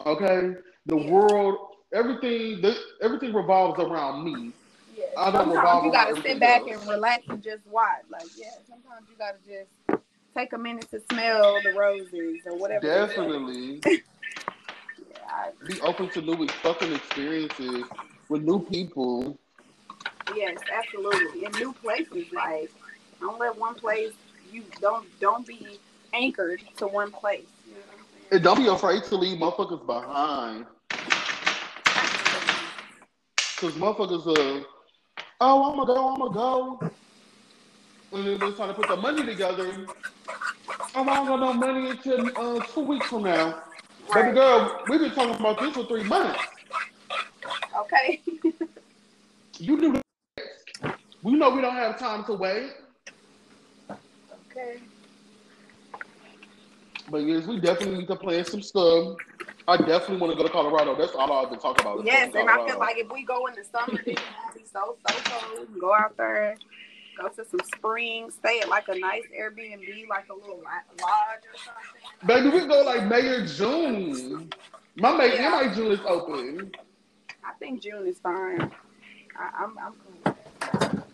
Okay, 0.07 0.55
the 0.87 0.97
world, 0.97 1.59
everything, 1.95 2.61
the, 2.63 2.77
everything 3.03 3.35
revolves 3.35 3.81
around 3.81 4.25
me. 4.25 4.53
Yeah. 5.01 5.07
I 5.17 5.31
don't 5.31 5.55
sometimes 5.55 5.85
you 5.85 5.93
gotta 5.93 6.23
sit 6.23 6.41
back 6.41 6.63
and 6.67 6.81
relax 6.89 7.25
and 7.29 7.43
just 7.43 7.67
watch. 7.67 8.03
Like, 8.11 8.27
yeah, 8.37 8.51
sometimes 8.69 9.07
you 9.09 9.17
gotta 9.19 9.39
just 9.47 10.03
take 10.37 10.53
a 10.53 10.59
minute 10.59 10.91
to 10.91 11.01
smell 11.11 11.61
the 11.63 11.73
roses 11.73 12.41
or 12.47 12.57
whatever. 12.57 12.87
Definitely. 12.87 13.81
yeah, 13.87 13.97
I, 15.29 15.51
Be 15.67 15.81
open 15.81 16.11
to 16.11 16.21
new 16.21 16.47
fucking 16.63 16.93
experiences 16.93 17.85
with 18.29 18.43
new 18.43 18.61
people. 18.61 19.39
Yes, 20.37 20.59
absolutely. 20.73 21.45
In 21.45 21.53
new 21.53 21.73
places, 21.73 22.33
like 22.33 22.71
don't 23.21 23.39
let 23.39 23.59
one 23.59 23.75
place 23.75 24.13
you 24.53 24.65
don't 24.81 25.07
don't 25.21 25.47
be 25.47 25.79
anchored 26.13 26.63
to 26.77 26.87
one 26.87 27.11
place. 27.11 27.47
You 27.67 27.75
know 27.75 27.81
and 28.33 28.45
don't 28.45 28.59
be 28.59 28.69
afraid 28.69 29.03
to 29.05 29.17
leave 29.17 29.39
motherfuckers 29.39 29.85
behind. 29.87 30.67
Cause 33.57 33.73
motherfuckers 33.75 34.27
are 34.39 34.65
oh, 35.41 35.71
I'm 35.71 35.77
gonna 35.77 35.87
go, 35.87 36.09
I'm 36.09 36.19
gonna 36.19 36.35
go. 36.35 36.91
And 38.13 38.27
then 38.27 38.39
they're 38.39 38.53
trying 38.53 38.69
to 38.69 38.75
put 38.75 38.89
the 38.89 38.97
money 38.97 39.25
together. 39.25 39.87
I'm 40.95 41.07
not 41.07 41.27
gonna 41.27 41.47
no 41.47 41.53
money 41.53 41.91
until 41.91 42.27
uh, 42.37 42.65
two 42.67 42.81
weeks 42.81 43.07
from 43.07 43.25
now. 43.25 43.63
Right. 44.15 44.25
Baby 44.25 44.35
girl, 44.35 44.83
we've 44.89 45.01
been 45.01 45.13
talking 45.13 45.37
about 45.37 45.61
this 45.61 45.75
for 45.75 45.85
three 45.85 46.03
months. 46.05 46.41
Okay. 47.81 48.21
you 49.59 49.77
knew 49.77 49.93
that. 49.93 50.97
We 51.23 51.35
know 51.35 51.51
we 51.51 51.61
don't 51.61 51.77
have 51.77 51.99
time 51.99 52.25
to 52.25 52.35
wait. 52.35 52.73
Okay. 54.51 54.81
But 57.11 57.19
yes, 57.19 57.47
we 57.47 57.61
definitely 57.61 57.99
need 57.99 58.09
to 58.09 58.17
plan 58.17 58.45
some 58.45 58.63
stuff. 58.63 59.17
I 59.71 59.77
definitely 59.77 60.17
want 60.17 60.33
to 60.33 60.37
go 60.37 60.43
to 60.43 60.53
Colorado. 60.53 60.97
That's 60.97 61.15
all 61.15 61.33
I've 61.33 61.49
been 61.49 61.61
talking 61.61 61.87
about. 61.87 62.05
Yes, 62.05 62.35
and 62.35 62.51
I 62.51 62.67
feel 62.67 62.79
like 62.79 62.99
if 62.99 63.11
we 63.13 63.23
go 63.23 63.47
in 63.47 63.55
the 63.55 63.65
summer, 63.65 64.03
then 64.05 64.17
it'll 64.17 64.59
be 64.59 64.65
so 64.65 64.97
so 65.09 65.15
cold. 65.25 65.69
Go 65.81 65.95
out 65.95 66.17
there, 66.17 66.57
go 67.21 67.29
to 67.29 67.45
some 67.49 67.61
springs, 67.77 68.35
stay 68.35 68.59
at 68.61 68.69
like 68.69 68.89
a 68.89 68.99
nice 68.99 69.23
Airbnb, 69.39 70.09
like 70.09 70.29
a 70.29 70.35
little 70.35 70.61
lodge 70.61 70.89
or 70.99 71.57
something. 71.65 72.27
Baby, 72.27 72.51
we 72.51 72.67
go 72.67 72.83
like 72.83 73.07
May 73.07 73.29
or 73.29 73.47
June. 73.47 74.51
My 74.97 75.17
May 75.17 75.35
yeah. 75.35 75.51
my 75.51 75.73
June 75.73 75.93
is 75.93 76.01
open. 76.05 76.73
I 77.45 77.53
think 77.61 77.81
June 77.81 78.09
is 78.09 78.19
fine. 78.19 78.73
I, 79.39 79.63
am 79.65 79.79
I'm, 79.79 79.95
I'm 80.25 80.75
cool. 80.83 81.05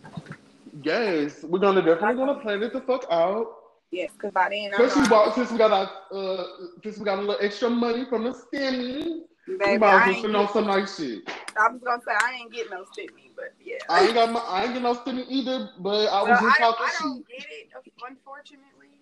Yes, 0.82 1.42
we're 1.42 1.58
gonna 1.58 1.82
definitely 1.82 2.16
gonna 2.16 2.40
plan 2.40 2.62
it 2.62 2.72
the 2.72 2.80
fuck 2.80 3.04
out. 3.10 3.55
Yes, 3.90 4.10
because 4.12 4.32
by 4.32 4.48
then, 4.50 4.72
since 4.76 4.96
we 4.96 5.08
bought, 5.08 5.34
since 5.34 5.50
we 5.50 5.58
got 5.58 5.72
our, 5.72 5.90
uh, 6.12 6.44
since 6.82 6.98
we 6.98 7.04
got 7.04 7.18
a 7.18 7.22
little 7.22 7.38
extra 7.40 7.70
money 7.70 8.04
from 8.04 8.24
the 8.24 8.30
stimmy, 8.30 9.20
we 9.46 9.78
might 9.78 10.08
as 10.08 10.22
well 10.22 10.36
on 10.36 10.52
some 10.52 10.66
nice 10.66 10.96
shit. 10.96 11.22
I 11.58 11.68
was 11.68 11.80
gonna 11.82 12.02
say 12.04 12.12
I 12.20 12.32
ain't 12.34 12.52
getting 12.52 12.72
no 12.72 12.82
stimmy, 12.82 13.30
but 13.36 13.54
yeah, 13.64 13.76
I 13.88 14.06
ain't 14.06 14.14
got 14.14 14.32
my, 14.32 14.40
I 14.40 14.64
ain't 14.64 14.68
getting 14.74 14.82
no 14.82 14.94
stimmy 14.94 15.24
either. 15.28 15.70
But 15.78 16.08
I 16.08 16.22
was 16.22 16.30
well, 16.30 16.40
just 16.40 16.60
I, 16.60 16.64
talking. 16.64 16.86
I 16.86 16.92
don't 17.00 17.28
get 17.28 17.46
it, 17.48 17.68
unfortunately, 18.08 18.98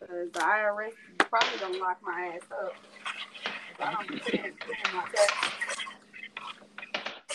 because 0.00 0.32
the 0.32 0.40
IRS 0.40 0.92
probably 1.28 1.58
gonna 1.60 1.78
lock 1.78 1.98
my 2.02 2.32
ass 2.34 2.48
up. 2.50 2.74
I 3.80 3.92
don't 3.92 4.08
be 4.08 4.18
paying 4.18 4.52
my 4.94 5.02
taxes. 5.02 5.84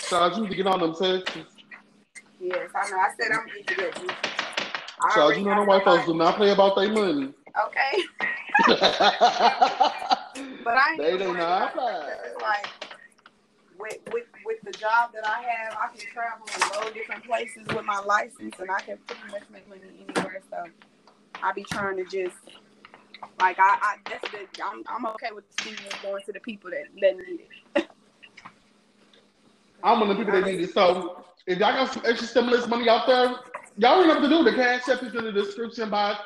Child, 0.09 0.35
you 0.35 0.43
need 0.43 0.49
to 0.49 0.55
get 0.55 0.67
on 0.67 0.79
them 0.79 0.95
texts. 0.95 1.37
Yes, 2.39 2.69
I 2.75 2.89
know. 2.89 2.97
I 2.97 3.09
said 3.17 3.31
I'm 3.31 3.47
going 3.47 3.63
to 3.65 3.75
get 3.75 4.03
you. 4.03 4.09
I 4.09 4.34
Already 5.01 5.41
you 5.41 5.45
know 5.47 5.55
the 5.55 5.63
white 5.63 5.83
folks 5.83 6.05
do 6.05 6.13
not 6.13 6.35
play 6.35 6.51
about 6.51 6.75
their 6.75 6.89
money. 6.89 7.33
Okay. 7.67 8.03
But 10.63 10.77
I 10.77 10.93
ain't 10.93 10.97
They 10.97 11.17
do 11.17 11.33
not 11.33 11.73
about 11.73 11.75
that, 11.75 12.07
'cause 12.07 12.31
It's 12.33 12.41
like 12.41 12.67
with 13.77 13.99
with 14.11 14.23
with 14.45 14.61
the 14.63 14.71
job 14.71 15.11
that 15.13 15.27
I 15.27 15.41
have, 15.43 15.77
I 15.77 15.87
can 15.95 16.07
travel 16.11 16.47
and 16.53 16.63
go 16.73 16.91
different 16.91 17.23
places 17.23 17.67
with 17.67 17.85
my 17.85 17.99
license, 17.99 18.55
and 18.59 18.71
I 18.71 18.79
can 18.81 18.97
pretty 19.05 19.31
much 19.31 19.43
make 19.51 19.67
money 19.67 19.81
anywhere. 20.09 20.41
So 20.49 20.63
I 21.41 21.51
be 21.51 21.63
trying 21.63 21.97
to 21.97 22.03
just 22.05 22.37
like 23.39 23.57
I, 23.59 23.77
I 23.81 23.95
that's 24.09 24.29
the 24.31 24.47
I'm 24.63 24.83
I'm 24.87 25.05
okay 25.07 25.29
with 25.33 25.45
the 25.55 25.63
stimulus 25.63 25.93
going 26.01 26.23
to 26.23 26.31
the 26.33 26.39
people 26.39 26.71
that 26.71 26.85
that 27.01 27.17
need 27.17 27.41
it. 27.75 27.87
I'm 29.83 29.99
one 29.99 30.09
of 30.09 30.17
the 30.17 30.23
people 30.25 30.39
that 30.39 30.45
need 30.51 30.61
it. 30.61 30.73
So 30.73 31.23
if 31.45 31.59
y'all 31.59 31.73
got 31.73 31.93
some 31.93 32.03
extra 32.05 32.27
stimulus 32.27 32.67
money 32.67 32.89
out 32.89 33.05
there, 33.07 33.35
y'all 33.77 34.01
know 34.01 34.07
what 34.07 34.21
to 34.21 34.29
do. 34.29 34.43
The 34.43 34.53
cash 34.53 34.87
app 34.89 35.03
is 35.03 35.15
in 35.15 35.25
the 35.25 35.31
description 35.31 35.89
box. 35.89 36.19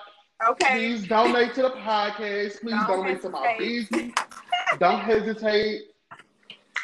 Okay. 0.48 0.70
Please 0.72 1.08
donate 1.08 1.54
to 1.56 1.64
the 1.64 1.70
podcast. 1.72 2.62
Please 2.62 2.72
Don't 2.72 2.88
donate 2.88 3.22
to 3.24 3.30
my 3.30 3.48
hesitate. 3.48 3.90
business. 3.90 4.14
Don't 4.80 5.02
hesitate. 5.02 5.82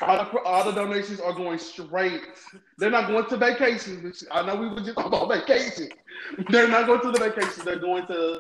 All 0.02 0.18
the, 0.18 0.40
all 0.42 0.64
the 0.66 0.74
donations 0.74 1.22
are 1.22 1.32
going 1.32 1.58
straight. 1.58 2.24
They're 2.78 2.92
not 2.92 3.08
going 3.08 3.28
to 3.28 3.38
vacations. 3.38 4.26
I 4.30 4.46
know 4.46 4.56
we 4.58 4.68
were 4.68 4.82
just 4.82 4.96
talking 4.96 5.08
about 5.08 5.30
vacation. 5.30 5.88
They're 6.50 6.68
not 6.68 6.86
going 6.86 7.00
to 7.02 7.12
the 7.12 7.20
vacations. 7.20 7.64
They're 7.64 7.80
going 7.80 8.06
to 8.08 8.38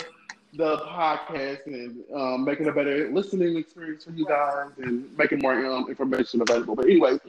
the 0.58 0.78
podcast 0.80 1.66
and 1.68 2.04
um, 2.14 2.44
making 2.44 2.68
a 2.68 2.74
better 2.74 3.10
listening 3.10 3.56
experience 3.56 4.04
for 4.04 4.12
you 4.12 4.26
guys 4.26 4.72
and 4.78 5.18
making 5.18 5.40
more 5.40 5.66
um, 5.66 5.88
information 5.90 6.42
available. 6.42 6.76
But 6.76 6.86
anyway, 6.86 7.20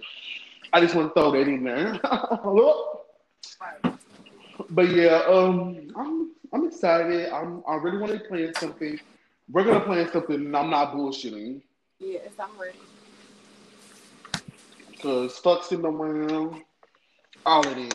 I 0.72 0.80
just 0.80 0.96
want 0.96 1.14
to 1.14 1.20
throw 1.20 1.30
that 1.30 1.46
in 1.46 1.62
there. 1.62 2.00
But 4.70 4.88
yeah, 4.90 5.22
um, 5.28 5.88
I'm 5.96 6.32
I'm 6.52 6.66
excited. 6.66 7.30
I'm 7.32 7.62
I 7.68 7.76
really 7.76 7.98
want 7.98 8.12
to 8.12 8.20
plan 8.20 8.52
something. 8.58 8.98
We're 9.50 9.64
gonna 9.64 9.80
plan 9.80 10.10
something, 10.10 10.36
and 10.36 10.56
I'm 10.56 10.70
not 10.70 10.94
bullshitting. 10.94 11.62
Yes, 11.98 12.28
I'm 12.38 12.50
ready. 12.58 12.78
Cause 15.00 15.38
fuck 15.38 15.64
sitting 15.64 15.84
around, 15.84 16.62
all 17.44 17.66
of 17.66 17.78
it. 17.78 17.94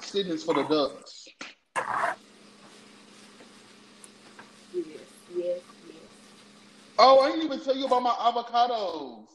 Sitting 0.00 0.32
is 0.32 0.44
for 0.44 0.54
the 0.54 0.62
ducks. 0.62 1.28
Yes, 4.72 4.86
yes, 5.36 5.60
yes. 5.86 5.96
Oh, 6.98 7.20
I 7.20 7.30
didn't 7.30 7.46
even 7.46 7.60
tell 7.60 7.76
you 7.76 7.86
about 7.86 8.02
my 8.02 8.10
avocados. 8.10 9.26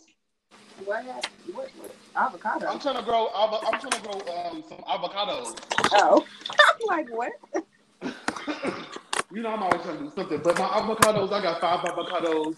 What 0.85 1.03
happened? 1.03 1.33
What 1.53 1.69
what 1.77 1.91
avocado? 2.17 2.67
I'm 2.67 2.79
trying 2.79 2.97
to 2.97 3.03
grow. 3.03 3.27
avo- 3.35 3.61
I'm 3.65 3.79
trying 3.79 3.91
to 3.91 4.01
grow 4.01 4.35
um 4.35 4.63
some 4.67 4.79
avocados. 4.79 5.57
Oh, 5.93 6.25
I'm 6.49 6.87
like 6.87 7.09
what? 7.09 7.31
You 9.33 9.41
know, 9.43 9.49
I'm 9.49 9.61
always 9.63 9.81
trying 9.81 9.97
to 9.97 10.03
do 10.05 10.11
something. 10.15 10.39
But 10.43 10.57
my 10.57 10.65
avocados, 10.67 11.31
I 11.31 11.41
got 11.41 11.61
five 11.61 11.79
avocados. 11.81 12.55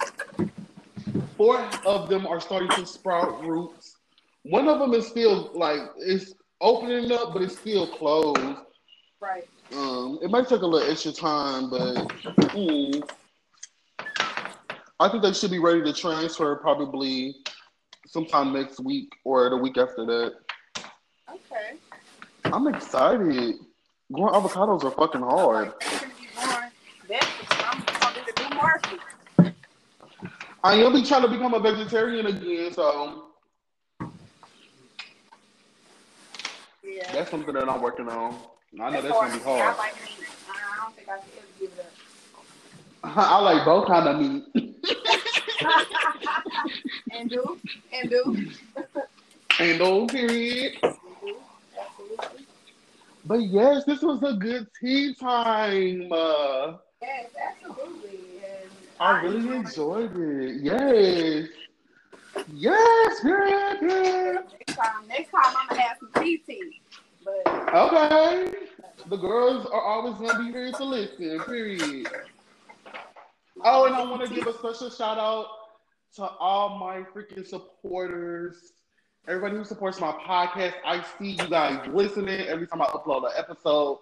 Four 1.36 1.68
of 1.86 2.10
them 2.10 2.28
are 2.28 2.40
starting 2.40 2.70
to 2.70 2.86
sprout 2.86 3.44
roots. 3.44 3.96
One 4.44 4.68
of 4.68 4.80
them 4.80 4.94
is 4.94 5.08
still 5.08 5.52
like 5.54 5.80
it's 5.98 6.34
opening 6.62 7.12
up, 7.12 7.34
but 7.34 7.42
it's 7.42 7.58
still 7.58 7.88
closed. 7.88 8.58
Right. 9.22 9.48
Um, 9.74 10.20
it 10.22 10.30
might 10.30 10.48
take 10.48 10.62
a 10.62 10.66
little 10.66 10.90
extra 10.90 11.12
time, 11.12 11.70
but 11.70 11.96
mm, 12.54 13.10
I 15.00 15.10
think 15.10 15.24
they 15.24 15.34
should 15.34 15.52
be 15.52 15.60
ready 15.60 15.82
to 15.84 15.94
transfer 15.94 16.56
probably 16.58 17.36
sometime 18.10 18.52
next 18.54 18.80
week 18.80 19.14
or 19.24 19.50
the 19.50 19.58
week 19.58 19.78
after 19.78 20.06
that. 20.06 20.34
Okay. 21.30 21.78
I'm 22.46 22.68
excited. 22.68 23.56
Growing 24.12 24.34
avocados 24.34 24.84
are 24.84 24.92
fucking 24.92 25.22
hard. 25.22 25.68
Like, 25.68 25.78
it's 25.80 26.00
gonna 26.02 26.14
be 26.20 26.26
more 26.46 26.72
vegetables. 27.08 27.48
I'm 27.62 27.84
gonna 27.84 28.16
do 28.16 28.22
the 28.36 28.50
new 28.50 28.56
market. 28.56 29.00
I 30.64 30.74
am 30.74 30.94
be 30.94 31.04
trying 31.04 31.22
to 31.22 31.28
become 31.28 31.54
a 31.54 31.60
vegetarian 31.60 32.26
again, 32.26 32.74
so 32.74 33.26
Yeah. 36.84 37.12
that's 37.14 37.30
something 37.30 37.54
that 37.54 37.70
I'm 37.70 37.82
working 37.82 38.10
on. 38.10 38.34
I 38.80 38.90
know 38.90 38.92
That's 38.92 39.04
that's 39.04 39.14
gonna 39.14 39.38
be 39.38 39.44
hard. 39.44 39.62
I 39.62 39.78
like 39.78 39.96
meat. 39.96 40.28
I 40.50 40.52
don't 40.82 40.96
think 40.96 41.10
I 41.10 41.18
can 41.20 41.30
ever 41.38 41.48
give 41.60 41.72
it 41.78 41.94
I 43.04 43.40
like 43.40 43.64
both 43.66 43.88
kind 43.88 44.08
of 44.10 44.20
meat. 44.20 44.44
and 47.12 47.30
do 47.30 47.58
and 48.02 48.10
do 48.10 48.48
And 49.60 49.80
no 49.80 50.08
period. 50.08 50.74
absolutely. 50.84 52.46
But 53.26 53.42
yes, 53.42 53.84
this 53.86 54.02
was 54.02 54.24
a 54.24 54.34
good 54.34 54.68
tea 54.80 55.14
time. 55.16 56.10
Uh, 56.12 56.78
Yes, 57.02 57.30
absolutely. 57.42 58.20
And 58.44 58.70
I 59.00 59.22
really 59.24 59.56
enjoyed 59.56 60.12
it. 60.18 60.62
Yes. 60.62 61.48
Yes, 62.54 63.20
period, 63.22 63.80
period. 63.80 64.36
Next 64.52 64.76
time, 64.78 65.08
next 65.08 65.32
time 65.32 65.54
I'm 65.58 65.68
gonna 65.70 65.82
have 65.82 65.98
some 66.00 66.24
tea 66.24 66.38
tea. 66.46 66.82
But 67.24 67.74
Okay. 67.74 68.54
The 69.08 69.16
girls 69.18 69.66
are 69.68 69.82
always 69.82 70.16
gonna 70.16 70.44
be 70.46 70.52
here 70.52 70.72
to 70.74 70.84
listen, 70.84 71.40
period. 71.46 72.08
Oh, 73.64 73.86
and 73.86 73.96
I 73.96 74.04
want 74.04 74.22
to 74.28 74.34
give 74.34 74.46
a 74.48 74.54
special 74.58 74.90
shout 74.90 75.18
out 75.18 75.48
to 76.16 76.24
all 76.24 76.78
my 76.78 77.04
freaking 77.14 77.46
supporters. 77.46 78.74
Everybody 79.28 79.58
who 79.58 79.64
supports 79.64 80.00
my 80.00 80.12
podcast. 80.12 80.74
I 80.86 81.06
see 81.18 81.32
you 81.32 81.48
guys 81.48 81.88
listening 81.94 82.48
every 82.48 82.68
time 82.68 82.82
I 82.82 82.86
upload 82.86 83.26
an 83.26 83.32
episode. 83.38 84.00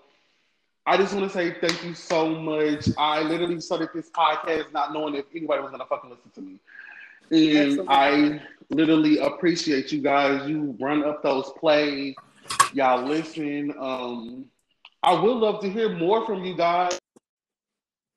I 0.85 0.95
just 0.95 1.13
want 1.13 1.29
to 1.29 1.37
say 1.37 1.55
thank 1.59 1.83
you 1.83 1.93
so 1.93 2.29
much. 2.29 2.87
I 2.97 3.21
literally 3.21 3.59
started 3.59 3.89
this 3.93 4.09
podcast 4.09 4.71
not 4.71 4.93
knowing 4.93 5.15
if 5.15 5.25
anybody 5.35 5.61
was 5.61 5.71
gonna 5.71 5.85
fucking 5.85 6.09
listen 6.09 6.31
to 6.35 6.41
me. 6.41 6.59
And 7.29 7.79
Absolutely. 7.79 7.87
I 7.89 8.41
literally 8.69 9.17
appreciate 9.19 9.91
you 9.91 10.01
guys. 10.01 10.47
You 10.47 10.77
run 10.79 11.03
up 11.03 11.21
those 11.23 11.51
plays. 11.59 12.15
Y'all 12.73 13.05
listen. 13.05 13.73
Um, 13.77 14.45
I 15.03 15.13
would 15.13 15.37
love 15.37 15.61
to 15.61 15.69
hear 15.69 15.89
more 15.89 16.25
from 16.25 16.45
you 16.45 16.55
guys. 16.55 16.97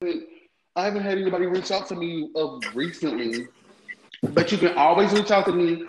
I 0.03 0.85
haven't 0.85 1.03
had 1.03 1.19
anybody 1.19 1.47
reach 1.47 1.73
out 1.73 1.89
to 1.89 1.97
me 1.97 2.31
of 2.37 2.63
recently, 2.75 3.49
but 4.23 4.53
you 4.53 4.59
can 4.59 4.77
always 4.77 5.13
reach 5.13 5.31
out 5.31 5.47
to 5.47 5.53
me 5.53 5.85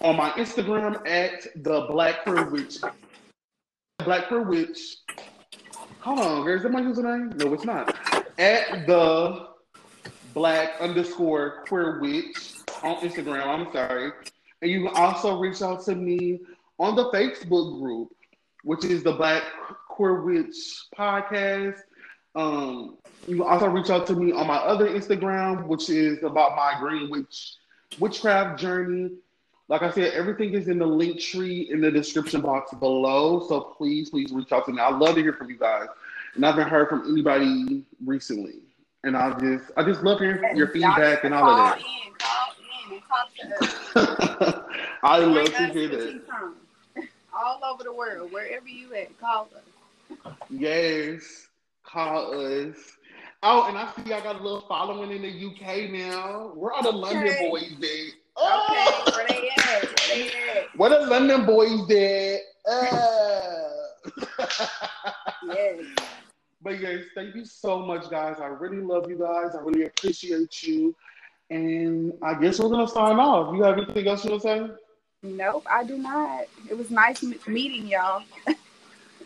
on 0.00 0.16
my 0.16 0.30
Instagram 0.32 1.06
at 1.08 1.46
the 1.62 1.86
Black 1.90 2.22
Queer 2.24 2.48
Witch. 2.48 2.78
Black 4.04 4.28
Queer 4.28 4.42
Witch. 4.42 4.98
Hold 6.00 6.20
on, 6.20 6.48
is 6.48 6.62
that 6.62 6.72
my 6.72 6.82
username? 6.82 7.34
No, 7.36 7.52
it's 7.54 7.64
not. 7.64 7.96
At 8.38 8.86
the 8.86 9.48
Black 10.34 10.80
underscore 10.80 11.64
Queer 11.66 12.00
Witch 12.00 12.54
on 12.82 12.96
Instagram. 12.96 13.46
I'm 13.46 13.72
sorry, 13.72 14.12
and 14.62 14.70
you 14.70 14.86
can 14.86 14.96
also 14.96 15.38
reach 15.38 15.62
out 15.62 15.84
to 15.86 15.94
me 15.94 16.40
on 16.78 16.96
the 16.96 17.10
Facebook 17.10 17.80
group, 17.80 18.08
which 18.62 18.84
is 18.84 19.02
the 19.02 19.12
Black 19.12 19.42
Queer 19.88 20.22
Witch 20.22 20.56
podcast. 20.96 21.78
Um, 22.34 22.98
you 23.26 23.36
can 23.36 23.46
also 23.46 23.68
reach 23.68 23.90
out 23.90 24.06
to 24.08 24.14
me 24.14 24.32
on 24.32 24.46
my 24.46 24.56
other 24.56 24.88
Instagram, 24.88 25.66
which 25.66 25.88
is 25.88 26.22
about 26.22 26.56
my 26.56 26.74
Green 26.80 27.08
Witch 27.08 27.56
witchcraft 27.98 28.60
journey. 28.60 29.10
Like 29.68 29.82
I 29.82 29.90
said, 29.90 30.12
everything 30.12 30.52
is 30.54 30.68
in 30.68 30.78
the 30.78 30.86
Linktree 30.86 31.70
in 31.70 31.80
the 31.80 31.90
description 31.90 32.40
box 32.42 32.72
below. 32.74 33.46
So 33.48 33.60
please, 33.60 34.10
please 34.10 34.30
reach 34.32 34.52
out 34.52 34.66
to 34.66 34.72
me. 34.72 34.80
I 34.80 34.90
love 34.90 35.14
to 35.14 35.22
hear 35.22 35.32
from 35.32 35.48
you 35.50 35.56
guys, 35.56 35.88
and 36.34 36.44
I 36.44 36.50
haven't 36.50 36.68
heard 36.68 36.88
from 36.88 37.10
anybody 37.10 37.82
recently. 38.04 38.60
And 39.04 39.16
I 39.16 39.38
just, 39.38 39.70
I 39.76 39.82
just 39.84 40.02
love 40.02 40.18
hearing 40.20 40.56
your 40.56 40.68
feedback 40.68 41.24
and 41.24 41.34
all 41.34 41.48
of 41.48 41.56
that. 41.56 41.78
in, 41.78 41.84
in 41.84 42.98
and 42.98 43.02
talk 43.08 43.34
to 43.94 44.60
us. 44.60 44.60
I 45.02 45.20
Bring 45.20 45.34
love 45.34 45.46
to 45.46 45.66
hear 45.72 45.88
that. 45.88 46.12
tea. 46.96 47.08
All 47.36 47.60
over 47.64 47.82
the 47.84 47.92
world, 47.92 48.32
wherever 48.32 48.68
you 48.68 48.94
at, 48.94 49.18
call 49.18 49.48
us. 49.56 50.32
Yes, 50.50 51.48
call 51.82 52.38
us. 52.40 52.76
Oh, 53.46 53.66
and 53.68 53.76
I 53.76 53.92
see 53.94 54.08
y'all 54.10 54.22
got 54.22 54.40
a 54.40 54.42
little 54.42 54.62
following 54.62 55.10
in 55.12 55.20
the 55.20 55.28
UK 55.28 55.90
now. 55.90 56.52
Where 56.54 56.72
are 56.72 56.82
the 56.82 56.90
London 56.90 57.34
boys 57.50 57.72
at? 57.72 57.82
Okay, 57.82 58.10
Oh! 58.38 59.12
where 59.14 59.26
they 59.28 59.50
at? 59.50 59.82
Where 59.84 59.94
they 60.08 60.28
at? 60.28 60.76
Where 60.78 60.90
the 60.90 61.00
London 61.06 61.44
boys 61.44 61.90
at? 61.90 62.40
Uh. 62.66 64.48
Yes. 65.48 65.84
but 66.62 66.80
yes, 66.80 67.00
thank 67.14 67.34
you 67.34 67.44
so 67.44 67.80
much, 67.84 68.08
guys. 68.10 68.36
I 68.40 68.46
really 68.46 68.78
love 68.80 69.08
you 69.10 69.18
guys. 69.18 69.54
I 69.54 69.60
really 69.60 69.84
appreciate 69.84 70.62
you. 70.62 70.94
And 71.50 72.14
I 72.22 72.40
guess 72.40 72.58
we're 72.58 72.70
gonna 72.70 72.88
sign 72.88 73.18
off. 73.18 73.54
You 73.54 73.62
have 73.64 73.76
anything 73.76 74.08
else 74.08 74.24
you 74.24 74.30
want 74.30 74.42
to 74.42 74.48
say? 74.48 74.70
Nope, 75.22 75.66
I 75.70 75.84
do 75.84 75.98
not. 75.98 76.46
It 76.70 76.78
was 76.78 76.90
nice 76.90 77.22
meeting 77.46 77.86
y'all. 77.86 78.22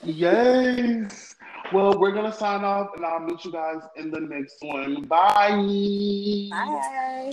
Yes. 0.05 1.35
Well, 1.73 1.99
we're 1.99 2.12
gonna 2.12 2.33
sign 2.33 2.64
off, 2.64 2.95
and 2.97 3.05
I'll 3.05 3.21
meet 3.21 3.45
you 3.45 3.53
guys 3.53 3.83
in 3.97 4.11
the 4.11 4.21
next 4.21 4.62
one. 4.62 5.03
Bye. 5.03 6.49
Bye. 6.51 7.33